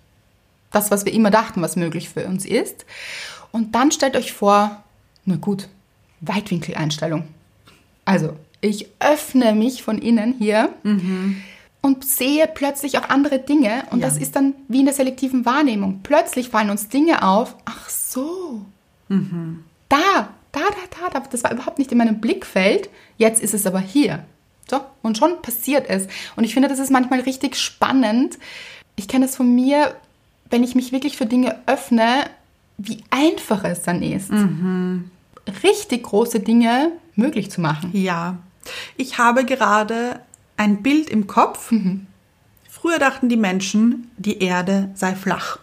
Das, 0.71 0.91
was 0.91 1.05
wir 1.07 1.13
immer 1.15 1.31
dachten, 1.31 1.63
was 1.63 1.77
möglich 1.77 2.09
für 2.11 2.27
uns 2.27 2.45
ist. 2.45 2.85
Und 3.53 3.75
dann 3.75 3.91
stellt 3.91 4.17
euch 4.17 4.33
vor, 4.35 4.85
na 5.25 5.37
gut, 5.37 5.69
Weitwinkeleinstellung. 6.21 7.25
Also, 8.05 8.35
ich 8.61 8.89
öffne 9.01 9.55
mich 9.55 9.83
von 9.83 9.99
innen 9.99 10.35
hier 10.39 10.71
und 11.81 12.05
sehe 12.05 12.49
plötzlich 12.53 12.99
auch 12.99 13.09
andere 13.09 13.39
Dinge. 13.39 13.85
Und 13.91 14.01
Ja. 14.01 14.09
das 14.09 14.19
ist 14.19 14.35
dann 14.37 14.55
wie 14.69 14.81
in 14.81 14.87
der 14.87 14.95
selektiven 14.95 15.45
Wahrnehmung. 15.47 16.01
Plötzlich 16.03 16.49
fallen 16.49 16.71
uns 16.71 16.89
Dinge 16.89 17.23
auf. 17.23 17.55
Ach 17.67 17.89
so. 17.89 18.65
Da, 19.89 20.29
da, 20.53 20.61
da, 20.61 21.09
da, 21.11 21.21
da. 21.21 21.27
Das 21.31 21.45
war 21.45 21.53
überhaupt 21.53 21.79
nicht 21.79 21.93
in 21.93 21.99
meinem 21.99 22.21
Blickfeld. 22.21 22.89
Jetzt 23.17 23.43
ist 23.43 23.55
es 23.55 23.67
aber 23.67 23.81
hier. 23.81 24.25
So, 24.71 24.81
und 25.03 25.17
schon 25.17 25.41
passiert 25.41 25.89
es. 25.89 26.09
Und 26.37 26.45
ich 26.45 26.53
finde, 26.53 26.69
das 26.69 26.79
ist 26.79 26.91
manchmal 26.91 27.21
richtig 27.21 27.57
spannend. 27.57 28.39
Ich 28.97 29.09
kenne 29.09 29.27
das 29.27 29.37
von 29.37 29.55
mir, 29.55 29.95
wenn 30.51 30.63
ich 30.65 30.75
mich 30.75 30.93
wirklich 30.93 31.17
für 31.17 31.27
Dinge 31.27 31.57
öffne, 31.67 32.25
wie 32.77 33.03
einfach 33.11 33.65
es 33.65 33.83
dann 33.83 34.03
ist. 34.03 34.31
Richtig 35.63 36.03
große 36.05 36.41
Dinge 36.41 36.93
möglich 37.15 37.51
zu 37.51 37.61
machen. 37.61 37.91
Ja. 37.93 38.39
Ich 38.97 39.19
habe 39.19 39.45
gerade 39.45 40.21
ein 40.57 40.83
Bild 40.83 41.09
im 41.11 41.27
Kopf. 41.27 41.73
Früher 42.69 42.99
dachten 42.99 43.29
die 43.29 43.37
Menschen, 43.37 44.11
die 44.17 44.43
Erde 44.43 44.91
sei 44.95 45.15
flach. 45.15 45.59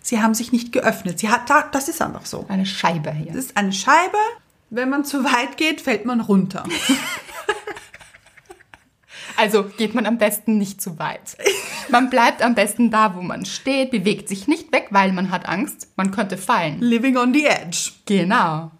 Sie 0.00 0.20
haben 0.22 0.34
sich 0.34 0.52
nicht 0.52 0.72
geöffnet. 0.72 1.18
Sie 1.18 1.28
hat, 1.28 1.48
da- 1.50 1.68
das 1.70 1.88
ist 1.88 2.00
einfach 2.02 2.26
so. 2.26 2.44
Eine 2.48 2.66
Scheibe 2.66 3.12
hier. 3.12 3.30
Es 3.30 3.36
ist 3.36 3.56
eine 3.56 3.72
Scheibe. 3.72 4.18
Wenn 4.70 4.88
man 4.90 5.04
zu 5.04 5.22
weit 5.24 5.56
geht, 5.56 5.80
fällt 5.80 6.04
man 6.06 6.20
runter. 6.20 6.64
Also 9.38 9.64
geht 9.64 9.94
man 9.94 10.06
am 10.06 10.16
besten 10.16 10.56
nicht 10.56 10.80
zu 10.80 10.98
weit. 10.98 11.36
Man 11.90 12.08
bleibt 12.08 12.40
am 12.42 12.54
besten 12.54 12.90
da, 12.90 13.14
wo 13.16 13.20
man 13.20 13.44
steht, 13.44 13.90
bewegt 13.90 14.30
sich 14.30 14.48
nicht 14.48 14.72
weg, 14.72 14.86
weil 14.90 15.12
man 15.12 15.30
hat 15.30 15.46
Angst, 15.46 15.88
man 15.96 16.10
könnte 16.10 16.38
fallen. 16.38 16.80
Living 16.80 17.18
on 17.18 17.34
the 17.34 17.44
edge. 17.44 17.90
Genau. 18.06 18.70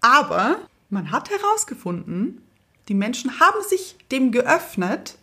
Aber 0.00 0.58
man 0.88 1.10
hat 1.10 1.30
herausgefunden, 1.30 2.42
die 2.88 2.94
Menschen 2.94 3.38
haben 3.40 3.62
sich 3.68 3.96
dem 4.10 4.32
geöffnet, 4.32 5.16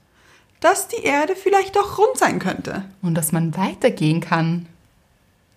dass 0.59 0.88
die 0.88 1.03
Erde 1.03 1.36
vielleicht 1.36 1.75
doch 1.75 1.97
rund 1.97 2.17
sein 2.17 2.39
könnte. 2.39 2.86
Und 3.01 3.15
dass 3.15 3.32
man 3.32 3.55
weitergehen 3.57 4.21
kann. 4.21 4.67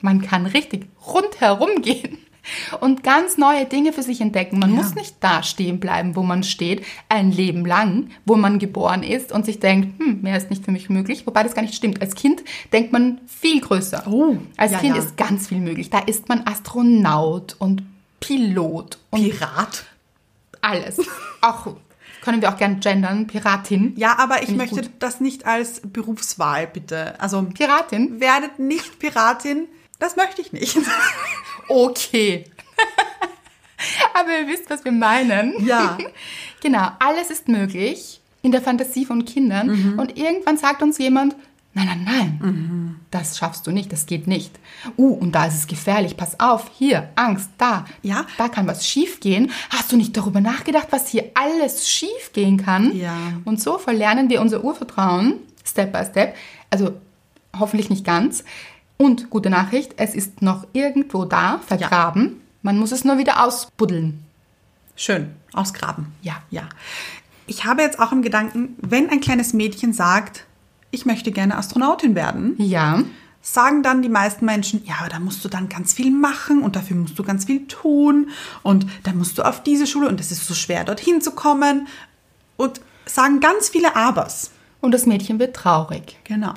Man 0.00 0.22
kann 0.22 0.46
richtig 0.46 0.86
rundherum 1.06 1.82
gehen 1.82 2.18
und 2.80 3.02
ganz 3.02 3.36
neue 3.36 3.66
Dinge 3.66 3.92
für 3.92 4.02
sich 4.02 4.20
entdecken. 4.22 4.58
Man 4.58 4.70
Ja. 4.74 4.76
muss 4.76 4.94
nicht 4.94 5.16
da 5.20 5.42
stehen 5.42 5.78
bleiben, 5.78 6.16
wo 6.16 6.22
man 6.22 6.42
steht, 6.42 6.84
ein 7.10 7.30
Leben 7.32 7.64
lang, 7.66 8.10
wo 8.24 8.36
man 8.36 8.58
geboren 8.58 9.02
ist 9.02 9.30
und 9.30 9.44
sich 9.44 9.60
denkt, 9.60 10.00
hm, 10.00 10.22
mehr 10.22 10.36
ist 10.38 10.48
nicht 10.50 10.64
für 10.64 10.72
mich 10.72 10.88
möglich, 10.90 11.26
wobei 11.26 11.42
das 11.42 11.54
gar 11.54 11.62
nicht 11.62 11.74
stimmt. 11.74 12.00
Als 12.00 12.14
Kind 12.14 12.42
denkt 12.72 12.92
man 12.92 13.20
viel 13.26 13.60
größer. 13.60 14.04
Oh, 14.10 14.38
Als 14.56 14.72
ja, 14.72 14.78
Kind 14.78 14.96
ja. 14.96 15.02
ist 15.02 15.16
ganz 15.18 15.48
viel 15.48 15.60
möglich. 15.60 15.90
Da 15.90 15.98
ist 16.00 16.28
man 16.30 16.46
Astronaut 16.46 17.56
und 17.58 17.82
Pilot 18.20 18.98
und 19.10 19.22
Pirat. 19.22 19.84
alles. 20.60 20.98
Auch 21.40 21.76
Können 22.22 22.42
wir 22.42 22.50
auch 22.50 22.56
gern 22.56 22.80
gendern, 22.80 23.26
Piratin. 23.26 23.94
Ja, 23.96 24.18
aber 24.18 24.42
ich 24.42 24.50
ich 24.50 24.56
möchte 24.56 24.82
gut. 24.82 24.90
das 24.98 25.20
nicht 25.20 25.46
als 25.46 25.80
Berufswahl, 25.84 26.66
bitte. 26.66 27.18
Also, 27.20 27.42
Piratin? 27.42 28.20
werdet 28.20 28.58
nicht 28.58 28.98
Piratin. 28.98 29.68
Das 29.98 30.16
möchte 30.16 30.40
ich 30.40 30.52
nicht. 30.52 30.76
Okay. 31.68 32.46
Aber 34.14 34.28
ihr 34.30 34.48
wisst, 34.48 34.68
was 34.70 34.84
wir 34.84 34.90
meinen. 34.90 35.64
Ja. 35.64 35.96
genau, 36.60 36.88
alles 36.98 37.30
ist 37.30 37.46
möglich 37.46 38.20
in 38.42 38.50
der 38.50 38.60
Fantasie 38.60 39.04
von 39.04 39.24
Kindern. 39.24 39.68
Mhm. 39.68 39.98
Und 39.98 40.18
irgendwann 40.18 40.56
sagt 40.56 40.82
uns 40.82 40.98
jemand, 40.98 41.36
nein, 41.74 41.86
nein, 42.04 42.38
nein, 42.40 43.00
das 43.10 43.38
schaffst 43.38 43.66
du 43.66 43.70
nicht, 43.70 43.92
das 43.92 44.06
geht 44.06 44.26
nicht. 44.26 44.58
Uh, 44.96 45.14
und 45.14 45.32
da 45.32 45.46
ist 45.46 45.54
es 45.54 45.66
gefährlich, 45.66 46.16
pass 46.16 46.38
auf, 46.38 46.70
hier, 46.76 47.10
Angst, 47.16 47.50
da. 47.58 47.84
Ja. 48.02 48.26
Da 48.38 48.48
kann 48.48 48.66
was 48.66 48.86
schiefgehen. 48.86 49.50
Hast 49.70 49.90
du 49.92 49.96
nicht 49.96 50.16
darüber 50.16 50.40
nachgedacht, 50.40 50.88
was 50.90 51.08
hier 51.08 51.30
alles 51.34 51.88
schiefgehen 51.88 52.56
kann? 52.56 52.96
Ja. 52.96 53.16
Und 53.44 53.60
so 53.60 53.78
verlernen 53.78 54.28
wir 54.30 54.40
unser 54.40 54.64
Urvertrauen, 54.64 55.34
Step 55.64 55.92
by 55.92 56.04
Step. 56.04 56.34
Also 56.70 56.92
hoffentlich 57.58 57.90
nicht 57.90 58.04
ganz. 58.04 58.44
Und 58.96 59.30
gute 59.30 59.50
Nachricht, 59.50 59.94
es 59.96 60.14
ist 60.14 60.42
noch 60.42 60.66
irgendwo 60.72 61.24
da, 61.24 61.60
vergraben. 61.66 62.40
Man 62.62 62.78
muss 62.78 62.92
es 62.92 63.04
nur 63.04 63.18
wieder 63.18 63.44
ausbuddeln. 63.44 64.24
Schön. 64.94 65.30
Ausgraben. 65.54 66.12
Ja. 66.20 66.42
Ja. 66.50 66.68
Ich 67.46 67.64
habe 67.64 67.82
jetzt 67.82 67.98
auch 67.98 68.12
im 68.12 68.22
Gedanken, 68.22 68.76
wenn 68.80 69.08
ein 69.08 69.20
kleines 69.20 69.54
Mädchen 69.54 69.92
sagt, 69.92 70.44
ich 70.90 71.06
möchte 71.06 71.32
gerne 71.32 71.56
Astronautin 71.56 72.14
werden, 72.14 72.54
Ja. 72.58 73.02
sagen 73.42 73.82
dann 73.82 74.02
die 74.02 74.08
meisten 74.08 74.44
Menschen, 74.44 74.82
ja, 74.84 74.94
aber 75.00 75.08
da 75.08 75.18
musst 75.18 75.44
du 75.44 75.48
dann 75.48 75.68
ganz 75.68 75.92
viel 75.92 76.10
machen 76.10 76.62
und 76.62 76.76
dafür 76.76 76.96
musst 76.96 77.18
du 77.18 77.22
ganz 77.22 77.44
viel 77.46 77.66
tun 77.66 78.28
und 78.62 78.86
dann 79.04 79.16
musst 79.16 79.38
du 79.38 79.42
auf 79.42 79.62
diese 79.62 79.86
Schule 79.86 80.08
und 80.08 80.20
es 80.20 80.30
ist 80.30 80.46
so 80.46 80.54
schwer, 80.54 80.84
dorthin 80.84 81.20
zu 81.20 81.30
kommen 81.32 81.86
und 82.56 82.80
sagen 83.06 83.40
ganz 83.40 83.68
viele 83.70 83.96
Abers. 83.96 84.50
Und 84.82 84.92
das 84.92 85.04
Mädchen 85.06 85.38
wird 85.38 85.54
traurig. 85.56 86.16
Genau. 86.24 86.54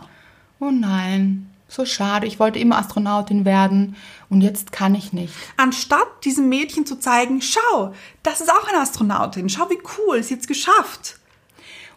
Oh 0.59 0.71
nein, 0.71 1.49
so 1.67 1.86
schade. 1.86 2.25
Ich 2.27 2.39
wollte 2.39 2.57
immer 2.59 2.77
Astronautin 2.77 3.43
werden 3.45 3.95
und 4.29 4.41
jetzt 4.41 4.71
kann 4.71 4.95
ich 4.95 5.11
nicht. 5.13 5.34
Anstatt 5.57 6.07
diesem 6.23 6.47
Mädchen 6.47 6.86
zu 6.86 6.97
zeigen, 6.99 7.41
schau, 7.41 7.93
das 8.23 8.39
ist 8.41 8.49
auch 8.49 8.67
eine 8.67 8.79
Astronautin, 8.79 9.49
schau, 9.49 9.69
wie 9.69 9.79
cool, 9.97 10.23
sie 10.23 10.36
hat's 10.36 10.47
geschafft. 10.47 11.19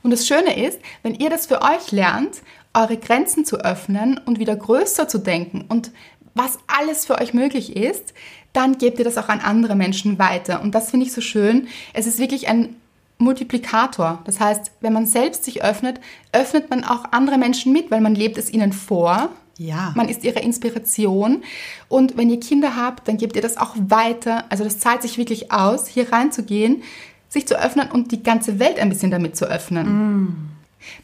Und 0.02 0.10
das 0.10 0.26
Schöne 0.26 0.64
ist, 0.66 0.80
wenn 1.02 1.14
ihr 1.14 1.30
das 1.30 1.46
für 1.46 1.62
euch 1.62 1.92
lernt, 1.92 2.42
eure 2.74 2.96
Grenzen 2.96 3.44
zu 3.44 3.58
öffnen 3.58 4.20
und 4.24 4.38
wieder 4.38 4.54
größer 4.54 5.08
zu 5.08 5.18
denken 5.18 5.64
und 5.68 5.90
was 6.34 6.58
alles 6.66 7.06
für 7.06 7.18
euch 7.18 7.32
möglich 7.32 7.74
ist, 7.76 8.12
dann 8.52 8.78
gebt 8.78 8.98
ihr 8.98 9.04
das 9.04 9.16
auch 9.16 9.28
an 9.28 9.40
andere 9.40 9.74
Menschen 9.74 10.18
weiter. 10.18 10.62
Und 10.62 10.74
das 10.74 10.90
finde 10.90 11.06
ich 11.06 11.12
so 11.12 11.22
schön. 11.22 11.68
Es 11.94 12.06
ist 12.06 12.18
wirklich 12.18 12.48
ein 12.48 12.76
Multiplikator. 13.18 14.20
Das 14.24 14.40
heißt, 14.40 14.72
wenn 14.80 14.92
man 14.92 15.06
selbst 15.06 15.44
sich 15.44 15.64
öffnet, 15.64 16.00
öffnet 16.32 16.68
man 16.68 16.84
auch 16.84 17.04
andere 17.12 17.38
Menschen 17.38 17.72
mit, 17.72 17.90
weil 17.90 18.02
man 18.02 18.14
lebt 18.14 18.36
es 18.36 18.52
ihnen 18.52 18.72
vor. 18.72 19.30
Ja. 19.58 19.92
Man 19.94 20.08
ist 20.08 20.24
ihre 20.24 20.40
Inspiration. 20.40 21.42
Und 21.88 22.16
wenn 22.18 22.28
ihr 22.28 22.40
Kinder 22.40 22.76
habt, 22.76 23.08
dann 23.08 23.16
gebt 23.16 23.36
ihr 23.36 23.42
das 23.42 23.56
auch 23.56 23.74
weiter. 23.78 24.44
Also 24.50 24.64
das 24.64 24.78
zahlt 24.78 25.02
sich 25.02 25.16
wirklich 25.16 25.50
aus, 25.50 25.86
hier 25.86 26.12
reinzugehen, 26.12 26.82
sich 27.28 27.46
zu 27.46 27.58
öffnen 27.58 27.90
und 27.90 28.12
die 28.12 28.22
ganze 28.22 28.58
Welt 28.58 28.78
ein 28.78 28.88
bisschen 28.88 29.10
damit 29.10 29.36
zu 29.36 29.46
öffnen. 29.46 30.50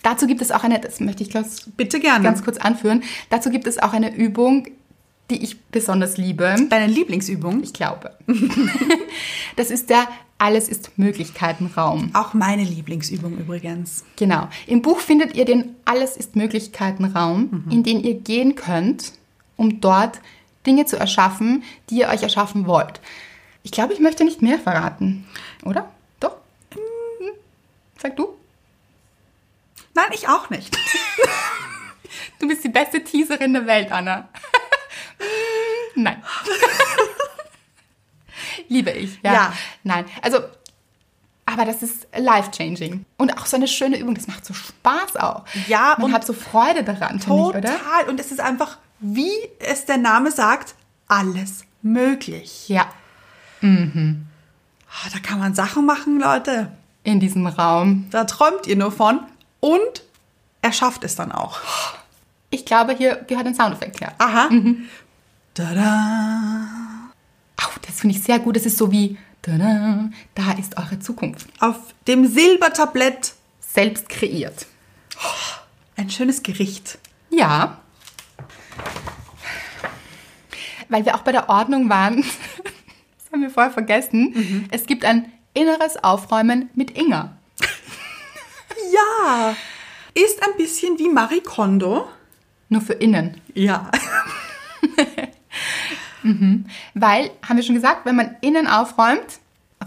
Dazu 0.03 0.27
gibt 0.27 0.43
es 0.43 0.51
auch 0.51 0.65
eine, 0.65 0.79
das 0.79 1.01
möchte 1.01 1.23
ich 1.23 1.31
ganz, 1.31 1.71
Bitte 1.77 2.01
gerne. 2.01 2.23
ganz 2.23 2.45
kurz 2.45 2.59
anführen, 2.59 3.03
dazu 3.31 3.51
gibt 3.51 3.67
es 3.67 3.79
auch 3.79 3.93
eine 3.93 4.15
Übung, 4.15 4.69
die 5.31 5.43
ich 5.43 5.61
besonders 5.61 6.17
liebe. 6.17 6.55
Deine 6.69 6.87
Lieblingsübung? 6.87 7.63
Ich 7.63 7.73
glaube. 7.73 8.13
das 9.57 9.71
ist 9.71 9.89
der 9.91 10.07
Alles 10.39 10.69
ist 10.69 10.99
Möglichkeitenraum. 10.99 12.11
Auch 12.13 12.35
meine 12.35 12.65
Lieblingsübung 12.65 13.39
übrigens. 13.39 14.05
Genau. 14.17 14.49
Im 14.67 14.83
Buch 14.83 14.99
findet 14.99 15.35
ihr 15.35 15.45
den 15.45 15.77
Alles 15.85 16.17
ist 16.17 16.37
Möglichkeitenraum, 16.37 17.65
in 17.71 17.83
den 17.83 18.03
ihr 18.03 18.15
gehen 18.15 18.57
könnt, 18.57 19.13
um 19.57 19.81
dort 19.81 20.21
Dinge 20.67 20.85
zu 20.85 20.97
erschaffen, 20.99 21.63
die 21.91 22.01
ihr 22.01 22.09
euch 22.09 22.23
erschaffen 22.23 22.67
wollt. 22.67 23.01
Ich 23.63 23.71
glaube, 23.71 23.93
ich 23.93 24.01
möchte 24.01 24.25
nicht 24.25 24.43
mehr 24.43 24.59
verraten, 24.59 25.25
oder? 25.65 25.89
Sag 28.03 28.17
du? 28.17 28.37
Nein, 29.95 30.11
ich 30.13 30.29
auch 30.29 30.51
nicht. 30.51 30.77
Du 32.39 32.49
bist 32.49 32.63
die 32.65 32.69
beste 32.69 33.03
Teaserin 33.03 33.53
der 33.55 33.67
Welt, 33.67 33.91
Anna. 33.93 34.29
Nein. 35.95 36.23
Liebe 38.69 38.91
ich, 38.91 39.19
ja. 39.23 39.33
Ja. 39.33 39.53
Nein, 39.85 40.05
also, 40.23 40.41
aber 41.47 41.65
das 41.65 41.83
ist 41.83 42.07
life-changing. 42.17 43.05
Und 43.17 43.39
auch 43.39 43.47
so 43.47 43.57
eine 43.57 43.69
schöne 43.69 43.99
Übung, 43.99 44.15
das 44.15 44.27
macht 44.27 44.45
so 44.45 44.55
Spaß 44.55 45.17
auch. 45.17 45.45
Ja, 45.69 45.95
Man 45.99 46.07
und 46.07 46.13
hat 46.13 46.27
so 46.27 46.33
Freude 46.33 46.83
daran, 46.85 47.21
finde 47.21 47.41
ich, 47.41 47.47
oder? 47.49 47.61
Total. 47.79 48.09
Und 48.09 48.19
es 48.21 48.33
ist 48.33 48.41
einfach, 48.41 48.79
wie 48.99 49.33
es 49.61 49.85
der 49.87 49.99
Name 49.99 50.31
sagt, 50.33 50.75
alles 51.09 51.65
möglich. 51.83 52.69
Ja, 52.69 52.87
Ah, 53.63 55.09
Da 55.13 55.19
kann 55.23 55.39
man 55.39 55.55
Sachen 55.55 55.87
machen, 55.87 56.19
Leute. 56.21 56.73
In 57.05 57.21
diesem 57.21 57.47
Raum. 57.47 58.07
Da 58.11 58.25
träumt 58.25 58.67
ihr 58.67 58.77
nur 58.77 58.93
von. 58.93 59.21
Und 59.61 60.03
er 60.61 60.73
schafft 60.73 61.05
es 61.05 61.17
dann 61.17 61.33
auch. 61.33 61.59
Ich 62.51 62.65
glaube, 62.65 62.95
hier 62.95 63.17
gehört 63.27 63.47
ein 63.47 63.55
Soundeffekt 63.55 64.01
her. 64.01 64.15
Aha. 64.19 64.49
Tada. 65.55 66.67
Au, 67.57 67.69
das 67.87 68.01
finde 68.01 68.17
ich 68.17 68.23
sehr 68.23 68.39
gut. 68.39 68.57
Das 68.57 68.67
ist 68.67 68.79
so 68.79 68.93
wie, 68.93 69.19
tada, 69.43 70.11
da 70.35 70.53
ist 70.53 70.77
eure 70.79 70.99
Zukunft. 70.99 71.47
Auf 71.61 71.77
dem 72.07 72.27
Silbertablett 72.27 73.35
Selbst 73.61 74.09
kreiert. 74.09 74.67
ein 75.97 76.11
schönes 76.11 76.43
Gericht. 76.43 76.99
Ja. 77.31 77.79
Weil 80.89 81.05
wir 81.07 81.15
auch 81.15 81.23
bei 81.23 81.33
der 81.33 81.49
Ordnung 81.49 81.89
waren, 81.89 82.17
das 82.23 83.33
haben 83.33 83.41
wir 83.43 83.51
vorher 83.51 83.73
vergessen, 83.73 84.69
es 84.71 84.85
gibt 84.85 85.05
ein 85.05 85.33
inneres 85.55 86.03
Aufräumen 86.03 86.71
mit 86.75 86.97
Inga. 86.97 87.37
Ja. 88.93 89.55
Ist 90.15 90.43
ein 90.43 90.57
bisschen 90.59 90.99
wie 90.99 91.09
Marie 91.09 91.41
Kondo. 91.41 92.09
Nur 92.69 92.81
für 92.83 92.95
innen. 92.95 93.41
Ja. 93.55 93.91
Weil, 96.95 97.31
haben 97.47 97.57
wir 97.57 97.63
schon 97.63 97.75
gesagt, 97.75 98.07
wenn 98.07 98.17
man 98.17 98.37
innen 98.41 98.67
aufräumt, 98.67 99.39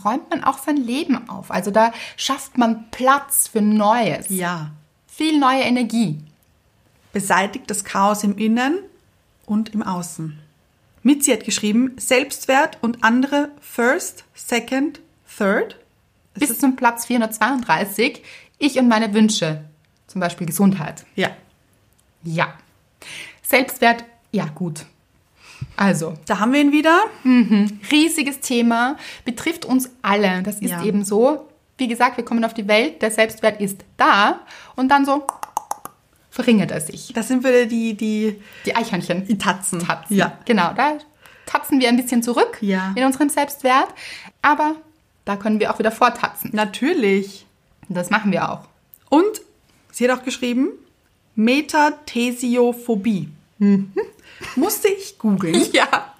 räumt 0.03 0.30
man 0.30 0.43
auch 0.43 0.57
sein 0.57 0.78
Leben 0.78 1.30
auf. 1.30 1.51
Also 1.51 1.72
da 1.72 1.93
schafft 2.18 2.57
man 2.57 2.89
Platz 2.91 3.47
für 3.47 3.61
Neues. 3.61 4.28
Ja. 4.30 4.72
Viel 5.07 5.39
neue 5.39 5.61
Energie. 5.61 6.20
Beseitigt 7.13 7.70
das 7.70 7.86
Chaos 7.86 8.24
im 8.24 8.38
Innen 8.38 8.80
und 9.45 9.74
im 9.74 9.84
Außen. 9.84 10.38
Mitzi 11.03 11.32
hat 11.32 11.45
geschrieben, 11.45 11.93
Selbstwert 11.97 12.80
und 12.82 13.03
andere 13.03 13.49
first, 13.61 14.26
second, 14.34 14.99
third. 15.38 15.77
Ist 16.36 16.39
Bis 16.49 16.59
zum 16.59 16.75
Platz 16.75 17.05
432, 17.05 18.21
ich 18.59 18.77
und 18.77 18.88
meine 18.89 19.13
Wünsche. 19.13 19.63
Zum 20.07 20.19
Beispiel 20.21 20.45
Gesundheit. 20.47 21.05
Ja. 21.15 21.29
Ja. 22.23 22.53
Selbstwert, 23.41 24.03
ja 24.31 24.45
gut. 24.53 24.86
Also, 25.77 26.13
Da 26.25 26.39
haben 26.39 26.51
wir 26.53 26.59
ihn 26.61 26.71
wieder. 26.73 27.03
riesiges 27.91 28.39
Thema, 28.41 28.97
betrifft 29.23 29.65
uns 29.65 29.89
alle. 30.01 30.41
Das 30.43 30.55
ist 30.59 30.71
Ja. 30.71 30.83
eben 30.83 31.03
so. 31.05 31.47
Wie 31.77 31.88
gesagt, 31.88 32.17
wir 32.17 32.23
kommen 32.25 32.43
auf 32.45 32.53
die 32.53 32.67
Welt, 32.67 33.01
der 33.01 33.11
Selbstwert 33.11 33.59
ist 33.61 33.83
da 33.97 34.41
und 34.75 34.89
dann 34.89 35.05
so 35.05 35.25
verringert 36.29 36.71
er 36.71 36.81
sich. 36.81 37.11
Das 37.13 37.27
sind 37.29 37.43
wieder 37.43 37.65
die, 37.65 37.93
die, 37.95 38.41
Die 38.65 38.75
Eichhörnchen. 38.75 39.25
die 39.27 39.38
Tatzen. 39.38 39.79
Tatzen. 39.79 40.15
Ja. 40.17 40.38
Genau, 40.45 40.73
da 40.73 40.97
tatzen 41.45 41.79
wir 41.79 41.88
ein 41.89 41.97
bisschen 41.97 42.23
zurück 42.23 42.57
Ja. 42.61 42.93
in 42.95 43.03
unserem 43.03 43.29
Selbstwert, 43.29 43.88
aber 44.41 44.75
da 45.26 45.36
können 45.36 45.59
wir 45.59 45.73
auch 45.73 45.80
wieder 45.80 45.91
vortatzen. 45.91 46.51
Natürlich. 46.53 47.45
Das 47.89 48.09
machen 48.09 48.32
wir 48.32 48.49
auch. 48.49 48.67
Und 49.09 49.41
sie 49.91 50.09
hat 50.09 50.19
auch 50.19 50.23
geschrieben, 50.23 50.69
Metathesiophobie. 51.36 53.30
Mhm. 53.57 53.91
Musste 54.55 54.88
ich 54.88 55.19
googeln. 55.19 55.67
Ja. 55.73 56.13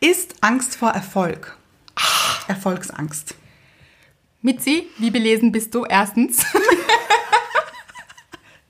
Ist 0.00 0.34
Angst 0.40 0.76
vor 0.76 0.90
Erfolg. 0.90 1.56
Erfolgsangst. 2.48 3.36
Mitzi, 4.40 4.88
wie 4.98 5.12
belesen 5.12 5.52
bist 5.52 5.72
du? 5.74 5.84
Erstens. 5.84 6.44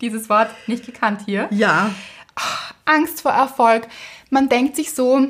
Dieses 0.02 0.28
Wort 0.28 0.50
nicht 0.66 0.84
gekannt 0.84 1.22
hier. 1.24 1.48
Ja. 1.50 1.94
Angst 2.84 3.22
vor 3.22 3.32
Erfolg. 3.32 3.88
Man 4.28 4.50
denkt 4.50 4.76
sich 4.76 4.92
so, 4.92 5.28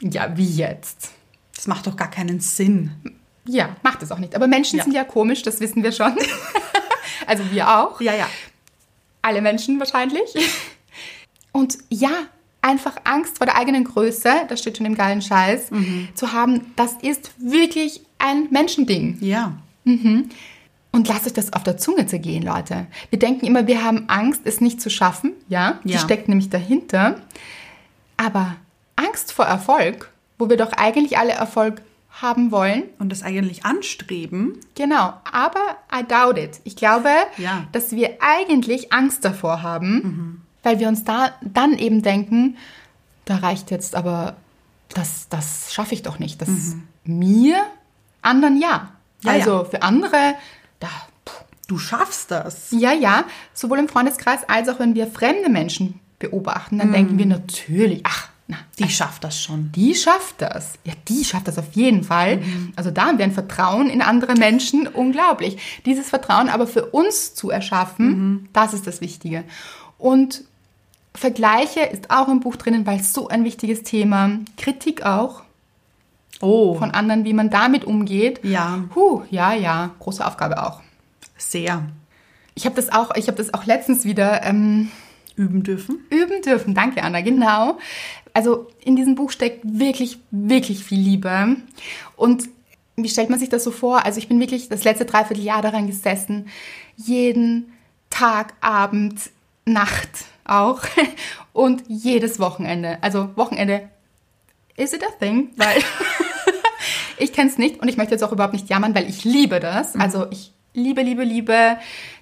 ja, 0.00 0.36
wie 0.36 0.48
jetzt? 0.48 1.10
Das 1.56 1.66
macht 1.66 1.88
doch 1.88 1.96
gar 1.96 2.10
keinen 2.10 2.38
Sinn. 2.38 3.16
Ja, 3.46 3.76
macht 3.82 4.02
es 4.02 4.12
auch 4.12 4.18
nicht. 4.18 4.34
Aber 4.36 4.46
Menschen 4.46 4.78
Ja. 4.78 4.84
sind 4.84 4.92
ja 4.94 5.04
komisch, 5.04 5.42
das 5.42 5.60
wissen 5.60 5.82
wir 5.82 5.92
schon. 5.92 6.16
also 7.26 7.42
wir 7.50 7.68
auch. 7.68 8.00
Ja, 8.00 8.14
ja. 8.14 8.28
Alle 9.22 9.40
Menschen 9.42 9.78
wahrscheinlich. 9.78 10.34
Und 11.52 11.78
ja, 11.90 12.10
einfach 12.60 12.96
Angst 13.04 13.38
vor 13.38 13.46
der 13.46 13.56
eigenen 13.56 13.84
Größe, 13.84 14.30
das 14.48 14.60
steht 14.60 14.76
schon 14.76 14.86
im 14.86 14.94
geilen 14.94 15.22
Scheiß, 15.22 15.70
zu 16.14 16.32
haben, 16.32 16.72
das 16.76 16.94
ist 17.02 17.32
wirklich 17.38 18.02
ein 18.18 18.48
Menschending. 18.50 19.18
Ja. 19.20 19.52
Und 19.84 21.08
lasst 21.08 21.26
euch 21.26 21.32
das 21.32 21.52
auf 21.52 21.62
der 21.64 21.76
Zunge 21.78 22.06
zergehen, 22.06 22.42
Leute. 22.44 22.86
Wir 23.10 23.18
denken 23.18 23.46
immer, 23.46 23.66
wir 23.66 23.82
haben 23.84 24.08
Angst, 24.08 24.42
es 24.44 24.60
nicht 24.60 24.80
zu 24.80 24.90
schaffen. 24.90 25.32
Ja, 25.48 25.80
die 25.84 25.92
Ja. 25.94 25.98
steckt 25.98 26.28
nämlich 26.28 26.50
dahinter. 26.50 27.20
Aber 28.16 28.56
Angst 28.96 29.32
vor 29.32 29.46
Erfolg, 29.46 30.10
wo 30.38 30.48
wir 30.48 30.56
doch 30.56 30.72
eigentlich 30.72 31.18
alle 31.18 31.32
Erfolg 31.32 31.82
haben 32.20 32.50
wollen, 32.50 32.84
Und 32.98 33.10
das 33.10 33.22
eigentlich 33.22 33.64
anstreben. 33.64 34.58
Genau, 34.74 35.14
aber 35.30 35.60
I 35.92 36.04
doubt 36.06 36.38
it. 36.38 36.60
Ich 36.64 36.76
glaube, 36.76 37.08
Ja. 37.38 37.64
dass 37.72 37.92
wir 37.92 38.18
eigentlich 38.20 38.92
Angst 38.92 39.24
davor 39.24 39.62
haben, 39.62 40.42
weil 40.62 40.78
wir 40.78 40.88
uns 40.88 41.04
da 41.04 41.30
dann 41.40 41.78
eben 41.78 42.02
denken, 42.02 42.56
da 43.24 43.36
reicht 43.36 43.70
jetzt 43.70 43.94
aber, 43.94 44.36
das, 44.90 45.28
das 45.30 45.72
schaffe 45.72 45.94
ich 45.94 46.02
doch 46.02 46.18
nicht. 46.18 46.42
Das 46.42 46.50
mir, 47.04 47.56
anderen 48.20 48.60
ja. 48.60 48.90
Ja, 49.22 49.32
also 49.32 49.64
für 49.64 49.82
andere, 49.82 50.34
da. 50.80 50.88
Du 51.68 51.78
schaffst 51.78 52.30
das. 52.30 52.68
ja, 52.72 52.92
ja, 52.92 53.24
sowohl 53.54 53.78
im 53.78 53.88
Freundeskreis 53.88 54.40
als 54.46 54.68
auch 54.68 54.78
wenn 54.78 54.94
wir 54.94 55.06
fremde 55.06 55.48
Menschen 55.48 56.00
beobachten, 56.18 56.78
dann 56.78 56.92
denken 56.92 57.16
wir 57.18 57.24
natürlich, 57.26 58.02
ach, 58.04 58.28
na, 58.52 58.58
Die 58.78 58.90
schafft 58.90 59.24
das 59.24 59.40
schon. 59.42 59.72
die 59.72 59.94
schafft 59.94 60.42
das. 60.42 60.74
Ja, 60.84 60.92
die 61.08 61.24
schafft 61.24 61.48
das 61.48 61.58
auf 61.58 61.72
jeden 61.72 62.04
Fall. 62.04 62.42
Also 62.76 62.90
da 62.90 63.06
haben 63.06 63.18
wir 63.18 63.24
ein 63.24 63.32
Vertrauen 63.32 63.88
in 63.90 64.02
andere 64.02 64.34
Menschen 64.34 64.86
unglaublich. 64.86 65.58
Dieses 65.86 66.08
Vertrauen 66.10 66.48
aber 66.48 66.66
für 66.66 66.86
uns 66.86 67.34
zu 67.34 67.50
erschaffen, 67.50 68.48
das 68.52 68.74
ist 68.74 68.86
das 68.86 69.00
Wichtige. 69.00 69.44
Und 69.98 70.44
Vergleiche 71.14 71.80
ist 71.80 72.10
auch 72.10 72.28
im 72.28 72.40
Buch 72.40 72.56
drinnen, 72.56 72.86
weil 72.86 73.00
es 73.00 73.12
so 73.12 73.28
ein 73.28 73.44
wichtiges 73.44 73.82
Thema. 73.82 74.38
Kritik 74.56 75.04
auch 75.04 75.42
Oh, 76.40 76.74
von 76.74 76.90
anderen, 76.90 77.24
wie 77.24 77.34
man 77.34 77.50
damit 77.50 77.84
umgeht. 77.84 78.40
Ja. 78.42 78.82
Huh, 78.96 79.22
ja, 79.30 79.54
ja, 79.54 79.90
große 80.00 80.26
Aufgabe 80.26 80.60
auch. 80.66 80.80
sehr 81.38 81.84
Ich 82.54 82.64
habe 82.66 82.74
das 82.74 82.90
auch, 82.90 83.14
ich 83.14 83.28
habe 83.28 83.36
das 83.36 83.54
auch 83.54 83.64
letztens 83.64 84.04
wieder 84.04 84.42
ähm, 84.42 84.90
üben 85.36 85.62
dürfen. 85.62 86.04
üben 86.10 86.42
dürfen. 86.42 86.74
Danke, 86.74 87.02
Anna, 87.02 87.20
genau. 87.20 87.78
Also 88.34 88.68
in 88.84 88.96
diesem 88.96 89.14
Buch 89.14 89.30
steckt 89.30 89.60
wirklich, 89.64 90.18
wirklich 90.30 90.84
viel 90.84 91.00
Liebe. 91.00 91.56
Und 92.16 92.48
wie 92.96 93.08
stellt 93.08 93.30
man 93.30 93.38
sich 93.38 93.48
das 93.48 93.64
so 93.64 93.70
vor? 93.70 94.04
Also 94.04 94.18
ich 94.18 94.28
bin 94.28 94.40
wirklich 94.40 94.68
das 94.68 94.84
letzte 94.84 95.04
Dreivierteljahr 95.04 95.62
daran 95.62 95.86
gesessen, 95.86 96.48
jeden 96.96 97.72
Tag, 98.10 98.54
Abend, 98.60 99.30
Nacht 99.64 100.26
auch 100.44 100.82
und 101.52 101.84
jedes 101.88 102.38
Wochenende. 102.40 102.98
Also 103.00 103.30
Wochenende, 103.36 103.88
is 104.76 104.92
it 104.92 105.04
a 105.04 105.10
thing? 105.18 105.50
Weil 105.56 105.82
ich 107.18 107.32
kenne 107.32 107.50
es 107.50 107.58
nicht 107.58 107.80
und 107.80 107.88
ich 107.88 107.96
möchte 107.96 108.12
jetzt 108.12 108.22
auch 108.22 108.32
überhaupt 108.32 108.54
nicht 108.54 108.68
jammern, 108.68 108.94
weil 108.94 109.08
ich 109.08 109.24
liebe 109.24 109.60
das. 109.60 109.94
Also 109.96 110.26
ich 110.30 110.52
liebe, 110.74 111.02
liebe, 111.02 111.24
liebe 111.24 111.78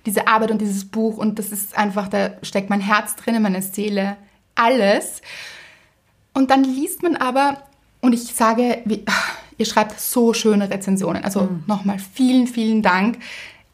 diese 0.07 0.27
Arbeit 0.27 0.51
und 0.51 0.61
dieses 0.61 0.85
Buch 0.85 1.17
und 1.19 1.39
das 1.39 1.53
ist 1.53 1.77
einfach, 1.77 2.09
da 2.09 2.33
steckt 2.43 2.71
mein 2.71 2.81
Herz 2.81 3.17
drin, 3.17 3.41
meine 3.43 3.63
Seele, 3.63 4.17
alles. 4.55 5.23
Und 6.33 6.51
dann 6.51 6.65
liest 6.65 7.03
man 7.03 7.17
aber, 7.17 7.63
und 8.01 8.13
ich 8.13 8.25
sage, 8.35 8.83
wie, 8.85 9.05
ihr 9.59 9.67
schreibt 9.67 10.01
so 10.01 10.33
schöne 10.33 10.71
Rezensionen. 10.71 11.23
Also 11.25 11.49
nochmal 11.67 11.99
vielen, 11.99 12.47
vielen 12.47 12.83
Dank. 12.83 13.19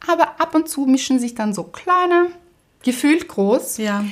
Aber 0.07 0.41
ab 0.41 0.55
und 0.55 0.69
zu 0.69 0.87
mischen 0.87 1.19
sich 1.19 1.35
dann 1.35 1.55
so 1.55 1.65
kleine, 1.65 2.29
gefühlt 2.83 3.29
groß, 3.29 3.79
Ja. 3.79 4.05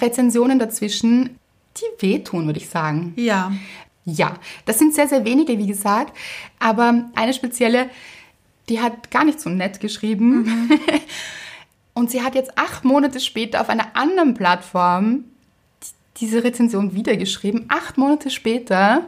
Rezensionen 0.00 0.58
dazwischen, 0.58 1.38
die 1.76 2.02
wehtun, 2.02 2.46
würde 2.46 2.58
ich 2.58 2.68
sagen. 2.68 3.14
Ja. 3.16 3.52
Ja, 4.04 4.34
das 4.64 4.78
sind 4.78 4.94
sehr, 4.94 5.08
sehr 5.08 5.24
wenige, 5.24 5.58
wie 5.58 5.66
gesagt. 5.66 6.16
Aber 6.58 7.04
eine 7.14 7.34
spezielle, 7.34 7.90
die 8.68 8.80
hat 8.80 9.10
gar 9.10 9.24
nicht 9.24 9.40
so 9.40 9.50
nett 9.50 9.80
geschrieben. 9.80 10.70
Und 11.94 12.10
sie 12.10 12.22
hat 12.22 12.34
jetzt 12.34 12.56
acht 12.56 12.84
Monate 12.84 13.18
später 13.20 13.60
auf 13.60 13.68
einer 13.68 13.96
anderen 13.96 14.34
Plattform 14.34 15.24
die- 15.82 16.20
diese 16.26 16.44
Rezension 16.44 16.94
wiedergeschrieben. 16.94 17.66
Acht 17.68 17.98
Monate 17.98 18.30
später 18.30 19.02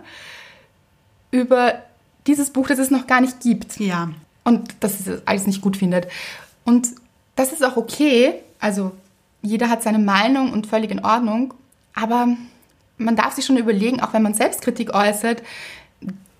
über 1.31 1.83
dieses 2.27 2.51
Buch, 2.51 2.67
das 2.69 2.79
es 2.79 2.91
noch 2.91 3.07
gar 3.07 3.21
nicht 3.21 3.41
gibt 3.41 3.79
Ja. 3.79 4.11
und 4.45 4.75
dass 4.81 5.07
es 5.07 5.27
alles 5.27 5.47
nicht 5.47 5.61
gut 5.61 5.77
findet. 5.77 6.09
Und 6.65 6.89
das 7.37 7.53
ist 7.53 7.65
auch 7.65 7.77
okay. 7.77 8.35
Also 8.59 8.93
jeder 9.43 9.69
hat 9.71 9.83
seine 9.83 9.99
Meinung 9.99 10.53
und 10.53 10.67
völlig 10.67 10.91
in 10.91 11.05
Ordnung. 11.05 11.55
Aber 11.95 12.29
man 12.99 13.17
darf 13.17 13.35
sich 13.35 13.47
schon 13.47 13.57
überlegen, 13.57 14.01
auch 14.01 14.13
wenn 14.13 14.23
man 14.23 14.35
Selbstkritik 14.35 14.95
äußert, 14.95 15.43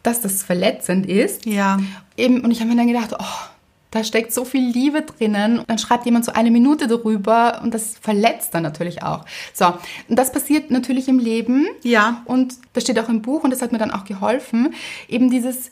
dass 0.03 0.21
das 0.21 0.43
verletzend 0.43 1.07
ist. 1.07 1.47
Ja. 1.47 1.79
Eben, 2.17 2.41
und 2.41 2.51
ich 2.51 2.61
habe 2.61 2.71
mir 2.71 2.77
dann 2.77 2.87
gedacht, 2.87 3.15
oh, 3.19 3.51
da 3.91 4.05
steckt 4.05 4.33
so 4.33 4.45
viel 4.45 4.71
Liebe 4.71 5.03
drinnen. 5.03 5.59
Und 5.59 5.69
dann 5.69 5.79
schreibt 5.79 6.07
jemand 6.07 6.25
so 6.25 6.33
eine 6.33 6.51
Minute 6.51 6.87
darüber 6.87 7.61
und 7.63 7.75
das 7.75 7.97
verletzt 8.01 8.55
dann 8.55 8.63
natürlich 8.63 9.03
auch. 9.03 9.25
So, 9.53 9.67
und 10.09 10.17
das 10.17 10.33
passiert 10.33 10.71
natürlich 10.71 11.09
im 11.09 11.19
Leben. 11.19 11.67
Ja. 11.83 12.23
Und 12.25 12.55
das 12.73 12.85
steht 12.85 12.99
auch 13.01 13.09
im 13.09 13.21
Buch 13.21 13.43
und 13.43 13.51
das 13.51 13.63
hat 13.63 13.73
mir 13.73 13.79
dann 13.79 13.91
auch 13.91 14.05
geholfen. 14.05 14.75
Eben 15.09 15.29
dieses, 15.31 15.71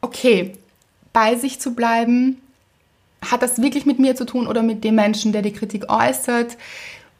okay, 0.00 0.52
bei 1.12 1.36
sich 1.36 1.60
zu 1.60 1.74
bleiben, 1.74 2.40
hat 3.22 3.42
das 3.42 3.60
wirklich 3.62 3.86
mit 3.86 3.98
mir 3.98 4.16
zu 4.16 4.24
tun 4.24 4.46
oder 4.46 4.62
mit 4.62 4.82
dem 4.82 4.94
Menschen, 4.94 5.32
der 5.32 5.42
die 5.42 5.52
Kritik 5.52 5.90
äußert? 5.90 6.56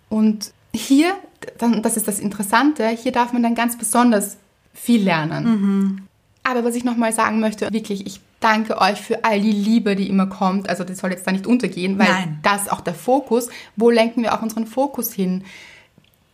Und 0.09 0.53
hier, 0.75 1.15
das 1.59 1.97
ist 1.97 2.09
das 2.09 2.19
Interessante, 2.19 2.89
hier 2.89 3.13
darf 3.13 3.33
man 3.33 3.43
dann 3.43 3.55
ganz 3.55 3.77
besonders 3.79 4.37
viel 4.73 5.03
lernen. 5.03 6.09
Aber 6.43 6.65
was 6.65 6.75
ich 6.75 6.85
nochmal 6.85 7.13
sagen 7.13 7.41
möchte, 7.41 7.73
wirklich, 7.73 8.07
ich 8.07 8.21
danke 8.41 8.81
euch 8.81 9.01
für 9.01 9.25
all 9.25 9.41
die 9.41 9.53
Liebe, 9.53 9.95
die 9.95 10.09
immer 10.09 10.27
kommt. 10.27 10.69
Also 10.69 10.85
das 10.85 10.99
soll 10.99 11.11
jetzt 11.11 11.27
da 11.27 11.33
nicht 11.33 11.47
untergehen, 11.47 11.99
weil 11.99 12.09
Nein. 12.09 12.39
das 12.43 12.69
auch 12.69 12.81
der 12.81 12.95
Fokus. 12.95 13.49
Wo 13.77 13.91
lenken 13.91 14.23
wir 14.23 14.35
auch 14.35 14.43
unseren 14.43 14.67
Fokus 14.67 15.13
hin? 15.13 15.45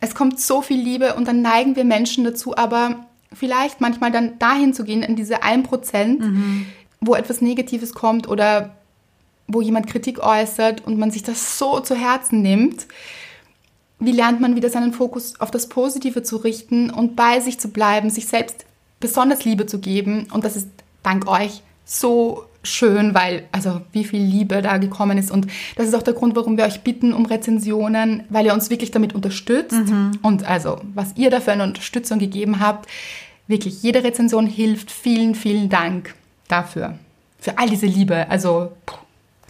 Es 0.00 0.14
kommt 0.14 0.40
so 0.40 0.62
viel 0.62 0.80
Liebe 0.80 1.14
und 1.14 1.26
dann 1.26 1.42
neigen 1.42 1.74
wir 1.74 1.84
Menschen 1.84 2.24
dazu, 2.24 2.56
aber 2.56 3.06
vielleicht 3.32 3.80
manchmal 3.80 4.12
dann 4.12 4.38
dahin 4.38 4.72
zu 4.72 4.84
gehen, 4.84 5.02
in 5.02 5.16
diese 5.16 5.42
1%, 5.42 6.22
wo 7.00 7.14
etwas 7.14 7.40
Negatives 7.40 7.92
kommt 7.94 8.28
oder 8.28 8.76
wo 9.48 9.60
jemand 9.60 9.86
Kritik 9.86 10.20
äußert 10.20 10.86
und 10.86 10.98
man 10.98 11.10
sich 11.10 11.22
das 11.22 11.58
so 11.58 11.80
zu 11.80 11.94
Herzen 11.94 12.42
nimmt. 12.42 12.86
Wie 13.98 14.12
lernt 14.12 14.40
man 14.40 14.56
wieder 14.56 14.68
seinen 14.68 14.92
Fokus 14.92 15.40
auf 15.40 15.50
das 15.50 15.68
Positive 15.68 16.22
zu 16.22 16.36
richten 16.36 16.90
und 16.90 17.16
bei 17.16 17.40
sich 17.40 17.58
zu 17.58 17.68
bleiben, 17.68 18.10
sich 18.10 18.26
selbst 18.26 18.65
besonders 19.00 19.44
Liebe 19.44 19.66
zu 19.66 19.78
geben? 19.78 20.26
Und 20.32 20.44
das 20.44 20.56
ist 20.56 20.68
dank 21.02 21.28
euch 21.28 21.62
so 21.84 22.44
schön, 22.62 23.14
weil, 23.14 23.48
also 23.52 23.80
wie 23.92 24.04
viel 24.04 24.20
Liebe 24.20 24.60
da 24.60 24.76
gekommen 24.78 25.18
ist. 25.18 25.30
Und 25.30 25.46
das 25.76 25.86
ist 25.86 25.94
auch 25.94 26.02
der 26.02 26.14
Grund, 26.14 26.34
warum 26.34 26.56
wir 26.56 26.64
euch 26.64 26.80
bitten 26.82 27.12
um 27.12 27.26
Rezensionen, 27.26 28.24
weil 28.28 28.46
ihr 28.46 28.52
uns 28.52 28.70
wirklich 28.70 28.90
damit 28.90 29.14
unterstützt. 29.14 29.76
Und 30.22 30.44
also, 30.44 30.80
was 30.94 31.16
ihr 31.16 31.30
dafür 31.30 31.52
eine 31.52 31.62
Unterstützung 31.62 32.18
gegeben 32.18 32.58
habt, 32.60 32.88
wirklich, 33.46 33.82
jede 33.82 34.02
Rezension 34.02 34.46
hilft. 34.46 34.90
Vielen, 34.90 35.34
vielen 35.34 35.68
Dank 35.68 36.14
dafür. 36.48 36.98
Für 37.38 37.58
all 37.58 37.70
diese 37.70 37.86
Liebe. 37.86 38.28
Also, 38.28 38.72
puh, 38.84 38.96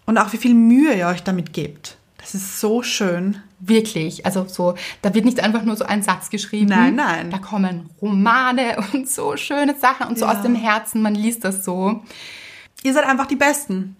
Und 0.04 0.18
auch 0.18 0.32
wie 0.32 0.38
viel 0.38 0.54
Mühe 0.54 0.94
ihr 0.94 1.06
euch 1.06 1.22
damit 1.22 1.52
gebt. 1.52 1.96
Das 2.18 2.34
ist 2.34 2.60
so 2.60 2.82
schön. 2.82 3.38
Wirklich, 3.58 4.26
also 4.26 4.46
so, 4.46 4.74
da 5.02 5.14
wird 5.14 5.24
nicht 5.24 5.40
einfach 5.40 5.62
nur 5.62 5.76
so 5.76 5.84
ein 5.86 6.02
Satz 6.02 6.28
geschrieben. 6.30 6.68
Nein, 6.68 6.94
nein. 6.94 7.30
Da 7.30 7.38
kommen 7.38 7.88
Romane 8.02 8.76
und 8.92 9.08
so 9.08 9.36
schöne 9.36 9.74
Sachen 9.76 10.08
und 10.08 10.18
so 10.18 10.26
Ja. 10.26 10.32
aus 10.32 10.42
dem 10.42 10.54
Herzen, 10.54 11.00
man 11.02 11.14
liest 11.14 11.44
das 11.44 11.64
so. 11.64 12.02
Ihr 12.82 12.92
seid 12.92 13.04
einfach 13.06 13.26
die 13.26 13.36
Besten. 13.36 13.96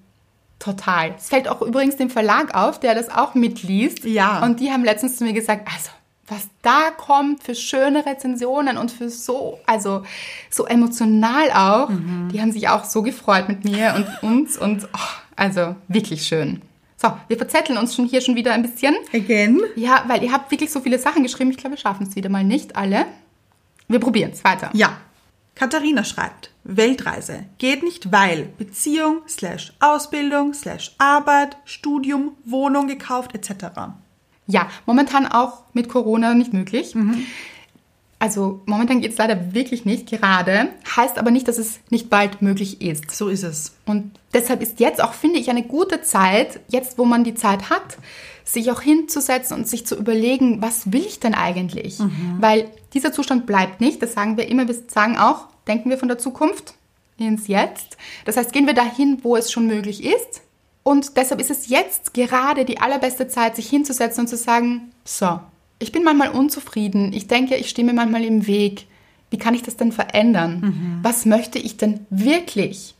Total. 0.59 1.15
Es 1.19 1.29
fällt 1.29 1.49
auch 1.49 1.61
übrigens 1.63 1.97
dem 1.97 2.09
Verlag 2.11 2.55
auf, 2.55 2.81
der 2.81 2.95
das 2.95 3.09
auch 3.11 3.35
mitliest. 3.35 4.05
Ja. 4.05 4.43
Und 4.43 4.61
die 4.61 4.71
haben 4.71 4.85
letztens 4.85 5.17
zu 5.19 5.25
mir 5.25 5.33
gesagt, 5.35 5.69
also, 5.73 5.91
was 6.29 6.49
da 6.63 6.91
kommt 6.97 7.43
für 7.43 7.55
schöne 7.55 8.05
Rezensionen 8.05 8.79
und 8.79 8.91
für 8.91 9.09
so, 9.11 9.59
also 9.67 10.03
so 10.51 10.67
emotional 10.67 11.51
auch, 11.53 11.89
Mhm. 11.91 12.31
die 12.33 12.41
haben 12.41 12.53
sich 12.53 12.69
auch 12.69 12.85
so 12.85 13.03
gefreut 13.03 13.49
mit 13.49 13.65
mir 13.65 13.95
und 14.23 14.29
uns 14.29 14.57
und 14.59 14.85
oh, 14.93 14.99
also 15.37 15.77
wirklich 15.89 16.27
schön. 16.27 16.63
So, 17.07 17.17
wir 17.29 17.37
verzetteln 17.37 17.79
uns 17.79 17.95
schon 17.95 18.07
hier 18.07 18.21
schon 18.21 18.35
wieder 18.35 18.53
ein 18.53 18.63
bisschen. 18.63 18.97
Again. 19.13 19.61
Ja, 19.77 20.05
weil 20.09 20.25
ihr 20.25 20.33
habt 20.33 20.51
wirklich 20.51 20.73
so 20.73 20.81
viele 20.81 20.99
Sachen 20.99 21.23
geschrieben. 21.23 21.53
Ich 21.53 21.57
glaube, 21.57 21.77
wir 21.77 21.81
schaffen 21.81 22.07
es 22.09 22.17
wieder 22.17 22.29
mal 22.29 22.43
nicht 22.43 22.75
alle. 22.75 23.07
Wir 23.87 24.01
probieren 24.01 24.33
es 24.33 24.43
weiter. 24.43 24.71
Ja. 24.73 24.97
Katharina 25.55 26.03
schreibt, 26.03 26.51
Weltreise 26.65 27.45
geht 27.59 27.85
nicht, 27.85 28.11
weil 28.11 28.49
Beziehung, 28.59 29.21
slash 29.29 29.73
Ausbildung, 29.79 30.53
slash 30.53 30.97
Arbeit, 30.99 31.57
Studium, 31.65 32.33
Wohnung 32.45 32.89
gekauft, 32.89 33.35
etc. 33.35 33.67
Ja, 34.49 34.69
momentan 34.85 35.27
auch 35.27 35.63
mit 35.75 35.89
Corona 35.89 36.35
nicht 36.35 36.53
möglich. 36.53 36.95
Also 38.19 38.63
momentan 38.65 39.01
geht 39.03 39.13
es 39.13 39.19
leider 39.19 39.53
wirklich 39.53 39.85
nicht 39.85 40.09
gerade. 40.09 40.69
Heißt 40.97 41.19
aber 41.19 41.31
nicht, 41.31 41.49
dass 41.49 41.59
es 41.59 41.81
nicht 41.91 42.09
bald 42.09 42.41
möglich 42.41 42.81
ist. 42.81 43.11
So 43.11 43.29
ist 43.29 43.43
es. 43.43 43.75
Und 43.85 44.13
deshalb 44.33 44.63
ist 44.63 44.81
jetzt 44.81 45.03
auch, 45.03 45.13
finde 45.13 45.39
ich, 45.39 45.51
eine 45.51 45.63
gute 45.63 46.01
Zeit, 46.03 46.61
jetzt 46.69 46.97
wo 46.97 47.05
man 47.05 47.25
die 47.25 47.35
Zeit 47.35 47.69
hat, 47.69 47.99
sich 48.45 48.71
auch 48.71 48.81
hinzusetzen 48.81 49.57
und 49.57 49.69
sich 49.69 49.87
zu 49.87 49.97
überlegen, 49.97 50.63
was 50.63 50.93
will 50.93 51.05
ich 51.05 51.21
denn 51.21 51.35
eigentlich? 51.35 51.99
Weil 52.41 52.71
dieser 52.95 53.13
Zustand 53.13 53.45
bleibt 53.45 53.81
nicht, 53.81 54.01
das 54.01 54.15
sagen 54.15 54.37
wir 54.37 54.49
immer, 54.49 54.67
wir 54.67 54.77
sagen 54.89 55.19
auch, 55.19 55.49
denken 55.67 55.91
wir 55.91 55.99
von 55.99 56.09
der 56.09 56.17
Zukunft 56.19 56.75
ins 57.19 57.49
Jetzt. 57.49 57.97
Das 58.25 58.37
heißt, 58.37 58.53
gehen 58.53 58.67
wir 58.67 58.75
dahin, 58.75 59.19
wo 59.25 59.37
es 59.37 59.51
schon 59.51 59.67
möglich 59.67 60.05
ist, 60.05 60.43
Und 60.87 61.17
deshalb 61.17 61.41
ist 61.41 61.51
es 61.51 61.69
jetzt 61.69 62.15
gerade 62.15 62.65
die 62.65 62.79
allerbeste 62.79 63.27
Zeit, 63.27 63.57
sich 63.57 63.69
hinzusetzen 63.69 64.21
und 64.21 64.29
zu 64.29 64.37
sagen, 64.37 64.93
so, 65.05 65.41
ich 65.79 65.93
bin 65.93 66.05
manchmal 66.05 66.31
unzufrieden, 66.31 67.13
ich 67.13 67.27
denke, 67.29 67.57
ich 67.57 67.69
stehe 67.69 67.87
mir 67.87 67.93
manchmal 67.93 68.25
im 68.25 68.47
Weg. 68.47 68.87
Wie 69.31 69.39
kann 69.39 69.55
ich 69.55 69.63
das 69.63 69.77
denn 69.77 69.93
verändern? 69.93 71.01
Was 71.03 71.27
möchte 71.27 71.59
ich 71.59 71.77
denn 71.77 72.07
wirklich? 72.11 72.95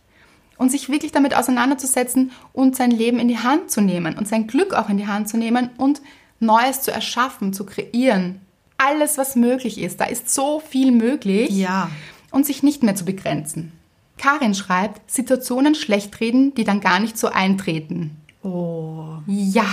Und 0.59 0.71
sich 0.71 0.89
wirklich 0.89 1.13
damit 1.13 1.37
auseinanderzusetzen 1.37 2.33
und 2.53 2.77
sein 2.77 2.91
Leben 2.91 3.19
in 3.19 3.29
die 3.29 3.39
Hand 3.39 3.71
zu 3.71 3.81
nehmen 3.81 4.17
und 4.19 4.27
sein 4.27 4.47
Glück 4.47 4.75
auch 4.75 4.89
in 4.89 4.97
die 4.97 5.07
Hand 5.07 5.29
zu 5.29 5.37
nehmen 5.37 5.71
und 5.77 6.01
Neues 6.41 6.83
zu 6.83 6.91
erschaffen, 6.91 7.53
zu 7.53 7.65
kreieren. 7.65 8.41
Alles, 8.79 9.17
was 9.19 9.37
möglich 9.37 9.79
ist. 9.79 10.01
Da 10.01 10.05
ist 10.05 10.29
so 10.29 10.61
viel 10.61 10.93
möglich. 10.93 11.51
Ja. 11.51 11.91
Und 12.31 12.45
sich 12.45 12.63
nicht 12.63 12.83
mehr 12.83 12.95
zu 12.95 13.05
begrenzen. 13.05 13.73
Karin 14.19 14.55
schreibt, 14.55 15.11
Situationen 15.11 15.75
schlecht 15.75 16.21
reden, 16.21 16.55
die 16.55 16.65
dann 16.65 16.81
gar 16.81 17.01
nicht 17.01 17.17
so 17.17 17.29
eintreten. 17.29 18.17
Oh. 18.47 19.19
Ja, 19.27 19.67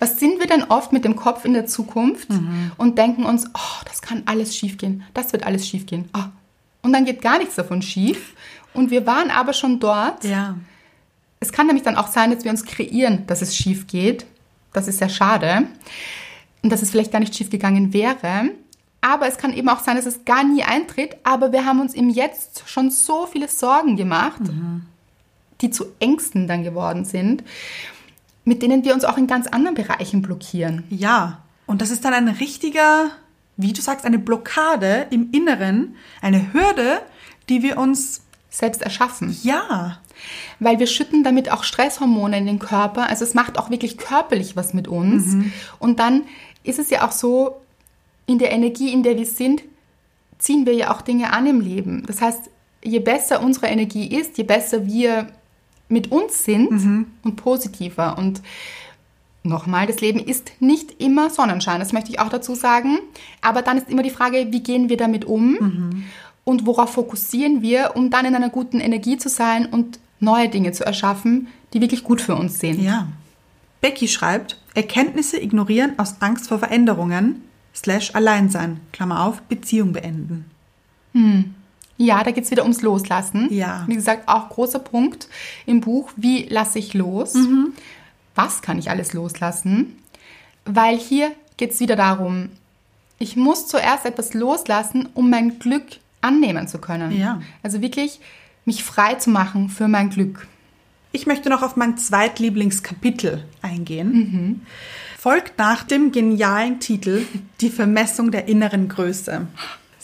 was 0.00 0.18
sind 0.18 0.40
wir 0.40 0.48
denn 0.48 0.64
oft 0.64 0.92
mit 0.92 1.04
dem 1.04 1.14
Kopf 1.14 1.44
in 1.44 1.52
der 1.52 1.66
Zukunft 1.66 2.28
und 2.76 2.98
denken 2.98 3.24
uns, 3.24 3.46
oh, 3.54 3.84
das 3.84 4.02
kann 4.02 4.24
alles 4.26 4.56
schiefgehen, 4.56 5.04
das 5.14 5.32
wird 5.32 5.46
alles 5.46 5.68
schiefgehen. 5.68 6.08
Oh. 6.16 6.24
Und 6.82 6.92
dann 6.92 7.04
geht 7.04 7.22
gar 7.22 7.38
nichts 7.38 7.54
davon 7.54 7.80
schief. 7.80 8.34
Und 8.74 8.90
wir 8.90 9.06
waren 9.06 9.30
aber 9.30 9.52
schon 9.52 9.78
dort. 9.78 10.24
Ja. 10.24 10.56
Es 11.38 11.52
kann 11.52 11.66
nämlich 11.66 11.84
dann 11.84 11.96
auch 11.96 12.08
sein, 12.08 12.32
dass 12.32 12.42
wir 12.42 12.50
uns 12.50 12.64
kreieren, 12.64 13.24
dass 13.28 13.40
es 13.40 13.54
schief 13.54 13.86
geht. 13.86 14.26
Das 14.72 14.88
ist 14.88 14.98
sehr 14.98 15.08
schade. 15.08 15.68
Und 16.62 16.70
dass 16.70 16.82
es 16.82 16.90
vielleicht 16.90 17.12
gar 17.12 17.20
nicht 17.20 17.36
schief 17.36 17.50
gegangen 17.50 17.92
wäre. 17.92 18.50
Aber 19.00 19.28
es 19.28 19.38
kann 19.38 19.52
eben 19.52 19.68
auch 19.68 19.80
sein, 19.80 19.96
dass 19.96 20.06
es 20.06 20.24
gar 20.24 20.42
nie 20.42 20.64
eintritt. 20.64 21.16
Aber 21.22 21.52
wir 21.52 21.64
haben 21.64 21.80
uns 21.80 21.94
im 21.94 22.10
Jetzt 22.10 22.64
schon 22.66 22.90
so 22.90 23.26
viele 23.26 23.46
Sorgen 23.46 23.96
gemacht, 23.96 24.40
die 25.60 25.70
zu 25.70 25.86
Ängsten 26.00 26.48
dann 26.48 26.64
geworden 26.64 27.04
sind, 27.04 27.44
mit 28.48 28.62
denen 28.62 28.84
wir 28.84 28.94
uns 28.94 29.04
auch 29.04 29.18
in 29.18 29.26
ganz 29.26 29.46
anderen 29.46 29.74
Bereichen 29.76 30.22
blockieren. 30.22 30.84
Ja. 30.90 31.42
Und 31.66 31.82
das 31.82 31.90
ist 31.90 32.04
dann 32.04 32.14
ein 32.14 32.28
richtiger, 32.28 33.10
wie 33.56 33.72
du 33.72 33.80
sagst, 33.82 34.04
eine 34.06 34.18
Blockade 34.18 35.06
im 35.10 35.30
Inneren, 35.32 35.94
eine 36.22 36.52
Hürde, 36.52 37.00
die 37.48 37.62
wir 37.62 37.76
uns, 37.78 38.22
Selbst 38.50 38.80
erschaffen. 38.82 39.36
ja, 39.42 39.98
Weil 40.58 40.78
wir 40.78 40.86
schütten 40.86 41.22
damit 41.22 41.52
auch 41.52 41.62
Stresshormone 41.62 42.38
in 42.38 42.46
den 42.46 42.58
Körper. 42.58 43.08
Also 43.08 43.24
es 43.24 43.34
macht 43.34 43.58
auch 43.58 43.70
wirklich 43.70 43.98
körperlich 43.98 44.56
was 44.56 44.72
mit 44.72 44.88
uns. 44.88 45.36
Und 45.78 46.00
dann 46.00 46.22
ist 46.64 46.78
es 46.78 46.88
ja 46.90 47.06
auch 47.06 47.12
so, 47.12 47.60
in 48.26 48.38
der 48.38 48.50
Energie, 48.52 48.92
in 48.92 49.02
der 49.02 49.16
wir 49.16 49.26
sind, 49.26 49.62
ziehen 50.38 50.64
wir 50.66 50.74
ja 50.74 50.92
auch 50.92 51.02
Dinge 51.02 51.32
an 51.32 51.46
im 51.46 51.60
Leben. 51.60 52.04
Das 52.06 52.20
heißt, 52.22 52.50
je 52.82 52.98
besser 53.00 53.40
unsere 53.42 53.66
Energie 53.66 54.06
ist, 54.08 54.38
je 54.38 54.44
besser 54.44 54.86
wir 54.86 55.28
mit 55.88 56.10
uns 56.10 56.44
sind 56.44 56.70
und 57.22 57.36
positiver. 57.36 58.18
Und 58.18 58.42
nochmal, 59.42 59.86
das 59.86 60.00
Leben 60.00 60.20
ist 60.20 60.52
nicht 60.60 61.00
immer 61.00 61.30
Sonnenschein, 61.30 61.80
das 61.80 61.92
möchte 61.92 62.10
ich 62.10 62.20
auch 62.20 62.28
dazu 62.28 62.54
sagen. 62.54 62.98
Aber 63.40 63.62
dann 63.62 63.78
ist 63.78 63.88
immer 63.88 64.02
die 64.02 64.10
Frage, 64.10 64.48
wie 64.50 64.62
gehen 64.62 64.88
wir 64.88 64.96
damit 64.96 65.24
um 65.24 66.04
und 66.44 66.66
worauf 66.66 66.92
fokussieren 66.92 67.62
wir, 67.62 67.92
um 67.94 68.10
dann 68.10 68.26
in 68.26 68.34
einer 68.34 68.50
guten 68.50 68.80
Energie 68.80 69.18
zu 69.18 69.28
sein 69.28 69.66
und 69.66 69.98
neue 70.20 70.48
Dinge 70.48 70.72
zu 70.72 70.84
erschaffen, 70.84 71.48
die 71.72 71.80
wirklich 71.80 72.04
gut 72.04 72.20
für 72.20 72.34
uns 72.34 72.58
sind. 72.58 72.80
ja. 72.82 73.08
Becky 73.80 74.08
schreibt, 74.08 74.60
Erkenntnisse 74.74 75.40
ignorieren 75.40 75.98
aus 75.98 76.16
Angst 76.20 76.48
vor 76.48 76.58
Veränderungen, 76.58 77.42
slash 77.74 78.14
Alleinsein, 78.14 78.80
Klammer 78.92 79.24
auf, 79.24 79.40
Beziehung 79.42 79.92
beenden. 79.92 80.46
Ja, 81.98 82.22
da 82.22 82.30
geht 82.30 82.44
es 82.44 82.50
wieder 82.50 82.62
ums 82.62 82.80
Loslassen. 82.80 83.52
Ja. 83.52 83.84
Wie 83.86 83.94
gesagt, 83.94 84.28
auch 84.28 84.48
großer 84.48 84.78
Punkt 84.78 85.28
im 85.66 85.80
Buch, 85.80 86.10
wie 86.16 86.44
lasse 86.44 86.78
ich 86.78 86.94
los? 86.94 87.36
Was 88.34 88.62
kann 88.62 88.78
ich 88.78 88.88
alles 88.88 89.12
loslassen? 89.12 89.98
Weil 90.64 90.96
hier 90.96 91.32
geht 91.56 91.72
es 91.72 91.80
wieder 91.80 91.96
darum, 91.96 92.50
ich 93.18 93.36
muss 93.36 93.66
zuerst 93.66 94.06
etwas 94.06 94.32
loslassen, 94.32 95.08
um 95.14 95.28
mein 95.28 95.58
Glück 95.58 95.84
annehmen 96.20 96.68
zu 96.68 96.78
können. 96.78 97.18
Ja. 97.18 97.42
Also 97.64 97.82
wirklich 97.82 98.20
mich 98.64 98.84
frei 98.84 99.14
zu 99.14 99.30
machen 99.30 99.68
für 99.68 99.88
mein 99.88 100.10
Glück. 100.10 100.46
Ich 101.10 101.26
möchte 101.26 101.48
noch 101.48 101.62
auf 101.62 101.74
mein 101.74 101.96
zweitlieblingskapitel 101.98 103.42
eingehen. 103.60 104.64
Folgt 105.18 105.58
nach 105.58 105.82
dem 105.82 106.12
genialen 106.12 106.78
Titel 106.78 107.26
Die 107.60 107.70
Vermessung 107.70 108.30
der 108.30 108.46
inneren 108.46 108.88
Größe. 108.88 109.46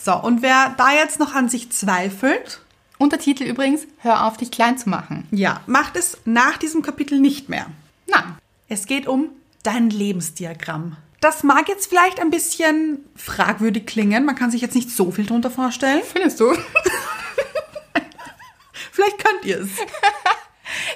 So, 0.04 0.14
und 0.14 0.42
wer 0.42 0.74
da 0.76 0.92
jetzt 0.92 1.18
noch 1.18 1.34
an 1.34 1.48
sich 1.48 1.70
zweifelt, 1.72 2.60
Untertitel 2.98 3.44
übrigens, 3.44 3.86
hör 3.98 4.26
auf, 4.26 4.36
dich 4.36 4.50
klein 4.50 4.76
zu 4.76 4.90
machen. 4.90 5.26
ja, 5.30 5.62
macht 5.66 5.96
es 5.96 6.18
nach 6.26 6.58
diesem 6.58 6.82
Kapitel 6.82 7.18
nicht 7.18 7.48
mehr. 7.48 7.66
Nein. 8.06 8.36
Es 8.68 8.84
geht 8.84 9.06
um 9.06 9.30
dein 9.62 9.88
Lebensdiagramm. 9.88 10.98
Das 11.20 11.42
mag 11.42 11.70
jetzt 11.70 11.86
vielleicht 11.86 12.20
ein 12.20 12.30
bisschen 12.30 12.98
fragwürdig 13.16 13.86
klingen. 13.86 14.26
Man 14.26 14.34
kann 14.34 14.50
sich 14.50 14.60
jetzt 14.60 14.74
nicht 14.74 14.90
so 14.90 15.10
viel 15.10 15.24
drunter 15.24 15.50
vorstellen. 15.50 16.02
Findest 16.04 16.38
du? 16.38 16.52
Vielleicht 18.92 19.24
könnt 19.24 19.44
ihr 19.44 19.60
es. 19.60 19.70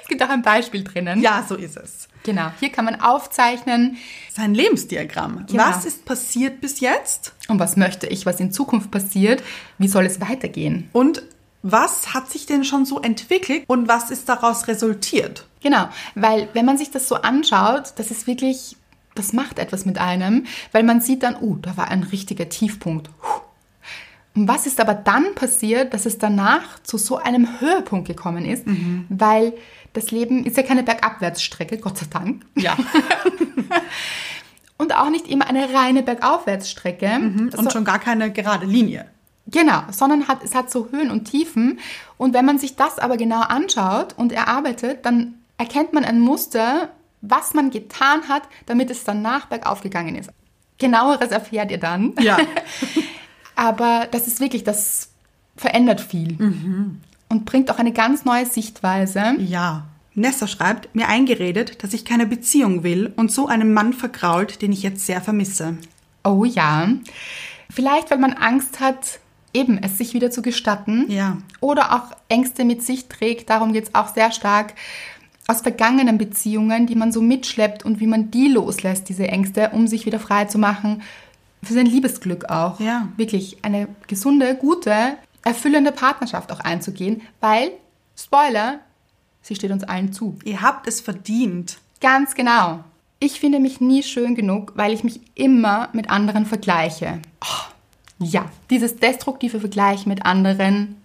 gibt 0.09 0.21
auch 0.21 0.29
ein 0.29 0.41
Beispiel 0.41 0.83
drinnen. 0.83 1.21
Ja, 1.21 1.45
so 1.47 1.55
ist 1.55 1.77
es. 1.77 2.09
Genau. 2.23 2.51
Hier 2.59 2.69
kann 2.69 2.85
man 2.85 2.99
aufzeichnen, 2.99 3.97
Sein 4.31 4.53
Lebensdiagramm. 4.53 5.45
Genau. 5.47 5.63
Was 5.63 5.85
ist 5.85 6.03
passiert 6.03 6.59
bis 6.59 6.81
jetzt? 6.81 7.33
und 7.49 7.59
was 7.59 7.75
möchte 7.75 8.07
ich, 8.07 8.25
was 8.25 8.39
in 8.39 8.51
Zukunft 8.51 8.91
passiert, 8.91 9.43
wie 9.77 9.87
soll 9.87 10.05
es 10.05 10.21
weitergehen. 10.21 10.89
Und 10.93 11.23
was 11.61 12.13
hat 12.13 12.31
sich 12.31 12.45
denn 12.45 12.63
schon 12.63 12.85
so 12.85 13.01
entwickelt 13.01 13.63
und 13.67 13.89
was 13.89 14.11
ist 14.11 14.29
daraus 14.29 14.67
resultiert? 14.67 15.45
Genau, 15.61 15.89
weil 16.15 16.47
wenn 16.53 16.65
man 16.65 16.77
sich 16.77 16.91
das 16.91 17.09
so 17.09 17.15
anschaut, 17.15 17.93
das 17.97 18.11
ist 18.11 18.27
wirklich, 18.27 18.77
das 19.15 19.33
macht 19.33 19.59
etwas 19.59 19.85
mit 19.85 19.97
einem, 19.97 20.45
weil 20.71 20.83
man 20.83 21.01
sieht 21.01 21.23
dann, 21.23 21.35
uh, 21.41 21.57
da 21.57 21.75
war 21.75 21.89
ein 21.89 22.03
richtiger 22.03 22.47
Tiefpunkt. 22.47 23.09
Puh. 23.19 23.41
Und 24.35 24.47
was 24.47 24.67
ist 24.67 24.79
aber 24.79 24.93
dann 24.93 25.35
passiert, 25.35 25.93
dass 25.93 26.05
es 26.05 26.17
danach 26.17 26.81
zu 26.83 26.97
so 26.97 27.17
einem 27.17 27.59
Höhepunkt 27.59 28.07
gekommen 28.07 28.45
ist, 28.45 28.63
weil 29.09 29.53
das 29.93 30.11
Leben 30.11 30.45
ist 30.45 30.55
ja 30.55 30.63
keine 30.63 30.83
Bergabwärtsstrecke, 30.83 31.77
Gott 31.77 31.97
sei 31.97 32.05
Dank. 32.09 32.45
Ja. 32.55 32.77
Und 34.77 34.95
auch 34.95 35.09
nicht 35.09 35.27
immer 35.27 35.47
eine 35.47 35.73
reine 35.73 36.03
Bergaufwärtsstrecke. 36.03 37.19
Und 37.57 37.73
schon 37.73 37.83
gar 37.83 37.99
keine 37.99 38.31
gerade 38.31 38.65
Linie. 38.65 39.07
Genau, 39.47 39.81
sondern 39.91 40.27
hat, 40.27 40.43
es 40.43 40.55
hat 40.55 40.71
so 40.71 40.89
Höhen 40.91 41.09
und 41.11 41.25
Tiefen. 41.25 41.79
Und 42.17 42.33
wenn 42.33 42.45
man 42.45 42.59
sich 42.59 42.75
das 42.75 42.99
aber 42.99 43.17
genau 43.17 43.41
anschaut 43.41 44.13
und 44.15 44.31
erarbeitet, 44.31 45.05
dann 45.05 45.35
erkennt 45.57 45.91
man 45.91 46.05
ein 46.05 46.19
Muster, 46.19 46.89
was 47.21 47.53
man 47.53 47.71
getan 47.71 48.29
hat, 48.29 48.43
damit 48.67 48.91
es 48.91 49.03
danach 49.03 49.47
bergauf 49.47 49.81
gegangen 49.81 50.15
ist. 50.15 50.29
Genaueres 50.77 51.31
erfährt 51.31 51.71
ihr 51.71 51.79
dann. 51.79 52.13
Ja. 52.19 52.37
Aber 53.59 54.07
das 54.09 54.25
ist 54.25 54.39
wirklich, 54.39 54.63
das 54.63 55.09
verändert 55.57 55.99
viel 55.99 56.37
und 57.27 57.43
bringt 57.43 57.69
auch 57.69 57.77
eine 57.77 57.91
ganz 57.91 58.23
neue 58.23 58.45
Sichtweise. 58.45 59.35
Ja. 59.37 59.83
Nessa 60.15 60.47
schreibt, 60.47 60.95
mir 60.95 61.09
eingeredet, 61.09 61.83
dass 61.83 61.93
ich 61.93 62.05
keine 62.05 62.25
Beziehung 62.25 62.83
will 62.83 63.11
und 63.17 63.33
so 63.33 63.47
einen 63.47 63.73
Mann 63.73 63.91
vergrault, 63.91 64.61
den 64.61 64.71
ich 64.71 64.81
jetzt 64.81 65.05
sehr 65.05 65.19
vermisse. 65.19 65.77
Oh 66.23 66.45
ja. 66.45 66.87
Vielleicht, 67.69 68.11
weil 68.11 68.17
man 68.17 68.31
Angst 68.31 68.79
hat, 68.79 69.19
eben 69.53 69.77
es 69.77 69.97
sich 69.97 70.13
wieder 70.13 70.31
zu 70.31 70.41
gestatten. 70.41 71.11
Ja. 71.11 71.37
Oder 71.59 71.93
auch 71.93 72.15
Ängste 72.29 72.63
mit 72.63 72.81
sich 72.81 73.09
trägt. 73.09 73.49
Darum 73.49 73.73
geht 73.73 73.89
es 73.89 73.95
auch 73.95 74.13
sehr 74.13 74.31
stark 74.31 74.73
aus 75.47 75.61
vergangenen 75.61 76.17
Beziehungen, 76.17 76.87
die 76.87 76.95
man 76.95 77.11
so 77.11 77.21
mitschleppt 77.21 77.83
und 77.83 77.99
wie 77.99 78.07
man 78.07 78.31
die 78.31 78.47
loslässt, 78.47 79.09
diese 79.09 79.27
Ängste, 79.27 79.71
um 79.73 79.85
sich 79.85 80.05
wieder 80.05 80.19
frei 80.19 80.45
zu 80.45 80.59
machen. 80.59 81.01
Für 81.63 81.73
sein 81.73 81.85
Liebesglück 81.85 82.49
auch. 82.49 82.79
Ja. 82.79 83.09
Wirklich 83.17 83.57
eine 83.63 83.87
gesunde, 84.07 84.55
gute, 84.55 85.17
erfüllende 85.43 85.91
Partnerschaft 85.91 86.51
auch 86.51 86.59
einzugehen, 86.59 87.21
weil, 87.41 87.71
Spoiler, 88.15 88.79
sie 89.41 89.55
steht 89.55 89.71
uns 89.71 89.83
allen 89.83 90.13
zu. 90.13 90.37
Ihr 90.43 90.61
habt 90.61 90.87
es 90.87 91.01
verdient. 91.01 91.77
Ganz 92.01 92.35
genau. 92.35 92.83
Ich 93.19 93.39
finde 93.39 93.59
mich 93.59 93.81
nie 93.81 94.03
schön 94.03 94.35
genug, 94.35 94.73
weil 94.75 94.93
ich 94.93 95.03
mich 95.03 95.19
immer 95.35 95.89
mit 95.91 96.09
anderen 96.09 96.45
vergleiche. 96.45 97.21
Oh, 97.41 97.73
ja, 98.19 98.45
dieses 98.69 98.95
destruktive 98.95 99.59
Vergleich 99.59 100.05
mit 100.05 100.25
anderen, 100.25 100.95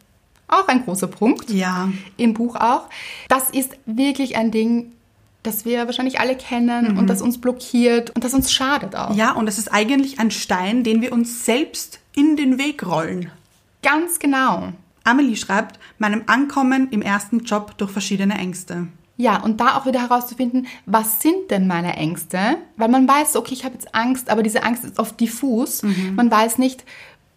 auch 0.46 0.68
ein 0.68 0.84
großer 0.84 1.08
Punkt. 1.08 1.50
Ja. 1.50 1.90
Im 2.16 2.34
Buch 2.34 2.56
auch. 2.56 2.88
Das 3.28 3.50
ist 3.50 3.76
wirklich 3.86 4.36
ein 4.36 4.50
Ding, 4.50 4.92
das 5.44 5.64
wir 5.64 5.86
wahrscheinlich 5.86 6.18
alle 6.18 6.36
kennen 6.36 6.98
und 6.98 7.08
das 7.08 7.22
uns 7.22 7.40
blockiert 7.40 8.10
und 8.10 8.24
das 8.24 8.34
uns 8.34 8.50
schadet 8.50 8.96
auch. 8.96 9.14
Ja, 9.14 9.32
und 9.32 9.46
es 9.46 9.58
ist 9.58 9.72
eigentlich 9.72 10.18
ein 10.18 10.32
Stein, 10.32 10.82
den 10.82 11.00
wir 11.02 11.12
uns 11.12 11.44
selbst 11.44 12.00
in 12.16 12.36
den 12.36 12.58
Weg 12.58 12.84
rollen. 12.84 13.30
Ganz 13.82 14.18
genau. 14.18 14.72
Amelie 15.04 15.36
schreibt, 15.36 15.78
meinem 15.98 16.22
Ankommen 16.26 16.88
im 16.90 17.02
ersten 17.02 17.40
Job 17.40 17.76
durch 17.76 17.90
verschiedene 17.90 18.34
Ängste. 18.34 18.88
Ja, 19.16 19.40
und 19.42 19.60
da 19.60 19.76
auch 19.76 19.86
wieder 19.86 20.00
herauszufinden, 20.00 20.66
was 20.86 21.20
sind 21.20 21.50
denn 21.50 21.68
meine 21.68 21.94
Ängste? 21.96 22.56
Weil 22.76 22.88
man 22.88 23.06
weiß, 23.06 23.36
okay, 23.36 23.54
ich 23.54 23.64
habe 23.64 23.74
jetzt 23.74 23.94
Angst, 23.94 24.28
aber 24.28 24.42
diese 24.42 24.64
Angst 24.64 24.84
ist 24.84 24.98
oft 24.98 25.20
diffus. 25.20 25.82
Man 26.16 26.30
weiß 26.30 26.58
nicht, 26.58 26.84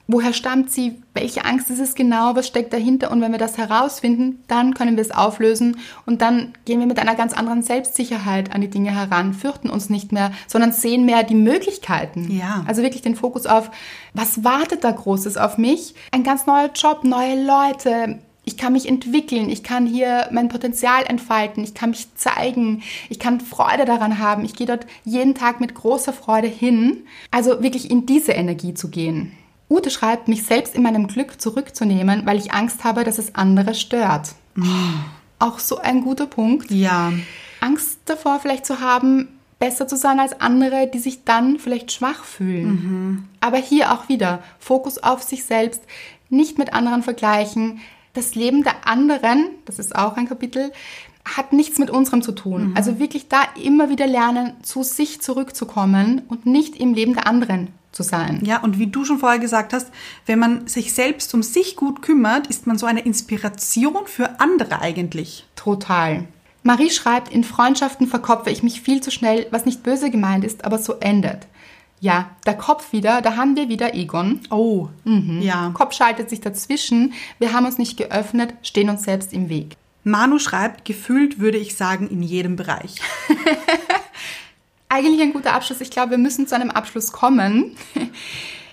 Woher 0.10 0.32
stammt 0.32 0.72
sie? 0.72 1.02
Welche 1.14 1.44
Angst 1.44 1.70
ist 1.70 1.80
es 1.80 1.94
genau? 1.94 2.36
Was 2.36 2.48
steckt 2.48 2.72
dahinter? 2.72 3.12
Und 3.12 3.22
wenn 3.22 3.34
wir 3.34 3.40
das 3.40 3.58
herausfinden, 3.58 4.42
dann 4.48 4.74
können 4.74 4.96
wir 4.96 5.02
es 5.02 5.12
auflösen 5.12 5.78
und 6.06 6.22
dann 6.22 6.54
gehen 6.64 6.80
wir 6.80 6.88
mit 6.88 7.00
einer 7.00 7.16
ganz 7.16 7.34
anderen 7.34 7.62
Selbstsicherheit 7.62 8.54
an 8.54 8.62
die 8.62 8.70
Dinge 8.70 8.92
heran, 8.92 9.34
fürchten 9.34 9.70
uns 9.70 9.90
nicht 9.90 10.14
mehr, 10.14 10.32
sondern 10.48 10.72
sehen 10.72 11.06
mehr 11.06 11.24
die 11.24 11.36
Möglichkeiten. 11.36 12.32
Ja. 12.32 12.64
Also 12.68 12.84
wirklich 12.84 13.02
den 13.02 13.18
Fokus 13.18 13.46
auf, 13.46 13.70
was 14.14 14.46
wartet 14.46 14.86
da 14.86 14.92
Großes 14.92 15.36
auf 15.36 15.58
mich? 15.58 15.94
Ein 16.12 16.24
ganz 16.24 16.46
neuer 16.46 16.70
Job, 16.74 17.04
neue 17.04 17.44
Leute, 17.44 18.20
ich 18.48 18.56
kann 18.56 18.72
mich 18.72 18.88
entwickeln, 18.88 19.50
ich 19.50 19.62
kann 19.62 19.86
hier 19.86 20.30
mein 20.32 20.48
Potenzial 20.48 21.04
entfalten, 21.06 21.66
ich 21.66 21.74
kann 21.74 21.90
mich 21.90 22.16
zeigen, 22.16 22.82
ich 23.10 23.20
kann 23.20 23.42
Freude 23.42 23.84
daran 23.84 24.20
haben, 24.20 24.46
ich 24.46 24.56
gehe 24.56 24.66
dort 24.66 24.88
jeden 25.04 25.36
Tag 25.36 25.60
mit 25.60 25.76
großer 25.76 26.14
Freude 26.14 26.48
hin. 26.48 27.04
Also 27.30 27.62
wirklich 27.62 27.92
in 27.92 28.06
diese 28.06 28.32
Energie 28.32 28.74
zu 28.74 28.90
gehen. 28.90 29.34
Ute 29.70 29.90
schreibt, 29.90 30.28
mich 30.28 30.46
selbst 30.46 30.76
in 30.76 30.84
meinem 30.84 31.08
Glück 31.08 31.42
zurückzunehmen, 31.42 32.26
weil 32.26 32.38
ich 32.38 32.54
Angst 32.54 32.84
habe, 32.84 33.04
dass 33.04 33.18
es 33.18 33.36
andere 33.36 33.74
stört. 33.74 34.32
Auch 35.40 35.60
so 35.60 35.78
ein 35.78 36.04
guter 36.04 36.26
Punkt. 36.26 36.72
Ja. 36.72 37.12
Angst 37.60 38.00
davor 38.06 38.40
vielleicht 38.40 38.66
zu 38.66 38.80
haben, 38.80 39.28
besser 39.60 39.88
zu 39.88 39.98
sein 39.98 40.20
als 40.20 40.40
andere, 40.40 40.88
die 40.88 41.00
sich 41.00 41.26
dann 41.26 41.60
vielleicht 41.60 41.92
schwach 41.92 42.24
fühlen. 42.24 43.28
Aber 43.42 43.58
hier 43.58 43.92
auch 43.92 44.08
wieder 44.08 44.42
Fokus 44.60 45.00
auf 45.00 45.24
sich 45.24 45.44
selbst, 45.44 45.82
nicht 46.30 46.58
mit 46.58 46.74
anderen 46.74 47.04
vergleichen. 47.04 47.80
Das 48.14 48.36
Leben 48.36 48.64
der 48.64 48.88
anderen, 48.88 49.50
das 49.66 49.80
ist 49.80 49.96
auch 49.96 50.16
ein 50.16 50.30
Kapitel, 50.30 50.72
hat 51.26 51.52
nichts 51.52 51.78
mit 51.78 51.90
unserem 51.90 52.22
zu 52.22 52.32
tun. 52.32 52.72
Also 52.76 53.00
wirklich 53.00 53.28
da 53.28 53.42
immer 53.62 53.90
wieder 53.90 54.08
lernen, 54.08 54.54
zu 54.64 54.84
sich 54.84 55.22
zurückzukommen 55.22 56.22
und 56.30 56.46
nicht 56.46 56.78
im 56.78 56.94
Leben 56.94 57.14
der 57.14 57.28
anderen 57.28 57.70
zu 57.98 58.04
sein. 58.04 58.40
Ja, 58.46 58.62
und 58.62 58.78
wie 58.78 58.88
du 58.88 59.04
schon 59.04 59.18
vorher 59.18 59.40
gesagt 59.40 59.74
hast, 59.74 59.92
wenn 60.28 60.38
man 60.38 60.68
sich 60.68 60.94
selbst 60.94 61.34
um 61.34 61.42
sich 61.42 61.76
gut 61.76 62.02
kümmert, 62.04 62.48
ist 62.48 62.68
man 62.68 62.78
so 62.78 62.86
eine 62.86 63.02
Inspiration 63.02 64.06
für 64.06 64.40
andere 64.40 64.82
eigentlich. 64.82 65.46
Total. 65.56 66.26
Marie 66.62 66.92
schreibt, 66.92 67.34
in 67.34 67.44
Freundschaften 67.44 68.08
verkopfe 68.08 68.52
ich 68.52 68.62
mich 68.62 68.82
viel 68.82 69.02
zu 69.02 69.10
schnell, 69.10 69.48
was 69.50 69.66
nicht 69.66 69.84
böse 69.84 70.12
gemeint 70.12 70.46
ist, 70.46 70.64
aber 70.64 70.78
so 70.78 70.94
endet. 71.00 71.48
Ja, 72.00 72.30
der 72.46 72.54
Kopf 72.54 72.94
wieder, 72.94 73.22
da 73.22 73.36
haben 73.36 73.56
wir 73.56 73.68
wieder 73.70 73.96
Egon. 73.96 74.42
Oh, 74.52 74.90
ja. 75.04 75.72
Kopf 75.74 75.96
schaltet 75.96 76.30
sich 76.30 76.42
dazwischen, 76.42 77.14
wir 77.40 77.54
haben 77.54 77.66
uns 77.66 77.80
nicht 77.80 77.98
geöffnet, 77.98 78.54
stehen 78.62 78.90
uns 78.90 79.04
selbst 79.04 79.34
im 79.34 79.50
Weg. 79.50 79.76
Manu 80.04 80.38
schreibt, 80.38 80.86
gefühlt 80.86 81.40
würde 81.40 81.58
ich 81.58 81.76
sagen, 81.76 82.08
in 82.08 82.22
jedem 82.22 82.56
Bereich. 82.58 82.96
Eigentlich 84.90 85.22
ein 85.22 85.34
guter 85.34 85.54
Abschluss. 85.54 85.82
Ich 85.82 85.92
glaube, 85.92 86.12
wir 86.12 86.18
müssen 86.18 86.48
zu 86.48 86.56
einem 86.56 86.72
Abschluss 86.72 87.12
kommen. 87.12 87.76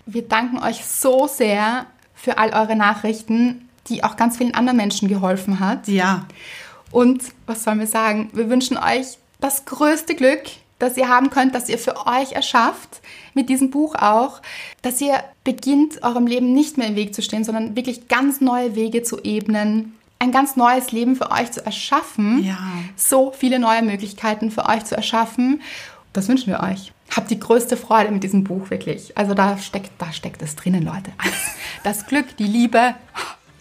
Wir 0.07 0.21
danken 0.29 0.59
euch 0.59 0.85
so 0.85 1.27
sehr 1.27 1.87
für 2.15 2.37
all 2.37 2.51
eure 2.53 2.77
Nachrichten, 2.77 3.71
die 3.89 4.05
auch 4.05 4.17
ganz 4.17 4.37
vielen 4.37 4.53
anderen 4.55 4.77
Menschen 4.77 5.09
geholfen 5.09 5.61
hat. 5.61 5.89
Ja. 5.89 6.27
Und 6.91 7.23
was 7.47 7.65
sollen 7.65 7.79
wir 7.79 7.87
sagen? 7.87 8.29
Wir 8.35 8.51
wünschen 8.51 8.77
euch 8.77 9.17
das 9.41 9.65
größte 9.65 10.15
Glück, 10.15 10.43
das 10.79 10.99
ihr 10.99 11.09
haben 11.09 11.31
könnt, 11.31 11.55
das 11.55 11.71
ihr 11.71 11.79
für 11.79 12.07
euch 12.07 12.33
erschafft, 12.33 13.01
mit 13.33 13.49
diesem 13.49 13.71
Buch 13.71 13.95
auch, 13.95 14.43
dass 14.83 15.01
ihr 15.01 15.25
beginnt, 15.43 16.03
eurem 16.03 16.27
Leben 16.27 16.53
nicht 16.53 16.77
mehr 16.77 16.89
im 16.89 16.97
Weg 16.97 17.15
zu 17.15 17.23
stehen, 17.23 17.45
sondern 17.45 17.75
wirklich 17.75 18.07
ganz 18.07 18.43
neue 18.43 18.75
Wege 18.77 19.03
zu 19.03 19.23
ebnen, 19.25 19.95
ein 20.19 20.33
ganz 20.33 20.55
neues 20.57 20.93
Leben 20.93 21.17
für 21.17 21.31
euch 21.31 21.51
zu 21.51 21.65
erschaffen, 21.65 22.45
Ja. 22.45 22.59
so 22.97 23.33
viele 23.37 23.59
neue 23.59 23.83
Möglichkeiten 23.83 24.51
für 24.51 24.67
euch 24.67 24.85
zu 24.85 24.95
erschaffen. 24.97 25.63
Das 26.15 26.29
wünschen 26.29 26.47
wir 26.53 26.61
euch. 26.61 26.93
Habt 27.15 27.31
die 27.31 27.39
größte 27.39 27.77
Freude 27.77 28.11
mit 28.11 28.23
diesem 28.25 28.45
Buch, 28.45 28.71
wirklich. 28.71 29.17
Also 29.19 29.35
da 29.35 29.59
steckt, 29.59 29.91
da 29.99 30.11
steckt 30.13 30.41
es 30.43 30.57
drinnen, 30.57 30.83
Leute. 30.85 31.13
Das 31.83 32.07
Glück, 32.07 32.35
die 32.39 32.45
Liebe, 32.47 32.95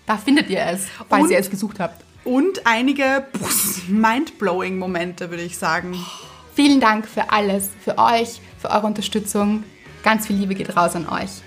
da 0.06 0.18
findet 0.18 0.50
ihr 0.50 0.62
es, 0.66 0.86
falls 1.10 1.24
Und- 1.26 1.32
ihr 1.32 1.40
es 1.40 1.50
gesucht 1.50 1.82
habt. 1.82 2.02
Und 2.24 2.66
einige 2.66 3.26
mind-blowing 3.90 4.78
Momente, 4.78 5.30
würde 5.30 5.44
ich 5.44 5.58
sagen. 5.58 5.98
Vielen 6.56 6.80
Dank 6.80 7.06
für 7.06 7.32
alles, 7.32 7.70
für 7.84 7.98
euch, 7.98 8.40
für 8.60 8.70
eure 8.70 8.88
Unterstützung. 8.88 9.66
Ganz 10.04 10.28
viel 10.28 10.38
Liebe 10.38 10.56
geht 10.56 10.78
raus 10.78 10.96
an 10.96 11.10
euch. 11.10 11.42